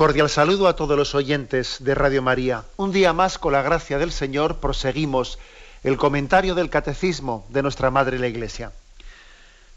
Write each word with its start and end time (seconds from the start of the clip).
Cordial 0.00 0.30
saludo 0.30 0.66
a 0.66 0.76
todos 0.76 0.96
los 0.96 1.14
oyentes 1.14 1.76
de 1.80 1.94
Radio 1.94 2.22
María. 2.22 2.64
Un 2.78 2.90
día 2.90 3.12
más, 3.12 3.36
con 3.36 3.52
la 3.52 3.60
gracia 3.60 3.98
del 3.98 4.12
Señor, 4.12 4.56
proseguimos 4.56 5.38
el 5.82 5.98
comentario 5.98 6.54
del 6.54 6.70
Catecismo 6.70 7.46
de 7.50 7.60
nuestra 7.60 7.90
Madre 7.90 8.18
la 8.18 8.26
Iglesia. 8.26 8.72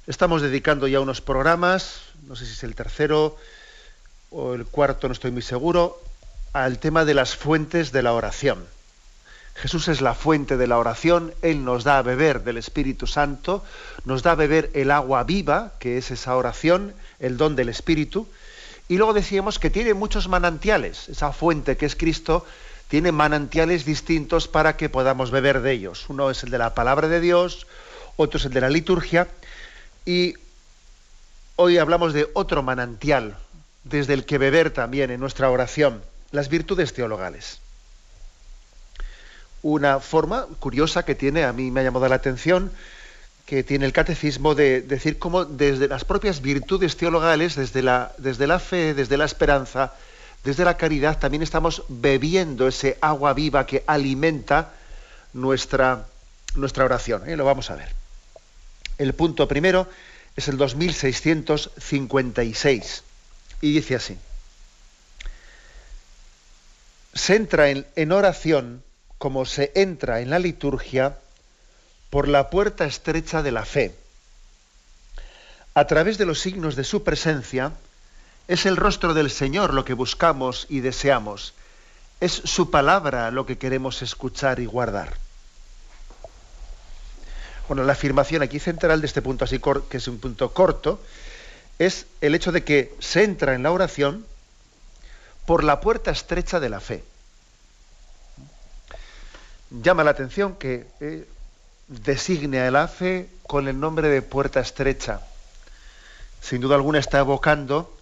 Estamos 0.07 0.41
dedicando 0.41 0.87
ya 0.87 1.01
unos 1.01 1.19
programas, 1.19 2.03
no 2.25 2.37
sé 2.37 2.45
si 2.45 2.53
es 2.53 2.63
el 2.63 2.73
tercero 2.73 3.35
o 4.29 4.53
el 4.53 4.65
cuarto, 4.65 5.09
no 5.09 5.13
estoy 5.13 5.31
muy 5.31 5.41
seguro, 5.41 6.01
al 6.53 6.79
tema 6.79 7.03
de 7.03 7.15
las 7.15 7.35
fuentes 7.35 7.91
de 7.91 8.03
la 8.03 8.13
oración. 8.13 8.65
Jesús 9.55 9.89
es 9.89 9.99
la 9.99 10.13
fuente 10.13 10.55
de 10.55 10.67
la 10.67 10.77
oración, 10.77 11.33
Él 11.41 11.65
nos 11.65 11.83
da 11.83 11.97
a 11.97 12.01
beber 12.01 12.45
del 12.45 12.55
Espíritu 12.55 13.07
Santo, 13.07 13.61
nos 14.05 14.23
da 14.23 14.31
a 14.31 14.35
beber 14.35 14.71
el 14.73 14.91
agua 14.91 15.25
viva, 15.25 15.73
que 15.79 15.97
es 15.97 16.11
esa 16.11 16.37
oración, 16.37 16.93
el 17.19 17.35
don 17.35 17.57
del 17.57 17.67
Espíritu, 17.67 18.25
y 18.93 18.97
luego 18.97 19.13
decíamos 19.13 19.57
que 19.57 19.71
tiene 19.71 19.95
muchos 19.95 20.27
manantiales. 20.27 21.09
Esa 21.09 21.33
fuente 21.33 21.77
que 21.77 21.87
es 21.87 21.95
Cristo 21.95 22.45
tiene 22.89 23.11
manantiales 23.11 23.85
distintos 23.85 24.47
para 24.47 24.77
que 24.77 24.87
podamos 24.87 25.31
beber 25.31 25.61
de 25.61 25.71
ellos. 25.71 26.05
Uno 26.09 26.29
es 26.29 26.43
el 26.43 26.51
de 26.51 26.59
la 26.59 26.75
palabra 26.75 27.07
de 27.07 27.19
Dios, 27.19 27.65
otro 28.17 28.37
es 28.37 28.45
el 28.45 28.53
de 28.53 28.61
la 28.61 28.69
liturgia. 28.69 29.29
Y 30.05 30.35
hoy 31.55 31.79
hablamos 31.79 32.13
de 32.13 32.29
otro 32.33 32.61
manantial, 32.61 33.35
desde 33.83 34.13
el 34.13 34.25
que 34.25 34.37
beber 34.37 34.69
también 34.69 35.09
en 35.09 35.19
nuestra 35.19 35.49
oración, 35.49 36.03
las 36.29 36.49
virtudes 36.49 36.93
teologales. 36.93 37.61
Una 39.63 40.01
forma 40.01 40.45
curiosa 40.59 41.03
que 41.03 41.15
tiene, 41.15 41.45
a 41.45 41.51
mí 41.51 41.71
me 41.71 41.79
ha 41.79 41.83
llamado 41.83 42.07
la 42.07 42.13
atención, 42.13 42.71
que 43.45 43.63
tiene 43.63 43.85
el 43.85 43.93
catecismo 43.93 44.55
de 44.55 44.81
decir 44.81 45.19
cómo 45.19 45.45
desde 45.45 45.87
las 45.87 46.03
propias 46.05 46.41
virtudes 46.41 46.97
teologales, 46.97 47.55
desde 47.55 47.81
la, 47.81 48.11
desde 48.17 48.47
la 48.47 48.59
fe, 48.59 48.93
desde 48.93 49.17
la 49.17 49.25
esperanza, 49.25 49.93
desde 50.43 50.65
la 50.65 50.77
caridad, 50.77 51.19
también 51.19 51.43
estamos 51.43 51.83
bebiendo 51.89 52.67
ese 52.67 52.97
agua 53.01 53.33
viva 53.33 53.65
que 53.65 53.83
alimenta 53.85 54.71
nuestra, 55.33 56.05
nuestra 56.55 56.85
oración. 56.85 57.29
¿eh? 57.29 57.35
Lo 57.35 57.43
vamos 57.45 57.69
a 57.69 57.75
ver. 57.75 57.89
El 58.97 59.13
punto 59.13 59.47
primero 59.47 59.87
es 60.35 60.47
el 60.47 60.57
2656 60.57 63.03
y 63.61 63.73
dice 63.73 63.95
así. 63.95 64.17
Se 67.13 67.35
entra 67.35 67.69
en 67.69 68.11
oración 68.11 68.81
como 69.17 69.45
se 69.45 69.71
entra 69.75 70.21
en 70.21 70.29
la 70.29 70.39
liturgia 70.39 71.17
por 72.13 72.27
la 72.27 72.51
puerta 72.51 72.85
estrecha 72.85 73.41
de 73.41 73.51
la 73.51 73.65
fe. 73.65 73.95
A 75.73 75.87
través 75.87 76.19
de 76.19 76.27
los 76.27 76.39
signos 76.39 76.75
de 76.75 76.83
su 76.83 77.03
presencia, 77.03 77.71
es 78.47 78.67
el 78.67 78.77
rostro 78.77 79.15
del 79.15 79.31
Señor 79.31 79.73
lo 79.73 79.83
que 79.83 79.95
buscamos 79.95 80.67
y 80.69 80.81
deseamos. 80.81 81.55
Es 82.19 82.33
su 82.33 82.69
palabra 82.69 83.31
lo 83.31 83.47
que 83.47 83.57
queremos 83.57 84.03
escuchar 84.03 84.59
y 84.59 84.67
guardar. 84.67 85.17
Bueno, 87.67 87.83
la 87.83 87.93
afirmación 87.93 88.43
aquí 88.43 88.59
central 88.59 89.01
de 89.01 89.07
este 89.07 89.23
punto, 89.23 89.45
así 89.45 89.59
que 89.89 89.97
es 89.97 90.07
un 90.07 90.19
punto 90.19 90.53
corto, 90.53 91.01
es 91.79 92.05
el 92.21 92.35
hecho 92.35 92.51
de 92.51 92.63
que 92.63 92.93
se 92.99 93.23
entra 93.23 93.55
en 93.55 93.63
la 93.63 93.71
oración 93.71 94.23
por 95.47 95.63
la 95.63 95.81
puerta 95.81 96.11
estrecha 96.11 96.59
de 96.59 96.69
la 96.69 96.79
fe. 96.79 97.03
Llama 99.71 100.03
la 100.03 100.11
atención 100.11 100.53
que 100.57 100.85
eh, 100.99 101.27
designe 102.01 102.61
a 102.61 102.71
la 102.71 102.87
fe 102.87 103.29
con 103.45 103.67
el 103.67 103.79
nombre 103.79 104.09
de 104.09 104.21
puerta 104.21 104.59
estrecha. 104.59 105.21
Sin 106.41 106.61
duda 106.61 106.75
alguna 106.75 106.99
está 106.99 107.19
evocando 107.19 107.95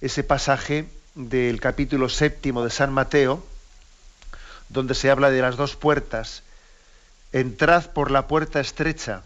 ese 0.00 0.24
pasaje 0.24 0.86
del 1.14 1.60
capítulo 1.60 2.08
séptimo 2.08 2.64
de 2.64 2.70
San 2.70 2.92
Mateo, 2.92 3.44
donde 4.68 4.94
se 4.94 5.10
habla 5.10 5.30
de 5.30 5.42
las 5.42 5.56
dos 5.56 5.76
puertas. 5.76 6.42
Entrad 7.32 7.90
por 7.90 8.10
la 8.10 8.26
puerta 8.26 8.60
estrecha. 8.60 9.22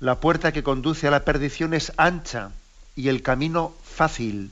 La 0.00 0.20
puerta 0.20 0.52
que 0.52 0.62
conduce 0.62 1.08
a 1.08 1.10
la 1.10 1.24
perdición 1.24 1.72
es 1.72 1.92
ancha 1.96 2.50
y 2.96 3.08
el 3.08 3.22
camino 3.22 3.74
fácil, 3.82 4.50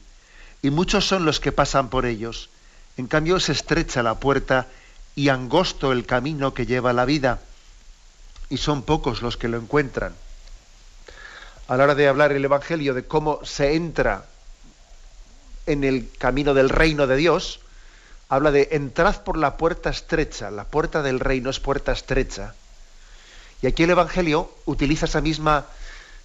y 0.63 0.71
muchos 0.71 1.07
son 1.07 1.25
los 1.25 1.41
que 1.41 1.53
pasan 1.53 1.91
por 1.91 2.07
ellos. 2.07 2.49
En 2.97 3.07
cambio 3.07 3.37
es 3.37 3.49
estrecha 3.49 4.03
la 4.03 4.15
puerta 4.15 4.67
y 5.15 5.29
angosto 5.29 5.93
el 5.93 6.07
camino 6.07 6.55
que 6.55 6.67
lleva 6.67 6.93
la 6.93 7.05
vida 7.05 7.41
y 8.53 8.59
son 8.59 8.83
pocos 8.83 9.23
los 9.23 9.39
que 9.39 9.49
lo 9.49 9.57
encuentran. 9.57 10.13
A 11.69 11.77
la 11.79 11.85
hora 11.85 11.95
de 11.95 12.07
hablar 12.07 12.33
el 12.33 12.45
Evangelio 12.45 12.93
de 12.93 13.07
cómo 13.07 13.43
se 13.45 13.77
entra 13.77 14.27
en 15.65 15.85
el 15.85 16.11
camino 16.19 16.53
del 16.53 16.69
reino 16.69 17.07
de 17.07 17.17
Dios, 17.17 17.61
habla 18.29 18.51
de 18.51 18.69
entrad 18.73 19.23
por 19.23 19.39
la 19.39 19.57
puerta 19.57 19.89
estrecha, 19.89 20.51
la 20.51 20.65
puerta 20.65 21.01
del 21.01 21.19
reino 21.19 21.49
es 21.49 21.61
puerta 21.61 21.93
estrecha. 21.93 22.55
Y 23.63 23.69
aquí 23.69 23.85
el 23.85 23.91
Evangelio 23.91 24.53
utiliza 24.67 25.07
esa 25.07 25.23
misma 25.23 25.65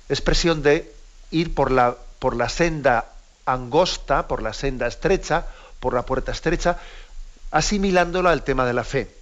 expresión 0.09 0.61
de 0.61 0.93
ir 1.31 1.55
por 1.55 1.71
la, 1.71 1.95
por 2.19 2.35
la 2.35 2.49
senda 2.49 3.05
angosta, 3.45 4.27
por 4.27 4.41
la 4.41 4.51
senda 4.51 4.87
estrecha, 4.87 5.47
por 5.79 5.93
la 5.93 6.01
puerta 6.01 6.33
estrecha, 6.33 6.77
asimilándola 7.51 8.31
al 8.31 8.43
tema 8.43 8.65
de 8.65 8.73
la 8.73 8.83
fe. 8.83 9.15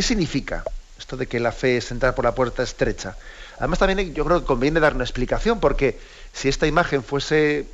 ¿Qué 0.00 0.06
significa 0.06 0.64
esto 0.98 1.18
de 1.18 1.26
que 1.26 1.38
la 1.38 1.52
fe 1.52 1.76
es 1.76 1.90
entrar 1.90 2.14
por 2.14 2.24
la 2.24 2.34
puerta 2.34 2.62
estrecha? 2.62 3.18
Además 3.58 3.80
también 3.80 4.14
yo 4.14 4.24
creo 4.24 4.40
que 4.40 4.46
conviene 4.46 4.80
dar 4.80 4.94
una 4.94 5.04
explicación, 5.04 5.60
porque 5.60 6.00
si 6.32 6.48
esta 6.48 6.66
imagen 6.66 7.04
fuese 7.04 7.66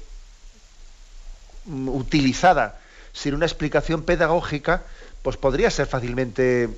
mm, 1.66 1.88
utilizada 1.88 2.80
sin 3.12 3.34
una 3.34 3.46
explicación 3.46 4.02
pedagógica, 4.02 4.82
pues 5.22 5.36
podría 5.36 5.70
ser 5.70 5.86
fácilmente 5.86 6.68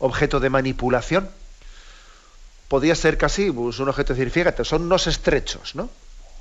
objeto 0.00 0.40
de 0.40 0.50
manipulación. 0.50 1.30
Podría 2.66 2.96
ser 2.96 3.16
casi 3.16 3.52
pues, 3.52 3.78
un 3.78 3.88
objeto 3.88 4.12
de 4.12 4.18
decir, 4.18 4.32
fíjate, 4.32 4.64
son 4.64 4.82
unos 4.82 5.06
estrechos, 5.06 5.76
¿no? 5.76 5.88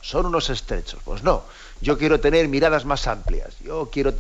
Son 0.02 0.26
unos 0.26 0.50
estrechos. 0.50 1.00
Pues 1.06 1.22
no, 1.22 1.44
yo 1.82 2.00
quiero 2.00 2.20
tener 2.20 2.48
miradas 2.48 2.84
más 2.84 3.06
amplias. 3.06 3.60
Yo 3.60 3.92
quiero... 3.94 4.16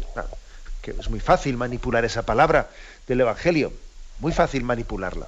que 0.83 0.91
es 0.91 1.09
muy 1.09 1.19
fácil 1.19 1.57
manipular 1.57 2.05
esa 2.05 2.21
palabra 2.21 2.69
del 3.07 3.21
Evangelio. 3.21 3.73
Muy 4.23 4.31
fácil 4.31 4.63
manipularla. 4.63 5.27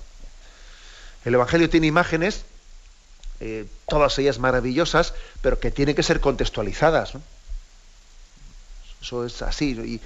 El 1.26 1.34
Evangelio 1.34 1.70
tiene 1.70 1.86
imágenes, 1.86 2.46
eh, 3.42 3.66
todas 3.90 4.18
ellas 4.20 4.40
maravillosas, 4.40 5.14
pero 5.42 5.60
que 5.60 5.70
tienen 5.70 5.96
que 5.96 6.02
ser 6.02 6.22
contextualizadas. 6.22 7.12
Eso 9.02 9.26
es 9.26 9.42
así. 9.42 10.00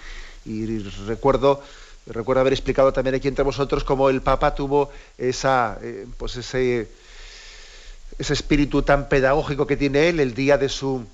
Y, 0.44 0.77
recuerdo, 1.06 1.62
recuerdo 2.07 2.41
haber 2.41 2.53
explicado 2.53 2.91
también 2.91 3.13
aquí 3.13 3.27
entre 3.27 3.44
vosotros 3.44 3.83
cómo 3.83 4.09
el 4.09 4.24
Papa 4.24 4.56
tuvo 4.56 4.89
esa, 5.19 5.77
eh, 5.83 6.07
pues 6.18 6.38
ese, 6.38 6.88
ese 8.18 8.33
espíritu 8.33 8.81
tan 8.81 9.07
pedagógico 9.07 9.68
que 9.68 9.77
tiene 9.77 10.09
él 10.09 10.19
el 10.19 10.33
día 10.33 10.57
de 10.57 10.68
su 10.68 11.06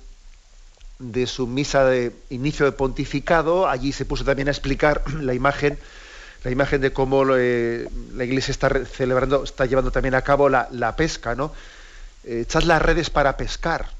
de 0.98 1.26
su 1.26 1.46
misa 1.46 1.84
de 1.84 2.16
inicio 2.30 2.64
de 2.64 2.72
pontificado, 2.72 3.68
allí 3.68 3.92
se 3.92 4.06
puso 4.06 4.24
también 4.24 4.48
a 4.48 4.50
explicar 4.50 5.02
la 5.20 5.34
imagen 5.34 5.78
la 6.44 6.50
imagen 6.50 6.80
de 6.80 6.92
cómo 6.92 7.24
eh, 7.36 7.88
la 8.14 8.24
Iglesia 8.24 8.52
está 8.52 8.70
celebrando, 8.84 9.44
está 9.44 9.66
llevando 9.66 9.90
también 9.90 10.14
a 10.14 10.22
cabo 10.22 10.48
la, 10.48 10.96
pesca, 10.96 11.34
¿no? 11.34 11.52
Eh, 12.24 12.40
echad 12.42 12.62
las 12.62 12.82
redes 12.82 13.10
para 13.10 13.36
pescar. 13.36 13.90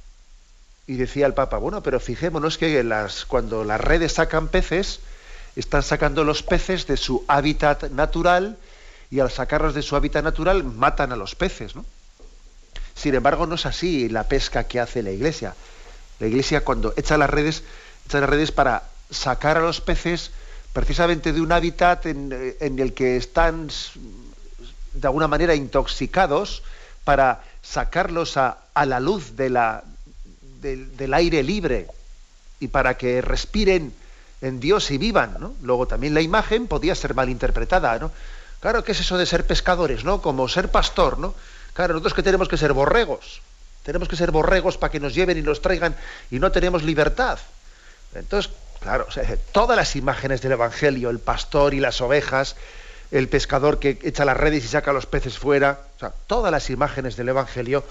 Y 0.87 0.95
decía 0.97 1.27
el 1.27 1.35
Papa, 1.35 1.59
bueno, 1.59 1.83
pero 1.83 1.99
fijémonos 1.99 2.59
que 2.59 2.85
las, 2.85 3.25
cuando 3.25 3.65
las 3.65 3.81
redes 3.81 4.13
sacan 4.13 4.49
peces, 4.49 5.01
están 5.57 5.83
sacando 5.83 6.23
los 6.23 6.43
peces 6.43 6.87
de 6.87 6.97
su 6.97 7.25
hábitat 7.27 7.91
natural 7.91 8.57
y 9.11 9.21
al 9.21 9.31
sacarlos 9.31 9.75
de 9.75 9.83
su 9.83 9.97
hábitat 9.97 10.23
natural 10.23 10.63
matan 10.63 11.13
a 11.13 11.17
los 11.17 11.35
peces, 11.35 11.75
¿no? 11.75 11.85
Sin 12.95 13.15
embargo, 13.15 13.47
no 13.47 13.57
es 13.57 13.67
así 13.67 14.09
la 14.09 14.25
pesca 14.25 14.65
que 14.65 14.81
hace 14.81 15.03
la 15.03 15.11
Iglesia. 15.11 15.55
La 16.19 16.27
Iglesia 16.27 16.65
cuando 16.65 16.95
echa 16.97 17.19
las 17.19 17.29
redes, 17.29 17.63
echa 18.07 18.21
las 18.21 18.31
redes 18.31 18.53
para 18.53 18.85
sacar 19.11 19.59
a 19.59 19.61
los 19.61 19.81
peces 19.81 20.31
precisamente 20.77 21.33
de 21.33 21.41
un 21.41 21.53
hábitat 21.53 22.05
en, 22.05 22.53
el 22.61 22.93
que 22.93 23.17
están 23.17 23.71
de 24.93 25.07
alguna 25.09 25.27
manera 25.27 25.55
intoxicados 25.55 26.63
para 27.03 27.41
sacarlos 27.63 28.37
a, 28.37 28.59
la 28.85 29.01
luz 29.01 29.35
del 29.37 29.57
aire 31.15 31.43
libre, 31.43 31.87
y 32.61 32.69
para 32.69 32.99
que 32.99 33.23
respiren 33.23 33.95
en 34.43 34.61
Dios 34.61 34.91
y 34.91 34.99
vivan, 34.99 35.39
¿no? 35.41 35.55
Luego 35.63 35.87
también 35.87 36.13
la 36.13 36.21
imagen 36.21 36.67
podía 36.67 36.95
ser 36.95 37.15
mal 37.15 37.31
interpretada, 37.31 37.99
¿no? 37.99 38.13
Claro, 38.61 38.85
¿qué 38.85 38.93
es 38.93 39.01
eso 39.01 39.17
de 39.17 39.25
ser 39.25 39.47
pescadores, 39.47 40.05
no? 40.05 40.21
Como 40.21 40.47
ser 40.47 40.71
pastor, 40.71 41.19
¿no? 41.19 41.35
Claro, 41.73 41.95
nosotros 41.95 42.13
que 42.13 42.23
tenemos 42.23 42.49
que 42.51 42.59
ser 42.59 42.75
borregos, 42.75 43.41
tenemos 43.83 44.11
que 44.11 44.17
ser 44.17 44.31
borregos 44.31 44.77
para 44.77 44.91
que 44.91 45.01
nos 45.01 45.15
lleven 45.15 45.39
y 45.39 45.43
nos 45.43 45.63
traigan 45.63 45.97
y 46.31 46.39
no 46.39 46.53
tenemos 46.53 46.83
libertad. 46.83 47.39
Entonces, 48.15 48.53
claro, 48.87 49.09
todas 49.51 49.77
las 49.77 49.97
imágenes 49.97 50.43
del 50.43 50.53
Evangelio, 50.53 51.11
el 51.11 51.19
pastor 51.19 51.75
y 51.75 51.81
las 51.81 52.01
ovejas, 52.01 52.55
el 53.11 53.29
pescador 53.29 53.81
que 53.81 53.99
echa 54.03 54.25
las 54.25 54.37
redes 54.37 54.65
y 54.65 54.69
saca 54.69 54.93
los 54.93 55.07
peces 55.07 55.39
fuera, 55.39 55.81
todas 56.29 56.53
las 56.53 56.71
imágenes 56.71 57.17
del 57.17 57.31
Evangelio 57.31 57.83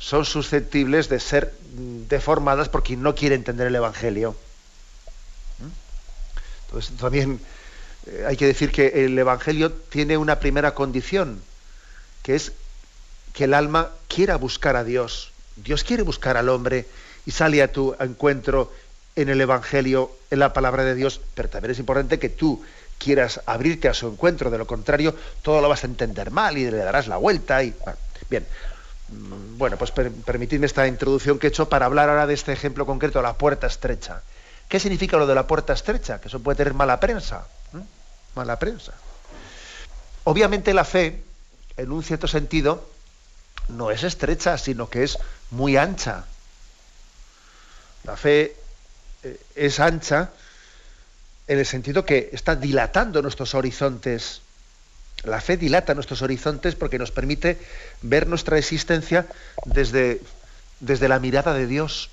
son 0.00 0.24
susceptibles 0.24 1.08
de 1.08 1.20
ser 1.20 1.54
mm, 1.76 2.08
deformadas 2.08 2.68
por 2.68 2.82
quien 2.82 3.04
no 3.04 3.14
quiere 3.14 3.36
entender 3.36 3.68
el 3.68 3.76
Evangelio. 3.76 4.34
¿Mm? 5.60 6.66
Entonces, 6.66 6.96
también 6.96 7.40
eh, 8.08 8.24
hay 8.26 8.36
que 8.36 8.46
decir 8.46 8.72
que 8.72 9.04
el 9.04 9.16
Evangelio 9.16 9.70
tiene 9.70 10.16
una 10.16 10.40
primera 10.40 10.74
condición, 10.74 11.40
que 12.24 12.34
es 12.34 12.50
que 13.32 13.44
el 13.44 13.54
alma 13.54 13.90
quiera 14.08 14.34
buscar 14.38 14.74
a 14.74 14.82
Dios. 14.82 15.30
Dios 15.54 15.84
quiere 15.84 16.02
buscar 16.02 16.36
al 16.36 16.48
hombre 16.48 16.88
y 17.26 17.30
sale 17.30 17.62
a 17.62 17.70
tu 17.70 17.94
encuentro 18.00 18.72
en 19.16 19.28
el 19.28 19.40
Evangelio, 19.40 20.10
en 20.30 20.38
la 20.38 20.52
palabra 20.52 20.84
de 20.84 20.94
Dios, 20.94 21.20
pero 21.34 21.48
también 21.48 21.72
es 21.72 21.78
importante 21.78 22.18
que 22.18 22.28
tú 22.28 22.62
quieras 22.98 23.40
abrirte 23.46 23.88
a 23.88 23.94
su 23.94 24.08
encuentro, 24.08 24.50
de 24.50 24.58
lo 24.58 24.66
contrario, 24.66 25.14
todo 25.42 25.60
lo 25.60 25.68
vas 25.68 25.84
a 25.84 25.86
entender 25.86 26.30
mal 26.30 26.56
y 26.56 26.70
le 26.70 26.78
darás 26.78 27.08
la 27.08 27.16
vuelta. 27.16 27.62
Y... 27.62 27.74
Bien, 28.30 28.46
Mm, 29.12 29.58
bueno, 29.58 29.76
pues 29.76 29.90
permitidme 29.90 30.66
esta 30.66 30.86
introducción 30.86 31.38
que 31.38 31.46
he 31.46 31.50
hecho 31.50 31.68
para 31.68 31.86
hablar 31.86 32.08
ahora 32.08 32.26
de 32.26 32.34
este 32.34 32.52
ejemplo 32.52 32.86
concreto, 32.86 33.20
la 33.22 33.34
puerta 33.34 33.66
estrecha. 33.66 34.22
¿Qué 34.68 34.80
significa 34.80 35.16
lo 35.18 35.26
de 35.26 35.34
la 35.34 35.46
puerta 35.46 35.72
estrecha? 35.72 36.20
Que 36.20 36.28
eso 36.28 36.40
puede 36.40 36.56
tener 36.56 36.74
mala 36.74 36.98
prensa. 36.98 37.46
Mala 38.34 38.58
prensa. 38.58 38.92
Obviamente 40.24 40.72
la 40.72 40.84
fe, 40.84 41.22
en 41.76 41.92
un 41.92 42.02
cierto 42.02 42.26
sentido, 42.26 42.88
no 43.68 43.90
es 43.90 44.02
estrecha, 44.02 44.56
sino 44.56 44.88
que 44.88 45.04
es 45.04 45.18
muy 45.50 45.76
ancha. 45.76 46.24
La 48.04 48.16
fe 48.16 48.42
eh, 48.42 48.56
es 49.54 49.80
ancha 49.80 50.30
en 51.48 51.58
el 51.58 51.66
sentido 51.66 52.04
que 52.04 52.30
está 52.32 52.56
dilatando 52.56 53.22
nuestros 53.22 53.54
horizontes 53.54 54.42
la 55.24 55.40
fe 55.40 55.56
dilata 55.56 55.94
nuestros 55.94 56.22
horizontes 56.22 56.74
porque 56.74 56.98
nos 56.98 57.12
permite 57.12 57.58
ver 58.02 58.26
nuestra 58.26 58.58
existencia 58.58 59.26
desde, 59.64 60.20
desde 60.80 61.08
la 61.08 61.20
mirada 61.20 61.54
de 61.54 61.66
Dios. 61.66 62.10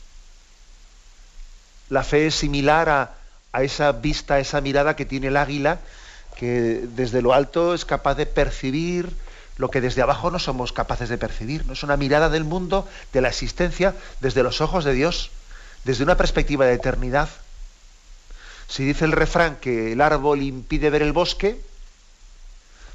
La 1.89 2.03
fe 2.03 2.27
es 2.27 2.35
similar 2.35 2.87
a, 2.89 3.15
a 3.51 3.63
esa 3.63 3.91
vista, 3.93 4.35
a 4.35 4.39
esa 4.39 4.61
mirada 4.61 4.95
que 4.95 5.05
tiene 5.05 5.27
el 5.27 5.37
águila, 5.37 5.79
que 6.35 6.83
desde 6.95 7.23
lo 7.23 7.33
alto 7.33 7.73
es 7.73 7.83
capaz 7.83 8.13
de 8.13 8.27
percibir 8.27 9.09
lo 9.57 9.71
que 9.71 9.81
desde 9.81 10.03
abajo 10.03 10.29
no 10.29 10.37
somos 10.37 10.71
capaces 10.71 11.09
de 11.09 11.17
percibir. 11.17 11.65
¿no? 11.65 11.73
Es 11.73 11.81
una 11.81 11.97
mirada 11.97 12.29
del 12.29 12.43
mundo, 12.43 12.87
de 13.11 13.21
la 13.21 13.29
existencia, 13.29 13.95
desde 14.21 14.43
los 14.43 14.61
ojos 14.61 14.85
de 14.85 14.93
Dios, 14.93 15.31
desde 15.83 16.03
una 16.03 16.17
perspectiva 16.17 16.65
de 16.65 16.73
eternidad. 16.73 17.29
Si 18.67 18.83
dice 18.83 19.05
el 19.05 19.11
refrán 19.11 19.57
que 19.57 19.93
el 19.93 20.01
árbol 20.01 20.41
impide 20.41 20.89
ver 20.89 21.01
el 21.01 21.13
bosque, 21.13 21.59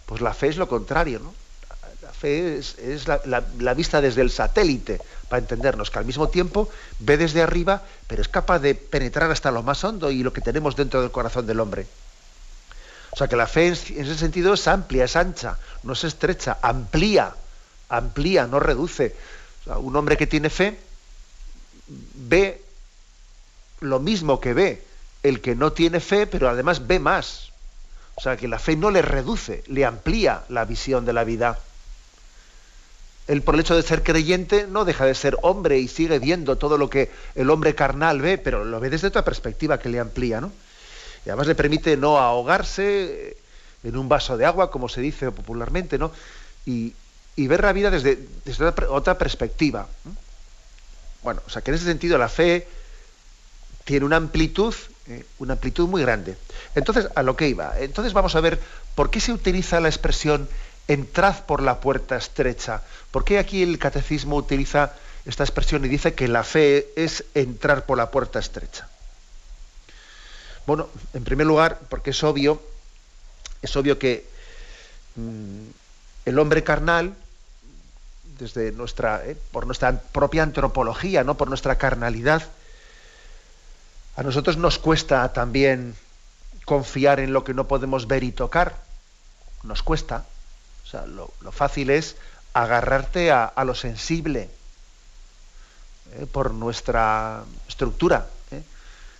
pues 0.07 0.21
la 0.21 0.35
fe 0.35 0.49
es 0.49 0.57
lo 0.57 0.69
contrario, 0.69 1.21
¿no? 1.21 1.35
La 2.03 2.13
fe 2.13 2.59
es, 2.59 3.07
la, 3.07 3.75
vista 3.75 4.01
desde 4.01 4.21
el 4.21 4.31
satélite, 4.31 5.01
para 5.29 5.41
entendernos, 5.41 5.91
que 5.91 5.99
al 5.99 6.05
mismo 6.05 6.29
tiempo 6.29 6.69
ve 6.99 7.17
desde 7.17 7.43
arriba, 7.43 7.83
pero 8.07 8.21
es 8.21 8.29
capaz 8.29 8.59
de 8.59 8.75
penetrar 8.75 9.31
hasta 9.31 9.51
lo 9.51 9.63
más 9.63 9.83
hondo 9.85 10.11
y 10.11 10.23
lo 10.23 10.33
que 10.33 10.43
tenemos 10.43 10.77
dentro 10.77 11.01
del 11.01 11.11
corazón 11.11 11.47
del 11.47 11.61
hombre. 11.61 11.87
O 13.11 13.17
sea 13.17 13.29
que 13.29 13.37
la 13.37 13.47
fe 13.47 13.69
en, 13.69 13.73
ese 13.73 14.17
sentido 14.17 14.55
es 14.55 14.69
amplia, 14.69 15.05
es 15.05 15.17
ancha, 15.17 15.57
no 15.83 15.95
es 15.95 16.05
estrecha, 16.05 16.59
amplía, 16.61 17.35
amplía, 17.89 18.47
no 18.47 18.61
reduce. 18.61 19.15
un 19.67 19.97
hombre 19.97 20.17
que 20.17 20.27
tiene 20.27 20.51
fe 20.51 20.79
ve 21.89 22.64
lo 23.85 24.01
mismo 24.01 24.41
que 24.41 24.55
ve 24.55 24.83
el 25.25 25.41
que 25.41 25.57
no 25.57 25.73
tiene 25.73 26.01
fe, 26.01 26.27
pero 26.27 26.49
además 26.49 26.87
ve 26.87 27.01
más. 27.01 27.51
O 28.15 28.21
sea, 28.21 28.37
que 28.37 28.47
la 28.47 28.59
fe 28.59 28.77
no 28.77 28.91
le 28.91 29.03
reduce, 29.03 29.65
le 29.67 29.85
amplía 29.85 30.45
la 30.49 30.65
visión 30.65 31.05
de 31.05 31.13
la 31.13 31.25
vida. 31.25 31.59
Él 33.27 33.43
por 33.43 33.55
el 33.55 33.63
hecho 33.63 33.75
de 33.75 33.83
ser 33.83 34.03
creyente 34.03 34.67
no 34.69 34.85
deja 34.85 35.07
de 35.07 35.15
ser 35.15 35.37
hombre 35.43 35.79
y 35.79 35.89
sigue 35.89 36.19
viendo 36.19 36.57
todo 36.57 36.77
lo 36.77 36.91
que 36.91 37.11
el 37.35 37.49
hombre 37.49 37.75
carnal 37.75 38.21
ve, 38.21 38.37
pero 38.37 38.65
lo 38.65 38.79
ve 38.81 38.91
desde 38.91 39.09
otra 39.09 39.25
perspectiva 39.25 39.79
que 39.79 39.89
le 39.89 39.99
amplía, 39.99 40.43
¿no? 40.43 40.53
Y 41.25 41.31
además 41.31 41.47
le 41.47 41.55
permite 41.55 41.97
no 41.97 42.19
ahogarse 42.19 43.39
en 43.83 43.97
un 43.97 44.11
vaso 44.11 44.37
de 44.37 44.45
agua, 44.45 44.71
como 44.71 44.91
se 44.91 45.01
dice 45.01 45.31
popularmente, 45.31 45.97
¿no? 45.99 46.13
Y, 46.67 46.95
ver 47.37 47.63
la 47.63 47.73
vida 47.73 47.91
desde, 47.91 48.19
desde 48.45 48.67
otra 48.67 49.17
perspectiva. 49.17 49.89
Bueno, 51.23 51.41
o 51.47 51.51
sea 51.51 51.63
que 51.63 51.71
en 51.71 51.77
ese 51.77 51.87
sentido 51.87 52.19
la 52.19 52.29
fe 52.29 52.69
tiene 53.85 54.07
una 54.07 54.17
amplitud 54.17 54.75
eh, 55.07 55.27
una 55.39 55.53
amplitud 55.53 55.87
muy 55.87 56.01
grande. 56.01 56.37
Entonces, 56.75 57.09
a 57.15 57.23
lo 57.23 57.37
que 57.37 57.47
iba. 57.47 57.79
Entonces 57.79 58.15
vamos 58.15 58.35
a 58.37 58.41
ver 58.41 58.59
por 58.95 59.11
qué 59.11 59.21
se 59.21 59.33
utiliza 59.33 59.79
la 59.81 59.89
expresión 59.89 60.49
entrad 60.89 61.45
por 61.45 61.63
la 61.63 61.81
puerta 61.81 62.17
estrecha. 62.17 62.83
¿Por 63.11 63.25
qué 63.25 63.39
aquí 63.39 63.63
el 63.63 63.79
catecismo 63.79 64.37
utiliza 64.37 64.95
esta 65.27 65.45
expresión 65.45 65.85
y 65.85 65.89
dice 65.89 66.15
que 66.15 66.27
la 66.27 66.43
fe 66.43 66.89
es 66.97 67.25
entrar 67.35 67.85
por 67.85 67.99
la 67.99 68.11
puerta 68.11 68.39
estrecha? 68.39 68.89
Bueno, 70.67 70.89
en 71.13 71.25
primer 71.25 71.47
lugar, 71.47 71.81
porque 71.91 72.11
es 72.11 72.25
obvio, 72.25 72.63
es 73.61 73.77
obvio 73.77 73.99
que 73.99 74.27
mm, 75.17 75.67
el 76.25 76.39
hombre 76.39 76.65
carnal, 76.65 77.15
desde 78.39 78.73
nuestra, 78.73 79.23
eh, 79.27 79.37
por 79.53 79.67
nuestra 79.67 80.01
propia 80.01 80.43
antropología, 80.43 81.25
no 81.25 81.37
por 81.37 81.49
nuestra 81.49 81.77
carnalidad, 81.77 82.43
a 84.17 84.23
nosotros 84.23 84.57
nos 84.57 84.79
cuesta 84.79 85.33
también 85.33 85.97
confiar 86.65 87.21
en 87.21 87.33
lo 87.33 87.45
que 87.45 87.55
no 87.55 87.67
podemos 87.67 88.07
ver 88.07 88.25
y 88.25 88.33
tocar. 88.33 88.77
Nos 89.63 89.83
cuesta. 89.83 90.25
O 90.85 90.87
sea, 90.87 91.07
lo, 91.07 91.33
fácil 91.51 91.91
es 91.91 92.17
agarrarte 92.53 93.33
a, 93.33 93.53
lo 93.65 93.75
sensible 93.75 94.49
¿eh? 96.13 96.27
por 96.31 96.53
nuestra 96.53 97.43
estructura, 97.69 98.29
¿eh? 98.53 98.63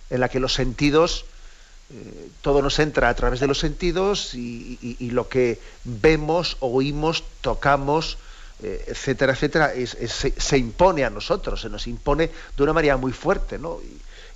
en 0.09 0.19
la 0.21 0.29
que 0.29 0.39
los 0.39 0.53
sentidos, 0.53 1.25
eh, 1.89 2.29
todo 2.41 2.61
nos 2.61 2.79
entra 2.79 3.09
a 3.09 3.13
través 3.15 3.39
de 3.39 3.47
los 3.47 3.59
sentidos 3.59 4.33
y, 4.33 5.09
lo 5.11 5.27
que 5.27 5.59
vemos, 5.83 6.57
oímos, 6.61 7.23
tocamos, 7.41 8.17
etcétera, 8.61 9.33
etcétera, 9.33 9.73
se, 10.37 10.57
impone 10.57 11.03
a 11.03 11.09
nosotros, 11.09 11.59
se 11.61 11.69
nos 11.69 11.87
impone 11.87 12.31
de 12.55 12.63
una 12.63 12.71
manera 12.71 12.95
muy 12.95 13.11
fuerte, 13.11 13.59
¿no? 13.59 13.79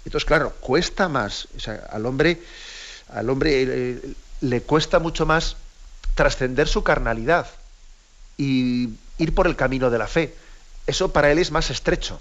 Entonces, 0.06 0.26
claro, 0.26 0.52
cuesta 0.60 1.10
más. 1.10 1.48
al 1.90 2.06
hombre, 2.06 2.42
al 3.14 3.30
hombre 3.30 3.64
eh, 3.64 4.02
le 4.42 4.62
cuesta 4.62 5.00
mucho 5.00 5.26
más 5.26 5.58
trascender 6.16 6.68
su 6.68 6.84
carnalidad 6.84 7.48
y 8.38 8.90
ir 9.18 9.36
por 9.36 9.48
el 9.48 9.56
camino 9.56 9.90
de 9.90 9.98
la 9.98 10.08
fe. 10.08 10.34
Eso 10.88 11.12
para 11.12 11.32
él 11.32 11.38
es 11.38 11.52
más 11.52 11.70
estrecho. 11.70 12.20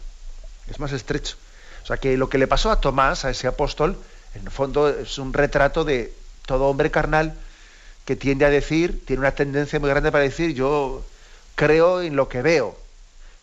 Es 0.68 0.78
más 0.80 0.92
estrecho. 0.92 1.36
O 1.82 1.86
sea 1.86 1.96
que 1.96 2.16
lo 2.16 2.28
que 2.28 2.38
le 2.38 2.46
pasó 2.46 2.70
a 2.70 2.80
Tomás, 2.80 3.24
a 3.24 3.30
ese 3.30 3.46
apóstol, 3.46 3.96
en 4.34 4.42
el 4.42 4.50
fondo 4.50 4.88
es 4.88 5.18
un 5.18 5.32
retrato 5.32 5.84
de 5.84 6.12
todo 6.46 6.66
hombre 6.66 6.90
carnal 6.90 7.34
que 8.04 8.16
tiende 8.16 8.44
a 8.44 8.50
decir, 8.50 9.04
tiene 9.06 9.20
una 9.20 9.32
tendencia 9.32 9.78
muy 9.80 9.90
grande 9.90 10.12
para 10.12 10.24
decir, 10.24 10.54
yo 10.54 11.04
creo 11.54 12.02
en 12.02 12.16
lo 12.16 12.28
que 12.28 12.42
veo. 12.42 12.76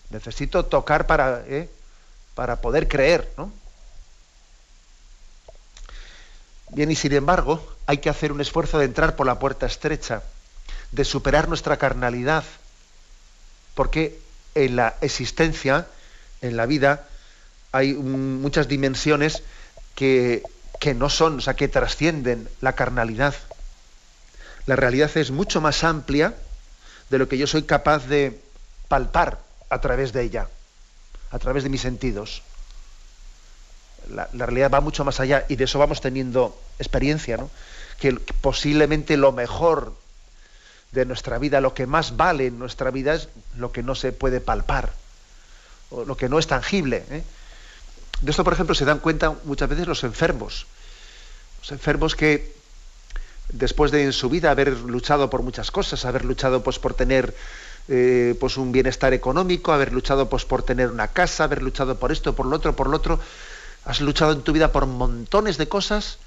Necesito 0.09 0.65
tocar 0.65 1.07
para, 1.07 1.43
¿eh? 1.47 1.69
para 2.35 2.61
poder 2.61 2.87
creer, 2.87 3.31
¿no? 3.37 3.51
Bien, 6.75 6.91
y 6.91 6.95
sin 6.97 7.13
embargo, 7.13 7.65
hay 7.85 7.99
que 7.99 8.09
hacer 8.09 8.33
un 8.33 8.41
esfuerzo 8.41 8.77
de 8.77 8.83
entrar 8.83 9.15
por 9.15 9.25
la 9.25 9.39
puerta 9.39 9.65
estrecha, 9.65 10.23
de 10.91 11.05
superar 11.05 11.47
nuestra 11.47 11.77
carnalidad, 11.77 12.43
porque 13.75 14.19
en 14.55 14.75
la 14.75 14.95
existencia, 14.99 15.87
en 16.41 16.57
la 16.57 16.65
vida, 16.65 17.07
hay 17.71 17.93
muchas 17.93 18.67
dimensiones 18.67 19.41
que, 19.95 20.43
que 20.81 20.93
no 20.93 21.09
son, 21.09 21.37
o 21.37 21.41
sea, 21.41 21.53
que 21.53 21.69
trascienden 21.69 22.49
la 22.59 22.73
carnalidad. 22.73 23.35
La 24.65 24.75
realidad 24.75 25.15
es 25.15 25.31
mucho 25.31 25.61
más 25.61 25.81
amplia 25.85 26.35
de 27.09 27.17
lo 27.17 27.29
que 27.29 27.37
yo 27.37 27.47
soy 27.47 27.63
capaz 27.63 28.05
de 28.07 28.37
palpar 28.89 29.39
a 29.69 29.79
través 29.79 30.11
de 30.11 30.23
ella, 30.23 30.49
a 31.31 31.39
través 31.39 31.63
de 31.63 31.69
mis 31.69 31.79
sentidos 31.79 32.43
la, 34.09 34.27
realidad 34.33 34.71
va 34.73 34.81
mucho 34.81 35.03
más 35.03 35.19
allá 35.19 35.45
y 35.49 35.55
de 35.55 35.63
eso 35.65 35.79
vamos 35.79 36.01
teniendo 36.01 36.57
experiencia, 36.79 37.37
¿no? 37.37 37.49
que 37.99 38.13
posiblemente 38.41 39.17
lo 39.17 39.31
mejor 39.31 39.93
de 40.91 41.05
nuestra 41.05 41.37
vida, 41.37 41.61
lo 41.61 41.73
que 41.73 41.87
más 41.87 42.15
vale 42.15 42.47
en 42.47 42.59
nuestra 42.59 42.91
vida 42.91 43.15
es 43.15 43.29
lo 43.57 43.71
que 43.71 43.83
no 43.83 43.95
se 43.95 44.11
puede 44.11 44.39
palpar, 44.39 44.93
o 45.89 46.05
lo 46.05 46.15
que 46.15 46.29
no 46.29 46.39
es 46.39 46.47
tangible. 46.47 47.03
¿eh? 47.09 47.23
de 48.21 48.31
esto, 48.31 48.43
por 48.43 48.53
ejemplo, 48.53 48.75
se 48.75 48.85
dan 48.85 48.99
cuenta 48.99 49.35
muchas 49.43 49.69
veces 49.69 49.87
los 49.87 50.03
enfermos. 50.03 50.67
Los 51.59 51.71
enfermos 51.71 52.15
que 52.15 52.55
después 53.49 53.91
de 53.91 54.03
en 54.03 54.13
su 54.13 54.29
vida 54.29 54.51
haber 54.51 54.69
luchado 54.79 55.29
por 55.29 55.41
muchas 55.41 55.71
cosas, 55.71 56.05
haber 56.05 56.25
luchado 56.25 56.63
pues, 56.63 56.79
por 56.79 56.93
tener 56.93 57.35
eh, 57.87 58.35
pues, 58.39 58.57
un 58.57 58.71
bienestar 58.71 59.13
económico, 59.13 59.71
haber 59.73 59.91
luchado 59.93 60.29
pues, 60.29 60.45
por 60.45 60.63
tener 60.63 60.89
una 60.89 61.09
casa, 61.09 61.43
haber 61.43 61.61
luchado 61.61 61.99
por 61.99 62.11
esto, 62.11 62.35
por 62.35 62.45
lo 62.45 62.55
otro, 62.55 62.75
por 62.75 62.87
lo 62.87 62.97
otro, 62.97 63.19
has 63.85 64.01
luchado 64.01 64.31
en 64.33 64.41
tu 64.41 64.51
vida 64.51 64.71
por 64.71 64.87
montones 64.87 65.57
de 65.57 65.67
cosas, 65.67 66.17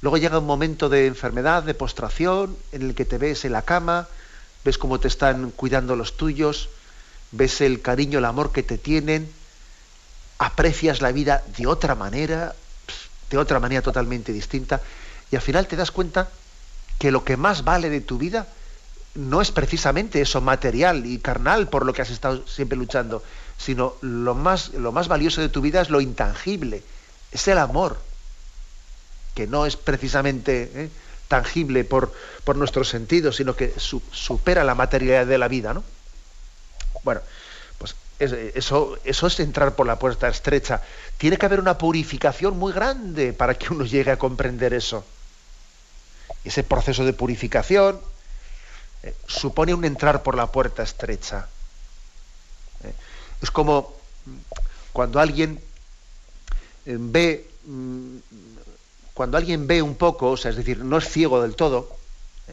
luego 0.00 0.18
llega 0.18 0.40
un 0.40 0.46
momento 0.46 0.88
de 0.88 1.06
enfermedad, 1.06 1.62
de 1.62 1.72
postración, 1.72 2.56
en 2.72 2.82
el 2.82 2.94
que 2.94 3.04
te 3.04 3.16
ves 3.16 3.44
en 3.44 3.52
la 3.52 3.62
cama, 3.62 4.08
ves 4.64 4.76
cómo 4.76 4.98
te 4.98 5.06
están 5.06 5.52
cuidando 5.52 5.94
los 5.94 6.16
tuyos, 6.16 6.68
ves 7.30 7.60
el 7.60 7.80
cariño, 7.80 8.18
el 8.18 8.24
amor 8.24 8.50
que 8.50 8.64
te 8.64 8.76
tienen, 8.76 9.30
aprecias 10.38 11.00
la 11.00 11.12
vida 11.12 11.44
de 11.56 11.68
otra 11.68 11.94
manera, 11.94 12.54
de 13.30 13.38
otra 13.38 13.60
manera 13.60 13.82
totalmente 13.82 14.32
distinta, 14.32 14.80
y 15.30 15.36
al 15.36 15.42
final 15.42 15.68
te 15.68 15.76
das 15.76 15.92
cuenta 15.92 16.28
que 16.98 17.12
lo 17.12 17.24
que 17.24 17.36
más 17.36 17.62
vale 17.62 17.88
de 17.88 18.00
tu 18.00 18.18
vida 18.18 18.48
no 19.14 19.40
es 19.40 19.52
precisamente 19.52 20.20
eso 20.20 20.40
material 20.40 21.06
y 21.06 21.18
carnal 21.18 21.68
por 21.68 21.86
lo 21.86 21.92
que 21.92 22.02
has 22.02 22.10
estado 22.10 22.46
siempre 22.46 22.76
luchando, 22.76 23.22
sino 23.56 23.94
lo 24.00 24.34
más, 24.34 24.70
lo 24.74 24.92
más 24.92 25.08
valioso 25.08 25.40
de 25.40 25.48
tu 25.48 25.60
vida 25.60 25.80
es 25.80 25.88
lo 25.88 26.00
intangible, 26.00 26.82
es 27.36 27.48
el 27.48 27.58
amor, 27.58 27.98
que 29.34 29.46
no 29.46 29.66
es 29.66 29.76
precisamente 29.76 30.70
¿eh? 30.74 30.90
tangible 31.28 31.84
por, 31.84 32.12
por 32.44 32.56
nuestros 32.56 32.88
sentidos, 32.88 33.36
sino 33.36 33.54
que 33.54 33.74
supera 33.78 34.64
la 34.64 34.74
materialidad 34.74 35.26
de 35.26 35.36
la 35.36 35.46
vida. 35.46 35.74
¿no? 35.74 35.84
Bueno, 37.04 37.20
pues 37.76 37.94
eso, 38.18 38.98
eso 39.04 39.26
es 39.26 39.40
entrar 39.40 39.74
por 39.74 39.86
la 39.86 39.98
puerta 39.98 40.28
estrecha. 40.28 40.80
Tiene 41.18 41.36
que 41.36 41.44
haber 41.44 41.60
una 41.60 41.76
purificación 41.76 42.58
muy 42.58 42.72
grande 42.72 43.34
para 43.34 43.54
que 43.54 43.70
uno 43.70 43.84
llegue 43.84 44.12
a 44.12 44.18
comprender 44.18 44.72
eso. 44.72 45.04
Ese 46.42 46.62
proceso 46.62 47.04
de 47.04 47.12
purificación 47.12 48.00
eh, 49.02 49.14
supone 49.26 49.74
un 49.74 49.84
entrar 49.84 50.22
por 50.22 50.36
la 50.36 50.50
puerta 50.50 50.82
estrecha. 50.82 51.48
Eh, 52.82 52.94
es 53.42 53.50
como 53.50 53.94
cuando 54.94 55.20
alguien 55.20 55.60
ve 56.86 57.48
mm, 57.64 58.16
cuando 59.14 59.36
alguien 59.36 59.66
ve 59.66 59.82
un 59.82 59.96
poco, 59.96 60.30
o 60.32 60.36
sea, 60.36 60.50
es 60.50 60.56
decir, 60.56 60.84
no 60.84 60.98
es 60.98 61.08
ciego 61.08 61.40
del 61.42 61.56
todo, 61.56 61.96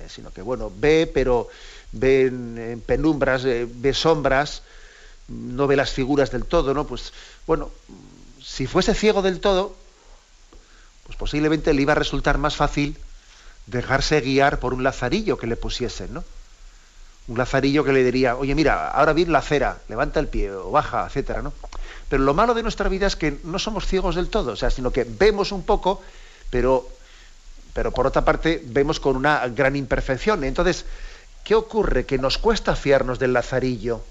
sino 0.07 0.31
que 0.31 0.41
bueno, 0.41 0.71
ve, 0.75 1.09
pero 1.13 1.49
ve 1.91 2.27
en, 2.27 2.81
penumbras, 2.85 3.43
ve 3.43 3.93
sombras, 3.93 4.63
no 5.27 5.67
ve 5.67 5.75
las 5.75 5.91
figuras 5.91 6.31
del 6.31 6.45
todo, 6.45 6.73
¿no? 6.73 6.87
Pues 6.87 7.13
bueno, 7.45 7.69
si 8.41 8.67
fuese 8.67 8.95
ciego 8.95 9.21
del 9.21 9.39
todo, 9.39 9.75
pues 11.05 11.17
posiblemente 11.17 11.73
le 11.73 11.81
iba 11.81 11.93
a 11.93 11.95
resultar 11.95 12.37
más 12.37 12.55
fácil 12.55 12.97
dejarse 13.67 14.21
guiar 14.21 14.59
por 14.59 14.73
un 14.73 14.83
lazarillo 14.83 15.37
que 15.37 15.47
le 15.47 15.55
pusiesen, 15.55 16.13
¿no? 16.13 16.23
Un 17.27 17.37
lazarillo 17.37 17.83
que 17.83 17.93
le 17.93 18.03
diría, 18.03 18.35
oye, 18.35 18.53
mira, 18.55 18.89
ahora 18.89 19.13
viene 19.13 19.31
la 19.31 19.39
acera, 19.39 19.79
levanta 19.87 20.19
el 20.19 20.27
pie 20.27 20.51
o 20.51 20.71
baja, 20.71 21.05
etcétera, 21.05 21.41
¿no? 21.41 21.53
Pero 22.13 22.25
lo 22.25 22.35
malo 22.35 22.53
de 22.53 22.61
nuestra 22.61 22.89
vida 22.89 23.07
es 23.07 23.15
que 23.15 23.39
no 23.43 23.57
somos 23.57 23.87
ciegos 23.87 24.13
del 24.13 24.29
todo, 24.29 24.51
o 24.51 24.55
sea, 24.55 24.69
sino 24.69 24.91
que 24.91 25.03
vemos 25.03 25.51
un 25.51 25.63
poco, 25.63 25.99
pero, 26.51 26.87
pero 27.73 27.89
por 27.89 28.05
otra 28.05 28.23
parte 28.23 28.61
vemos 28.65 28.99
con 28.99 29.15
una 29.15 29.47
gran 29.47 29.75
imperfección. 29.75 30.43
Entonces, 30.43 30.85
¿qué 31.43 31.55
ocurre? 31.55 32.05
Que 32.05 32.19
nos 32.19 32.37
cuesta 32.37 32.75
fiarnos 32.75 33.17
del 33.17 33.33
lazarillo. 33.33 34.03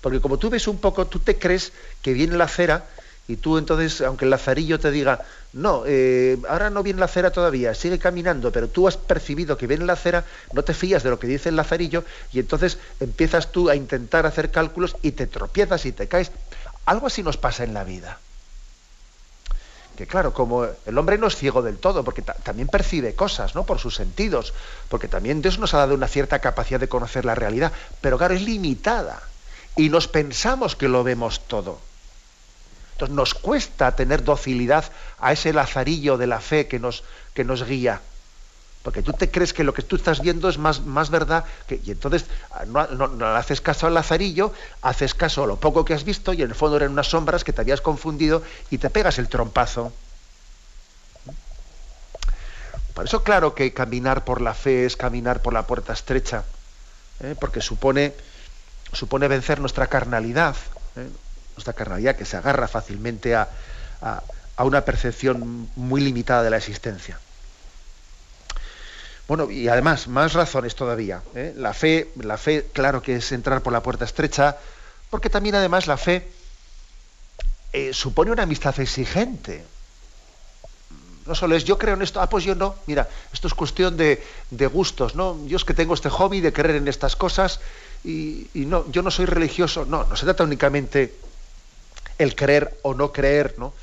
Porque 0.00 0.22
como 0.22 0.38
tú 0.38 0.48
ves 0.48 0.68
un 0.68 0.78
poco, 0.78 1.06
tú 1.06 1.18
te 1.18 1.38
crees 1.38 1.74
que 2.00 2.14
viene 2.14 2.38
la 2.38 2.44
acera 2.44 2.86
y 3.28 3.36
tú 3.36 3.58
entonces, 3.58 4.00
aunque 4.00 4.24
el 4.24 4.30
lazarillo 4.30 4.80
te 4.80 4.90
diga, 4.90 5.20
no, 5.52 5.82
eh, 5.86 6.38
ahora 6.48 6.70
no 6.70 6.82
viene 6.82 7.00
la 7.00 7.04
acera 7.04 7.30
todavía, 7.30 7.74
sigue 7.74 7.98
caminando, 7.98 8.52
pero 8.52 8.68
tú 8.68 8.88
has 8.88 8.96
percibido 8.96 9.58
que 9.58 9.66
viene 9.66 9.84
la 9.84 9.92
acera, 9.92 10.24
no 10.54 10.64
te 10.64 10.72
fías 10.72 11.02
de 11.02 11.10
lo 11.10 11.18
que 11.18 11.26
dice 11.26 11.50
el 11.50 11.56
lazarillo 11.56 12.04
y 12.32 12.38
entonces 12.38 12.78
empiezas 13.00 13.52
tú 13.52 13.68
a 13.68 13.76
intentar 13.76 14.24
hacer 14.24 14.50
cálculos 14.50 14.96
y 15.02 15.12
te 15.12 15.26
tropiezas 15.26 15.84
y 15.84 15.92
te 15.92 16.08
caes. 16.08 16.32
Algo 16.86 17.06
así 17.06 17.22
nos 17.22 17.36
pasa 17.36 17.64
en 17.64 17.74
la 17.74 17.84
vida. 17.84 18.18
Que 19.96 20.06
claro, 20.06 20.32
como 20.32 20.66
el 20.86 20.98
hombre 20.98 21.18
no 21.18 21.26
es 21.26 21.36
ciego 21.36 21.62
del 21.62 21.78
todo, 21.78 22.04
porque 22.04 22.22
también 22.22 22.68
percibe 22.68 23.14
cosas, 23.14 23.54
¿no? 23.54 23.64
Por 23.64 23.78
sus 23.78 23.96
sentidos, 23.96 24.54
porque 24.88 25.08
también 25.08 25.42
Dios 25.42 25.58
nos 25.58 25.74
ha 25.74 25.78
dado 25.78 25.94
una 25.94 26.08
cierta 26.08 26.38
capacidad 26.38 26.80
de 26.80 26.88
conocer 26.88 27.24
la 27.24 27.34
realidad, 27.34 27.72
pero 28.00 28.16
claro, 28.16 28.34
es 28.34 28.42
limitada. 28.42 29.22
Y 29.76 29.90
nos 29.90 30.08
pensamos 30.08 30.74
que 30.74 30.88
lo 30.88 31.04
vemos 31.04 31.46
todo. 31.46 31.78
Entonces 32.92 33.14
nos 33.14 33.34
cuesta 33.34 33.94
tener 33.96 34.24
docilidad 34.24 34.84
a 35.18 35.32
ese 35.32 35.52
lazarillo 35.52 36.18
de 36.18 36.26
la 36.26 36.40
fe 36.40 36.66
que 36.66 36.78
nos, 36.78 37.04
que 37.34 37.44
nos 37.44 37.64
guía. 37.64 38.00
Porque 38.82 39.02
tú 39.02 39.12
te 39.12 39.30
crees 39.30 39.52
que 39.52 39.62
lo 39.62 39.74
que 39.74 39.82
tú 39.82 39.96
estás 39.96 40.20
viendo 40.20 40.48
es 40.48 40.56
más, 40.56 40.80
más 40.86 41.10
verdad, 41.10 41.44
que, 41.66 41.80
y 41.84 41.90
entonces 41.90 42.24
ah, 42.52 42.64
no, 42.66 43.08
no, 43.08 43.26
haces 43.26 43.60
caso 43.60 43.86
al 43.86 43.94
lazarillo, 43.94 44.52
haces 44.80 45.14
caso 45.14 45.44
a 45.44 45.46
lo 45.46 45.56
poco 45.56 45.84
que 45.84 45.92
has 45.92 46.04
visto 46.04 46.32
y 46.32 46.42
en 46.42 46.48
el 46.48 46.54
fondo 46.54 46.76
eran 46.76 46.92
unas 46.92 47.08
sombras 47.08 47.44
que 47.44 47.52
te 47.52 47.60
habías 47.60 47.82
confundido 47.82 48.42
y 48.70 48.78
te 48.78 48.88
pegas 48.88 49.18
el 49.18 49.28
trompazo. 49.28 49.92
Por 52.94 53.04
eso 53.04 53.22
claro 53.22 53.54
que 53.54 53.72
caminar 53.72 54.24
por 54.24 54.40
la 54.40 54.54
fe 54.54 54.86
es 54.86 54.96
caminar 54.96 55.42
por 55.42 55.52
la 55.52 55.66
puerta 55.66 55.92
estrecha, 55.92 56.44
¿eh? 57.20 57.34
porque 57.38 57.60
supone, 57.60 58.14
supone 58.92 59.28
vencer 59.28 59.60
nuestra 59.60 59.88
carnalidad. 59.88 60.56
¿eh? 60.96 61.08
nuestra 61.60 61.74
carnalidad, 61.74 62.16
que 62.16 62.24
se 62.24 62.36
agarra 62.36 62.68
fácilmente 62.68 63.34
a, 63.34 63.48
una 64.58 64.82
percepción 64.82 65.68
muy 65.76 66.00
limitada 66.00 66.42
de 66.42 66.50
la 66.50 66.56
existencia. 66.56 67.18
Bueno, 69.30 69.48
y 69.48 69.68
además, 69.68 70.08
más 70.08 70.32
razones 70.32 70.74
todavía. 70.74 71.22
¿eh? 71.36 71.54
La 71.56 71.72
fe, 71.72 72.10
la 72.16 72.36
fe, 72.36 72.66
claro 72.72 73.00
que 73.00 73.14
es 73.14 73.30
entrar 73.30 73.62
por 73.62 73.72
la 73.72 73.80
puerta 73.80 74.04
estrecha, 74.04 74.56
porque 75.08 75.30
también 75.30 75.54
además 75.54 75.86
la 75.86 75.96
fe 75.96 76.28
eh, 77.72 77.92
supone 77.92 78.32
una 78.32 78.42
amistad 78.42 78.80
exigente. 78.80 79.64
No 81.26 81.36
solo 81.36 81.54
es 81.54 81.62
yo 81.62 81.78
creo 81.78 81.94
en 81.94 82.02
esto, 82.02 82.20
ah, 82.20 82.28
pues 82.28 82.42
yo 82.42 82.56
no. 82.56 82.74
Mira, 82.88 83.08
esto 83.32 83.46
es 83.46 83.54
cuestión 83.54 83.96
de, 83.96 84.20
de 84.50 84.66
gustos, 84.66 85.14
¿no? 85.14 85.38
Yo 85.46 85.58
es 85.58 85.64
que 85.64 85.74
tengo 85.74 85.94
este 85.94 86.10
hobby 86.10 86.40
de 86.40 86.52
creer 86.52 86.74
en 86.74 86.88
estas 86.88 87.14
cosas 87.14 87.60
y, 88.02 88.48
y, 88.52 88.66
no, 88.66 88.90
yo 88.90 89.02
no 89.02 89.12
soy 89.12 89.26
religioso. 89.26 89.84
No, 89.84 90.02
no 90.02 90.16
se 90.16 90.24
trata 90.24 90.42
únicamente 90.42 91.14
el 92.18 92.34
creer 92.34 92.80
o 92.82 92.94
no 92.94 93.12
creer, 93.12 93.54
¿no? 93.58 93.74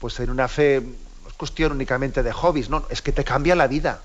Pues 0.00 0.18
en 0.18 0.30
una 0.30 0.48
fe 0.48 0.80
no 0.80 1.28
es 1.28 1.34
cuestión 1.34 1.70
únicamente 1.70 2.24
de 2.24 2.32
hobbies, 2.32 2.70
no, 2.70 2.86
es 2.90 3.02
que 3.02 3.12
te 3.12 3.22
cambia 3.22 3.54
la 3.54 3.68
vida. 3.68 4.02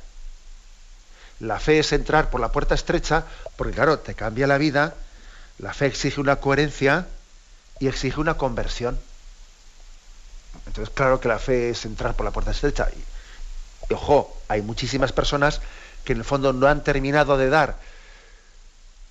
La 1.39 1.59
fe 1.59 1.79
es 1.79 1.93
entrar 1.93 2.29
por 2.29 2.41
la 2.41 2.51
puerta 2.51 2.75
estrecha, 2.75 3.23
porque 3.55 3.73
claro, 3.73 3.99
te 3.99 4.13
cambia 4.13 4.47
la 4.47 4.57
vida, 4.57 4.95
la 5.57 5.73
fe 5.73 5.85
exige 5.85 6.19
una 6.19 6.37
coherencia 6.37 7.07
y 7.79 7.87
exige 7.87 8.19
una 8.19 8.35
conversión. 8.35 8.99
Entonces, 10.67 10.93
claro 10.93 11.19
que 11.19 11.27
la 11.27 11.39
fe 11.39 11.69
es 11.69 11.85
entrar 11.85 12.15
por 12.15 12.25
la 12.25 12.31
puerta 12.31 12.51
estrecha. 12.51 12.87
Y, 13.89 13.93
ojo, 13.93 14.37
hay 14.47 14.61
muchísimas 14.61 15.11
personas 15.13 15.61
que 16.03 16.13
en 16.13 16.19
el 16.19 16.25
fondo 16.25 16.53
no 16.53 16.67
han 16.67 16.83
terminado 16.83 17.37
de 17.37 17.49
dar 17.49 17.77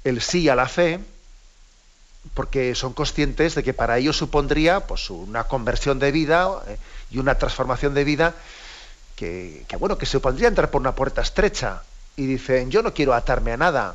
el 0.05 0.21
sí 0.21 0.49
a 0.49 0.55
la 0.55 0.69
fe, 0.69 1.01
porque 2.35 2.75
son 2.75 2.93
conscientes 2.93 3.55
de 3.55 3.63
que 3.63 3.73
para 3.73 3.99
ellos 3.99 4.17
supondría 4.17 4.81
pues, 4.81 5.09
una 5.11 5.45
conversión 5.45 5.99
de 5.99 6.13
vida 6.13 6.63
eh, 6.67 6.77
y 7.11 7.19
una 7.19 7.37
transformación 7.37 7.95
de 7.95 8.05
vida 8.05 8.35
que, 9.17 9.65
bueno, 9.81 9.99
que 9.99 10.07
supondría 10.07 10.49
entrar 10.49 10.71
por 10.71 10.81
una 10.81 10.95
puerta 10.95 11.23
estrecha 11.23 11.83
y 12.19 12.27
dicen, 12.27 12.69
yo 12.71 12.83
no 12.83 12.93
quiero 12.93 13.15
atarme 13.15 13.53
a 13.53 13.57
nada. 13.57 13.95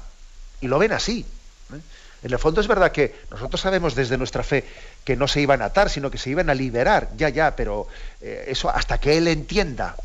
Y 0.61 0.67
lo 0.67 0.79
ven 0.79 0.93
así. 0.93 1.25
¿eh? 1.73 1.79
En 2.23 2.31
el 2.31 2.39
fondo 2.39 2.61
es 2.61 2.67
verdad 2.67 2.93
que 2.93 3.13
nosotros 3.29 3.59
sabemos 3.59 3.95
desde 3.95 4.17
nuestra 4.17 4.43
fe 4.43 4.63
que 5.03 5.17
no 5.17 5.27
se 5.27 5.41
iban 5.41 5.61
a 5.61 5.65
atar, 5.65 5.89
sino 5.89 6.09
que 6.09 6.17
se 6.17 6.29
iban 6.29 6.49
a 6.49 6.53
liberar, 6.53 7.09
ya, 7.17 7.27
ya, 7.27 7.57
pero 7.57 7.85
eh, 8.21 8.45
eso 8.47 8.69
hasta 8.69 8.97
que 8.97 9.17
él 9.17 9.27
entienda 9.27 9.97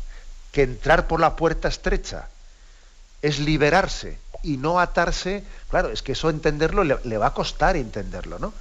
que 0.51 0.63
entrar 0.63 1.07
por 1.07 1.21
la 1.21 1.37
puerta 1.37 1.69
estrecha 1.69 2.27
es 3.21 3.39
liberarse 3.39 4.17
y 4.43 4.57
no 4.57 4.81
atarse, 4.81 5.43
claro, 5.69 5.89
es 5.89 6.01
que 6.01 6.11
eso 6.11 6.29
entenderlo 6.29 6.83
le, 6.83 7.17
va 7.17 7.27
a 7.27 7.33
costar 7.33 7.77
entenderlo, 7.77 8.37
¿no? 8.37 8.53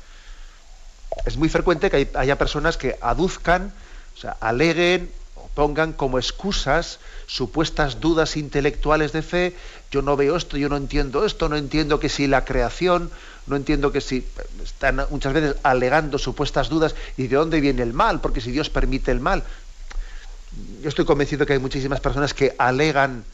Es 1.24 1.36
muy 1.36 1.48
frecuente 1.48 1.90
que 1.90 2.08
haya 2.14 2.38
personas 2.38 2.76
que 2.76 2.96
aduzcan, 3.00 3.72
o 4.16 4.20
sea, 4.20 4.36
aleguen 4.40 5.10
pongan 5.58 5.92
como 5.92 6.20
excusas 6.20 7.00
supuestas 7.26 7.98
dudas 7.98 8.36
intelectuales 8.36 9.10
de 9.10 9.22
fe, 9.22 9.56
yo 9.90 10.02
no 10.02 10.16
veo 10.16 10.36
esto, 10.36 10.56
yo 10.56 10.68
no 10.68 10.76
entiendo 10.76 11.26
esto, 11.26 11.48
no 11.48 11.56
entiendo 11.56 11.98
que 11.98 12.08
si 12.08 12.28
la 12.28 12.44
creación, 12.44 13.10
no 13.48 13.56
entiendo 13.56 13.90
que 13.90 14.00
si 14.00 14.24
están 14.62 15.04
muchas 15.10 15.32
veces 15.32 15.56
alegando 15.64 16.16
supuestas 16.16 16.68
dudas 16.68 16.94
y 17.16 17.26
de 17.26 17.34
dónde 17.34 17.60
viene 17.60 17.82
el 17.82 17.92
mal, 17.92 18.20
porque 18.20 18.40
si 18.40 18.52
Dios 18.52 18.70
permite 18.70 19.10
el 19.10 19.18
mal. 19.18 19.42
Yo 20.80 20.88
estoy 20.88 21.04
convencido 21.04 21.44
que 21.44 21.54
hay 21.54 21.58
muchísimas 21.58 21.98
personas 21.98 22.34
que 22.34 22.54
alegan 22.56 23.24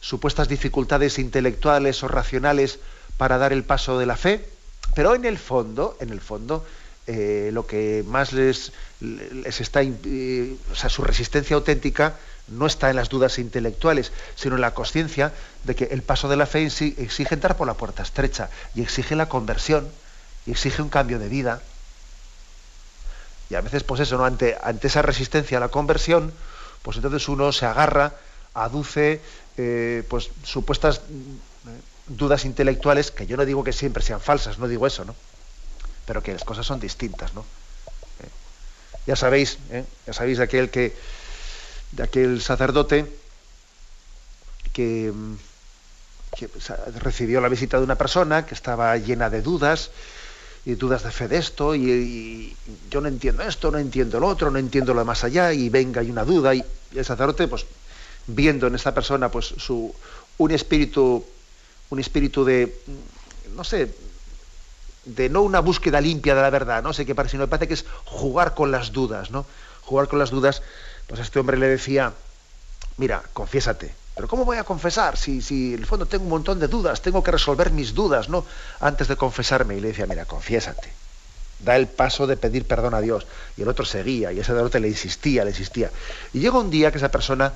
supuestas 0.00 0.48
dificultades 0.48 1.20
intelectuales 1.20 2.02
o 2.02 2.08
racionales 2.08 2.80
para 3.16 3.38
dar 3.38 3.52
el 3.52 3.62
paso 3.62 3.96
de 3.96 4.06
la 4.06 4.16
fe, 4.16 4.44
pero 4.96 5.14
en 5.14 5.24
el 5.24 5.38
fondo, 5.38 5.96
en 6.00 6.10
el 6.10 6.20
fondo, 6.20 6.66
eh, 7.12 7.50
lo 7.52 7.66
que 7.66 8.04
más 8.06 8.32
les, 8.32 8.72
les 9.00 9.60
está, 9.60 9.82
eh, 9.82 10.56
o 10.70 10.76
sea, 10.76 10.88
su 10.88 11.02
resistencia 11.02 11.56
auténtica 11.56 12.14
no 12.46 12.66
está 12.66 12.88
en 12.88 12.94
las 12.94 13.08
dudas 13.08 13.40
intelectuales, 13.40 14.12
sino 14.36 14.54
en 14.54 14.60
la 14.60 14.74
conciencia 14.74 15.32
de 15.64 15.74
que 15.74 15.86
el 15.86 16.02
paso 16.02 16.28
de 16.28 16.36
la 16.36 16.46
fe 16.46 16.62
exige 16.64 17.34
entrar 17.34 17.56
por 17.56 17.66
la 17.66 17.74
puerta 17.74 18.04
estrecha 18.04 18.48
y 18.76 18.82
exige 18.82 19.16
la 19.16 19.28
conversión 19.28 19.88
y 20.46 20.52
exige 20.52 20.82
un 20.82 20.88
cambio 20.88 21.18
de 21.18 21.28
vida. 21.28 21.60
Y 23.48 23.56
a 23.56 23.60
veces, 23.60 23.82
pues 23.82 24.00
eso, 24.00 24.16
¿no? 24.16 24.24
ante, 24.24 24.56
ante 24.62 24.86
esa 24.86 25.02
resistencia 25.02 25.58
a 25.58 25.60
la 25.60 25.68
conversión, 25.68 26.32
pues 26.82 26.96
entonces 26.96 27.28
uno 27.28 27.50
se 27.50 27.66
agarra, 27.66 28.14
aduce 28.54 29.20
eh, 29.56 30.04
pues 30.08 30.30
supuestas 30.44 30.98
eh, 30.98 31.00
dudas 32.06 32.44
intelectuales, 32.44 33.10
que 33.10 33.26
yo 33.26 33.36
no 33.36 33.44
digo 33.44 33.64
que 33.64 33.72
siempre 33.72 34.04
sean 34.04 34.20
falsas, 34.20 34.60
no 34.60 34.68
digo 34.68 34.86
eso, 34.86 35.04
¿no? 35.04 35.16
Pero 36.10 36.24
que 36.24 36.32
las 36.32 36.42
cosas 36.42 36.66
son 36.66 36.80
distintas, 36.80 37.34
¿no? 37.34 37.42
Eh, 38.18 38.28
ya 39.06 39.14
sabéis, 39.14 39.58
ya 40.04 40.12
sabéis 40.12 40.38
de 40.38 40.42
aquel 40.42 40.68
que 40.68 40.92
aquel 42.02 42.42
sacerdote 42.42 43.06
que, 44.72 45.12
mm, 45.14 45.36
recibió 46.98 47.40
la 47.40 47.48
visita 47.48 47.78
de 47.78 47.84
una 47.84 47.94
persona 47.94 48.44
que 48.44 48.54
estaba 48.54 48.96
llena 48.96 49.30
de 49.30 49.40
dudas 49.40 49.92
y 50.64 50.74
dudas 50.74 51.04
de 51.04 51.12
fe 51.12 51.28
de 51.28 51.36
esto 51.38 51.76
y, 51.76 52.56
yo 52.90 53.00
no 53.00 53.06
entiendo 53.06 53.44
esto, 53.44 53.70
no 53.70 53.78
entiendo 53.78 54.18
lo 54.18 54.26
otro, 54.26 54.50
no 54.50 54.58
entiendo 54.58 54.92
lo 54.94 55.04
más 55.04 55.22
allá 55.22 55.52
y 55.52 55.68
venga 55.68 56.00
hay 56.00 56.10
una 56.10 56.24
duda 56.24 56.56
y, 56.56 56.64
el 56.92 57.04
sacerdote 57.04 57.46
pues 57.46 57.66
viendo 58.26 58.66
en 58.66 58.74
esta 58.74 58.92
persona 58.92 59.30
pues 59.30 59.46
su 59.46 59.94
un 60.38 60.50
espíritu 60.50 61.24
un 61.90 62.00
espíritu 62.00 62.44
de 62.44 62.66
mm, 62.66 63.54
no 63.54 63.62
sé 63.62 64.09
de 65.04 65.28
no 65.28 65.42
una 65.42 65.60
búsqueda 65.60 66.00
limpia 66.00 66.34
de 66.34 66.42
la 66.42 66.50
verdad, 66.50 66.82
no 66.82 66.92
sé 66.92 67.06
qué 67.06 67.14
parece, 67.14 67.32
sino 67.32 67.44
me 67.44 67.48
parece 67.48 67.68
que 67.68 67.74
es 67.74 67.84
jugar 68.04 68.54
con 68.54 68.70
las 68.70 68.92
dudas, 68.92 69.30
¿no? 69.30 69.46
Jugar 69.82 70.08
con 70.08 70.18
las 70.18 70.30
dudas 70.30 70.62
pues 71.10 71.18
a 71.18 71.24
este 71.24 71.40
hombre 71.40 71.56
le 71.56 71.66
decía, 71.66 72.12
mira, 72.96 73.20
confiésate. 73.32 73.92
Pero 74.14 74.28
¿cómo 74.28 74.44
voy 74.44 74.58
a 74.58 74.64
confesar? 74.64 75.16
Si, 75.16 75.42
si 75.42 75.74
en 75.74 75.80
el 75.80 75.86
fondo 75.86 76.06
tengo 76.06 76.22
un 76.22 76.30
montón 76.30 76.60
de 76.60 76.68
dudas, 76.68 77.02
tengo 77.02 77.22
que 77.24 77.32
resolver 77.32 77.72
mis 77.72 77.94
dudas, 77.94 78.28
¿no? 78.28 78.44
Antes 78.78 79.08
de 79.08 79.16
confesarme. 79.16 79.76
Y 79.76 79.80
le 79.80 79.88
decía, 79.88 80.06
mira, 80.06 80.24
confiésate. 80.24 80.92
Da 81.58 81.74
el 81.76 81.88
paso 81.88 82.28
de 82.28 82.36
pedir 82.36 82.64
perdón 82.64 82.94
a 82.94 83.00
Dios. 83.00 83.26
Y 83.56 83.62
el 83.62 83.68
otro 83.68 83.84
seguía, 83.84 84.32
y 84.32 84.38
ese 84.38 84.52
otro 84.52 84.78
le 84.78 84.86
insistía, 84.86 85.42
le 85.44 85.50
insistía. 85.50 85.90
Y 86.32 86.38
llega 86.38 86.58
un 86.58 86.70
día 86.70 86.92
que 86.92 86.98
esa 86.98 87.10
persona, 87.10 87.52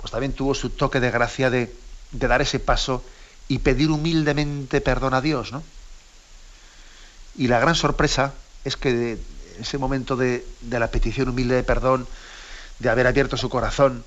pues 0.00 0.12
también 0.12 0.32
tuvo 0.32 0.54
su 0.54 0.70
toque 0.70 1.00
de 1.00 1.10
gracia 1.10 1.50
de, 1.50 1.74
de 2.12 2.28
dar 2.28 2.40
ese 2.40 2.60
paso 2.60 3.02
y 3.48 3.58
pedir 3.58 3.90
humildemente 3.90 4.80
perdón 4.80 5.14
a 5.14 5.20
Dios, 5.20 5.50
¿no? 5.50 5.64
Y 7.36 7.48
la 7.48 7.60
gran 7.60 7.74
sorpresa 7.74 8.34
es 8.64 8.76
que 8.76 9.12
en 9.12 9.20
ese 9.60 9.78
momento 9.78 10.16
de, 10.16 10.44
de 10.60 10.78
la 10.78 10.90
petición 10.90 11.28
humilde 11.28 11.54
de 11.54 11.62
perdón, 11.62 12.06
de 12.78 12.88
haber 12.88 13.06
abierto 13.06 13.36
su 13.36 13.48
corazón, 13.48 14.04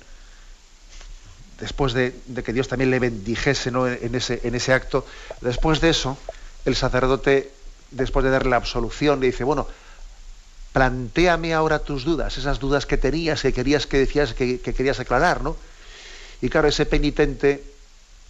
después 1.60 1.92
de, 1.92 2.14
que 2.44 2.52
Dios 2.52 2.68
también 2.68 2.90
le 2.90 2.98
bendijese 2.98 3.70
en, 3.70 4.14
ese, 4.14 4.40
en 4.44 4.54
ese 4.54 4.72
acto, 4.72 5.06
después 5.40 5.80
de 5.80 5.90
eso, 5.90 6.18
el 6.64 6.76
sacerdote, 6.76 7.52
después 7.90 8.24
de 8.24 8.30
darle 8.30 8.50
la 8.50 8.56
absolución, 8.56 9.20
le 9.20 9.26
dice, 9.26 9.44
bueno, 9.44 9.66
plantéame 10.72 11.54
ahora 11.54 11.78
tus 11.78 12.04
dudas, 12.04 12.36
esas 12.36 12.58
dudas 12.58 12.86
que 12.86 12.98
tenías, 12.98 13.42
que 13.42 13.52
querías 13.52 13.86
que 13.86 13.98
decías 13.98 14.34
que, 14.34 14.60
querías 14.60 14.98
aclarar, 14.98 15.42
¿no? 15.42 15.56
Y 16.42 16.48
claro, 16.48 16.68
ese 16.68 16.84
penitente 16.84 17.62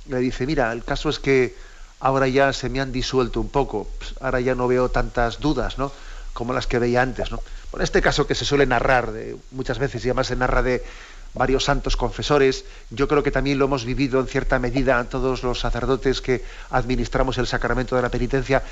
le 0.09 0.19
dice, 0.19 0.47
mira, 0.47 0.71
el 0.73 0.85
caso 0.85 1.09
es 1.09 1.19
que 1.19 1.57
ahora 2.05 2.29
ya 2.29 2.53
se 2.53 2.69
me 2.69 2.83
han 2.83 2.93
disuelto 2.93 3.41
un 3.41 3.49
poco, 3.49 3.89
pues 3.99 4.15
ahora 4.21 4.39
ya 4.39 4.55
no 4.55 4.69
veo 4.69 4.91
tantas 4.91 5.41
dudas, 5.41 5.79
¿no? 5.79 5.91
Como 6.35 6.53
las 6.53 6.67
que 6.67 6.79
veía 6.79 7.01
antes, 7.01 7.33
¿no? 7.33 7.41
En 7.73 7.81
este 7.81 8.03
caso 8.03 8.27
que 8.27 8.35
se 8.35 8.45
suele 8.45 8.67
narrar 8.67 9.11
de, 9.11 9.39
muchas 9.53 9.79
veces 9.79 10.05
y 10.05 10.09
además 10.09 10.27
se 10.27 10.37
narra 10.37 10.63
de 10.63 10.85
varios 11.33 11.65
santos 11.65 11.97
confesores, 11.97 12.67
yo 12.91 13.09
creo 13.09 13.23
que 13.23 13.31
también 13.31 13.59
lo 13.59 13.65
hemos 13.65 13.87
vivido 13.87 14.21
en 14.21 14.27
cierta 14.27 14.59
medida 14.59 15.03
todos 15.05 15.43
los 15.43 15.61
sacerdotes 15.61 16.21
que 16.21 16.45
administramos 16.69 17.39
el 17.39 17.47
sacramento 17.47 17.97
de 17.97 18.03
la 18.03 18.11
penitencia. 18.11 18.63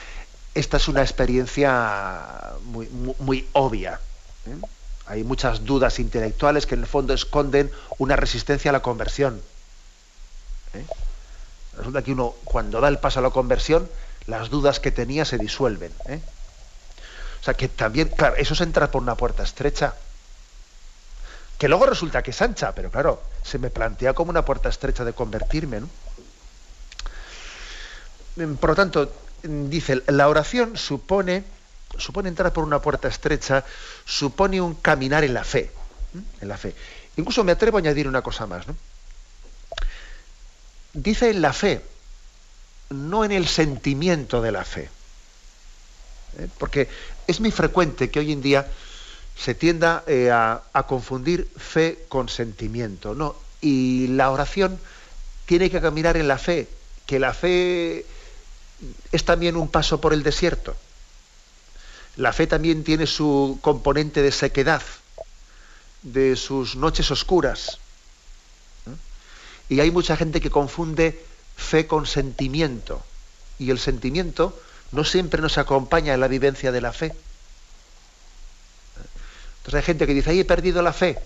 Esta 0.54 0.76
es 0.76 0.86
una 0.88 1.00
experiencia 1.00 2.52
muy, 2.64 2.86
muy, 3.18 3.48
obvia. 3.52 3.98
¿eh? 4.46 4.56
Hay 5.06 5.24
muchas 5.24 5.64
dudas 5.64 5.98
intelectuales 5.98 6.66
que 6.66 6.74
en 6.74 6.82
el 6.82 6.86
fondo 6.86 7.14
esconden 7.14 7.70
una 7.96 8.14
resistencia 8.14 8.70
a 8.70 8.72
la 8.72 8.82
conversión. 8.82 9.40
¿eh? 10.74 10.84
Resulta 11.82 12.02
que 12.02 12.12
uno, 12.12 12.36
cuando 12.44 12.80
da 12.80 12.86
el 12.86 13.00
paso 13.00 13.18
a 13.18 13.22
la 13.22 13.30
conversión, 13.30 13.90
las 14.28 14.50
dudas 14.50 14.78
que 14.78 14.92
tenía 14.92 15.24
se 15.24 15.36
disuelven. 15.36 15.92
¿eh? 16.06 16.20
O 17.40 17.44
sea, 17.44 17.54
que 17.54 17.66
también, 17.66 18.08
claro, 18.08 18.36
eso 18.36 18.54
es 18.54 18.60
entrar 18.60 18.88
por 18.92 19.02
una 19.02 19.16
puerta 19.16 19.42
estrecha. 19.42 19.96
Que 21.58 21.66
luego 21.66 21.86
resulta 21.86 22.22
que 22.22 22.30
es 22.30 22.40
ancha, 22.40 22.72
pero 22.72 22.88
claro, 22.88 23.20
se 23.42 23.58
me 23.58 23.68
plantea 23.68 24.14
como 24.14 24.30
una 24.30 24.44
puerta 24.44 24.68
estrecha 24.68 25.04
de 25.04 25.12
convertirme, 25.12 25.80
¿no? 25.80 25.88
Mm, 28.36 28.54
por 28.54 28.70
lo 28.70 28.76
tanto, 28.76 29.12
mm, 29.42 29.68
dice, 29.68 30.04
la 30.06 30.28
oración 30.28 30.76
supone, 30.76 31.42
supone 31.98 32.28
entrar 32.28 32.52
por 32.52 32.62
una 32.62 32.80
puerta 32.80 33.08
estrecha, 33.08 33.64
supone 34.04 34.60
un 34.60 34.76
caminar 34.76 35.24
en 35.24 35.34
la 35.34 35.42
fe. 35.42 35.72
En 36.40 36.46
la 36.46 36.56
fe. 36.56 36.76
Incluso 37.16 37.42
me 37.42 37.50
atrevo 37.50 37.78
a 37.78 37.80
añadir 37.80 38.06
una 38.06 38.22
cosa 38.22 38.46
más, 38.46 38.68
¿no? 38.68 38.76
Dice 40.94 41.30
en 41.30 41.40
la 41.40 41.52
fe, 41.52 41.80
no 42.90 43.24
en 43.24 43.32
el 43.32 43.46
sentimiento 43.48 44.42
de 44.42 44.52
la 44.52 44.64
fe. 44.64 44.90
¿eh? 46.38 46.48
Porque 46.58 46.88
es 47.26 47.40
muy 47.40 47.50
frecuente 47.50 48.10
que 48.10 48.20
hoy 48.20 48.32
en 48.32 48.42
día 48.42 48.66
se 49.36 49.54
tienda 49.54 50.04
eh, 50.06 50.30
a, 50.30 50.62
confundir 50.86 51.48
fe 51.56 52.04
con 52.08 52.28
sentimiento. 52.28 53.14
¿no? 53.14 53.36
Y 53.60 54.08
la 54.08 54.30
oración 54.30 54.78
tiene 55.46 55.70
que 55.70 55.80
caminar 55.80 56.16
en 56.16 56.28
la 56.28 56.38
fe, 56.38 56.68
que 57.06 57.18
la 57.18 57.32
fe 57.32 58.04
es 59.10 59.24
también 59.24 59.56
un 59.56 59.68
paso 59.68 60.00
por 60.00 60.12
el 60.12 60.22
desierto. 60.22 60.76
La 62.16 62.32
fe 62.32 62.46
también 62.46 62.84
tiene 62.84 63.06
su 63.06 63.58
componente 63.62 64.20
de 64.22 64.32
sequedad, 64.32 64.82
de 66.02 66.36
sus 66.36 66.76
noches 66.76 67.10
oscuras. 67.10 67.78
Y 69.68 69.80
hay 69.80 69.90
mucha 69.90 70.16
gente 70.16 70.40
que 70.40 70.50
confunde 70.50 71.24
fe 71.56 71.86
con 71.86 72.06
sentimiento. 72.06 73.02
Y 73.58 73.70
el 73.70 73.78
sentimiento 73.78 74.58
no 74.90 75.04
siempre 75.04 75.40
nos 75.40 75.58
acompaña 75.58 76.14
en 76.14 76.20
la 76.20 76.28
vivencia 76.28 76.72
de 76.72 76.80
la 76.80 76.92
fe. 76.92 77.14
Entonces 79.58 79.74
hay 79.74 79.82
gente 79.82 80.06
que 80.06 80.14
dice, 80.14 80.30
ahí 80.30 80.40
he 80.40 80.44
perdido 80.44 80.82
la 80.82 80.92
fe, 80.92 81.18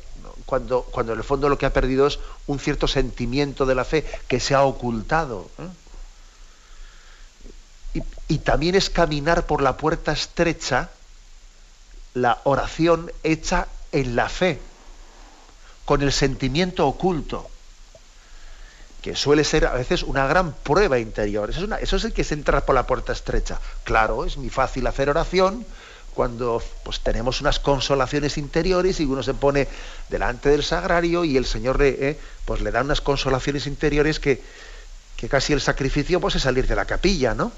cuando, 0.44 0.82
cuando 0.82 1.14
en 1.14 1.18
el 1.18 1.24
fondo 1.24 1.48
lo 1.48 1.56
que 1.56 1.66
ha 1.66 1.72
perdido 1.72 2.06
es 2.06 2.18
un 2.46 2.60
cierto 2.60 2.86
sentimiento 2.86 3.64
de 3.64 3.74
la 3.74 3.84
fe 3.84 4.04
que 4.28 4.40
se 4.40 4.54
ha 4.54 4.62
ocultado. 4.62 5.50
¿eh? 5.58 8.02
Y, 8.28 8.34
y 8.34 8.38
también 8.38 8.74
es 8.74 8.90
caminar 8.90 9.46
por 9.46 9.62
la 9.62 9.78
puerta 9.78 10.12
estrecha, 10.12 10.90
la 12.12 12.40
oración 12.44 13.10
hecha 13.22 13.68
en 13.92 14.16
la 14.16 14.28
fe, 14.28 14.60
con 15.86 16.02
el 16.02 16.12
sentimiento 16.12 16.86
oculto 16.86 17.48
que 19.06 19.14
suele 19.14 19.44
ser 19.44 19.66
a 19.66 19.74
veces 19.74 20.02
una 20.02 20.26
gran 20.26 20.52
prueba 20.52 20.98
interior. 20.98 21.48
Eso 21.48 21.64
es, 21.64 21.70
eso 21.80 21.94
es 21.94 22.04
el 22.06 22.12
que 22.12 22.24
se 22.24 22.34
entra 22.34 22.66
por 22.66 22.74
la 22.74 22.88
puerta 22.88 23.12
estrecha. 23.12 23.60
Claro, 23.84 24.24
es 24.24 24.36
muy 24.36 24.50
fácil 24.50 24.84
hacer 24.88 25.08
oración 25.08 25.64
cuando 26.12 26.60
pues, 26.82 26.98
tenemos 26.98 27.40
unas 27.40 27.60
consolaciones 27.60 28.36
interiores 28.36 28.98
y 28.98 29.04
uno 29.04 29.22
se 29.22 29.32
pone 29.32 29.68
delante 30.08 30.48
del 30.48 30.64
sagrario 30.64 31.24
y 31.24 31.36
el 31.36 31.46
Señor 31.46 31.78
le, 31.78 31.90
eh, 31.90 32.18
pues, 32.44 32.62
le 32.62 32.72
da 32.72 32.80
unas 32.80 33.00
consolaciones 33.00 33.68
interiores 33.68 34.18
que, 34.18 34.42
que 35.16 35.28
casi 35.28 35.52
el 35.52 35.60
sacrificio 35.60 36.20
pues, 36.20 36.34
es 36.34 36.42
salir 36.42 36.66
de 36.66 36.74
la 36.74 36.84
capilla, 36.84 37.32
¿no? 37.32 37.52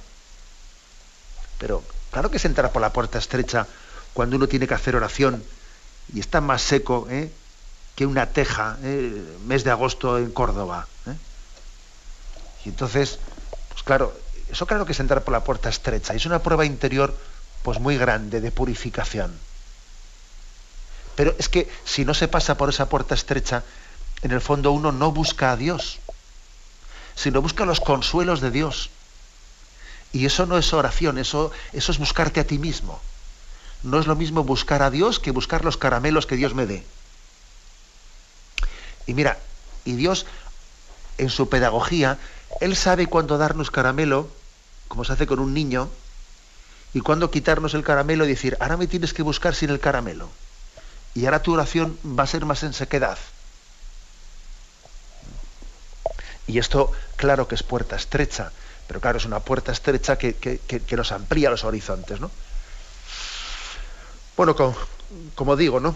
Pero 1.57 1.83
claro 2.11 2.31
que 2.31 2.39
se 2.39 2.49
entra 2.49 2.71
por 2.73 2.83
la 2.83 2.93
puerta 2.93 3.17
estrecha 3.17 3.67
cuando 4.13 4.37
uno 4.37 4.49
tiene 4.49 4.69
que 4.69 4.75
hacer 4.75 4.97
oración 4.97 5.43
y 6.13 6.21
está 6.21 6.43
más 6.43 6.61
seco 6.61 7.07
¿eh? 7.09 7.33
que 7.97 8.05
una 8.05 8.27
teja, 8.27 8.77
¿eh? 8.83 9.25
mes 9.47 9.65
de 9.65 9.71
agosto 9.71 10.19
en 10.19 10.31
Córdoba. 10.31 10.87
Entonces, 12.69 13.19
pues 13.71 13.83
claro, 13.83 14.19
eso 14.51 14.67
claro 14.67 14.87
que 14.87 14.93
es 14.93 15.01
entrar 15.01 15.25
por 15.25 15.33
la 15.33 15.45
puerta 15.45 15.69
estrecha. 15.69 16.15
Es 16.15 16.27
una 16.27 16.43
prueba 16.43 16.65
interior 16.65 17.17
pues 17.63 17.81
muy 17.81 17.99
grande 17.99 18.41
de 18.41 18.51
purificación. 18.51 19.39
Pero 21.17 21.35
es 21.39 21.49
que 21.49 21.69
si 21.85 22.05
no 22.05 22.15
se 22.15 22.29
pasa 22.29 22.57
por 22.57 22.69
esa 22.69 22.89
puerta 22.89 23.15
estrecha, 23.15 23.65
en 24.23 24.31
el 24.31 24.41
fondo 24.41 24.73
uno 24.73 24.93
no 24.93 25.13
busca 25.13 25.53
a 25.53 25.57
Dios, 25.57 25.99
sino 27.15 27.43
busca 27.43 27.65
los 27.65 27.81
consuelos 27.81 28.41
de 28.41 28.51
Dios. 28.51 28.91
Y 30.13 30.25
eso 30.25 30.47
no 30.47 30.57
es 30.57 30.73
oración, 30.73 31.19
eso, 31.19 31.51
eso 31.73 31.93
es 31.93 31.99
buscarte 31.99 32.41
a 32.41 32.47
ti 32.47 32.59
mismo. 32.59 33.01
No 33.83 34.01
es 34.01 34.07
lo 34.07 34.17
mismo 34.17 34.45
buscar 34.45 34.83
a 34.83 34.91
Dios 34.91 35.21
que 35.21 35.31
buscar 35.31 35.65
los 35.65 35.77
caramelos 35.77 36.27
que 36.27 36.37
Dios 36.37 36.55
me 36.55 36.67
dé. 36.67 36.85
Y 39.07 39.15
mira, 39.15 39.39
y 39.85 39.93
Dios 39.93 40.27
en 41.19 41.31
su 41.31 41.49
pedagogía 41.49 42.19
él 42.61 42.77
sabe 42.77 43.07
cuándo 43.07 43.39
darnos 43.39 43.71
caramelo, 43.71 44.29
como 44.89 45.05
se 45.05 45.13
hace 45.13 45.27
con 45.27 45.39
un 45.39 45.55
niño, 45.55 45.89
y 46.95 47.01
cuándo 47.01 47.31
quitarnos 47.31 47.75
el 47.75 47.85
caramelo 47.85 48.25
y 48.25 48.29
decir, 48.29 48.57
ahora 48.61 48.77
me 48.77 48.87
tienes 48.87 49.13
que 49.13 49.23
buscar 49.23 49.55
sin 49.55 49.71
el 49.71 49.81
caramelo. 49.81 50.29
Y 51.15 51.27
ahora 51.27 51.43
tu 51.43 51.53
oración 51.53 51.99
va 52.05 52.25
a 52.25 52.27
ser 52.27 52.45
más 52.45 52.63
en 52.63 52.73
sequedad. 52.73 53.19
Y 56.47 56.59
esto, 56.59 56.93
claro 57.17 57.47
que 57.47 57.55
es 57.55 57.63
puerta 57.63 57.97
estrecha, 57.97 58.53
pero 58.87 59.01
claro, 59.01 59.19
es 59.19 59.27
una 59.27 59.41
puerta 59.41 59.71
estrecha 59.71 60.17
que, 60.17 60.97
nos 60.97 61.13
amplía 61.13 61.51
los 61.51 61.65
horizontes, 61.65 62.21
¿no? 62.21 62.31
Bueno, 64.37 64.57
como, 65.35 65.57
digo, 65.57 65.81
¿no? 65.81 65.95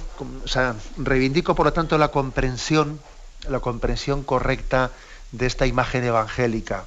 reivindico, 0.98 1.54
por 1.54 1.66
lo 1.66 1.72
tanto, 1.72 1.96
la 1.96 2.08
comprensión, 2.08 3.00
la 3.48 3.60
comprensión 3.60 4.24
correcta 4.24 4.90
de 5.32 5.46
esta 5.46 5.66
imagen 5.66 6.04
evangélica. 6.04 6.84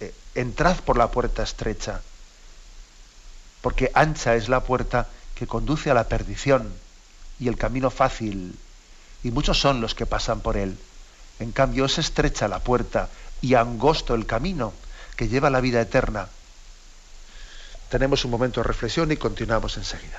Eh, 0.00 0.14
entrad 0.34 0.76
por 0.78 0.96
la 0.96 1.10
puerta 1.10 1.42
estrecha, 1.42 2.00
porque 3.60 3.90
ancha 3.94 4.34
es 4.34 4.48
la 4.48 4.60
puerta 4.60 5.08
que 5.34 5.46
conduce 5.46 5.90
a 5.90 5.94
la 5.94 6.08
perdición 6.08 6.72
y 7.38 7.48
el 7.48 7.58
camino 7.58 7.90
fácil, 7.90 8.58
y 9.22 9.30
muchos 9.30 9.60
son 9.60 9.80
los 9.80 9.94
que 9.94 10.06
pasan 10.06 10.40
por 10.40 10.56
él. 10.56 10.78
En 11.38 11.52
cambio, 11.52 11.84
es 11.84 11.98
estrecha 11.98 12.48
la 12.48 12.60
puerta 12.60 13.08
y 13.40 13.54
angosto 13.54 14.14
el 14.14 14.26
camino 14.26 14.72
que 15.16 15.28
lleva 15.28 15.48
a 15.48 15.50
la 15.50 15.60
vida 15.60 15.80
eterna. 15.80 16.28
Tenemos 17.88 18.24
un 18.24 18.30
momento 18.30 18.60
de 18.60 18.68
reflexión 18.68 19.10
y 19.12 19.16
continuamos 19.16 19.76
enseguida. 19.76 20.18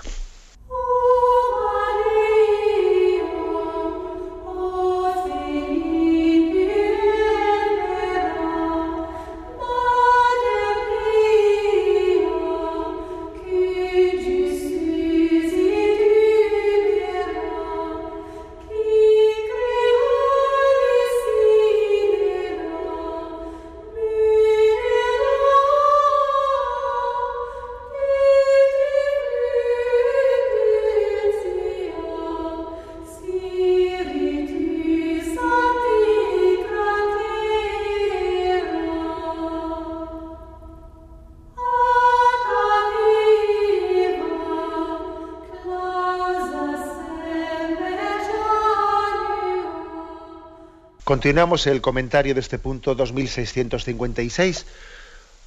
Continuamos 51.13 51.67
el 51.67 51.79
comentario 51.79 52.33
de 52.33 52.39
este 52.39 52.57
punto 52.57 52.95
2656. 52.95 54.65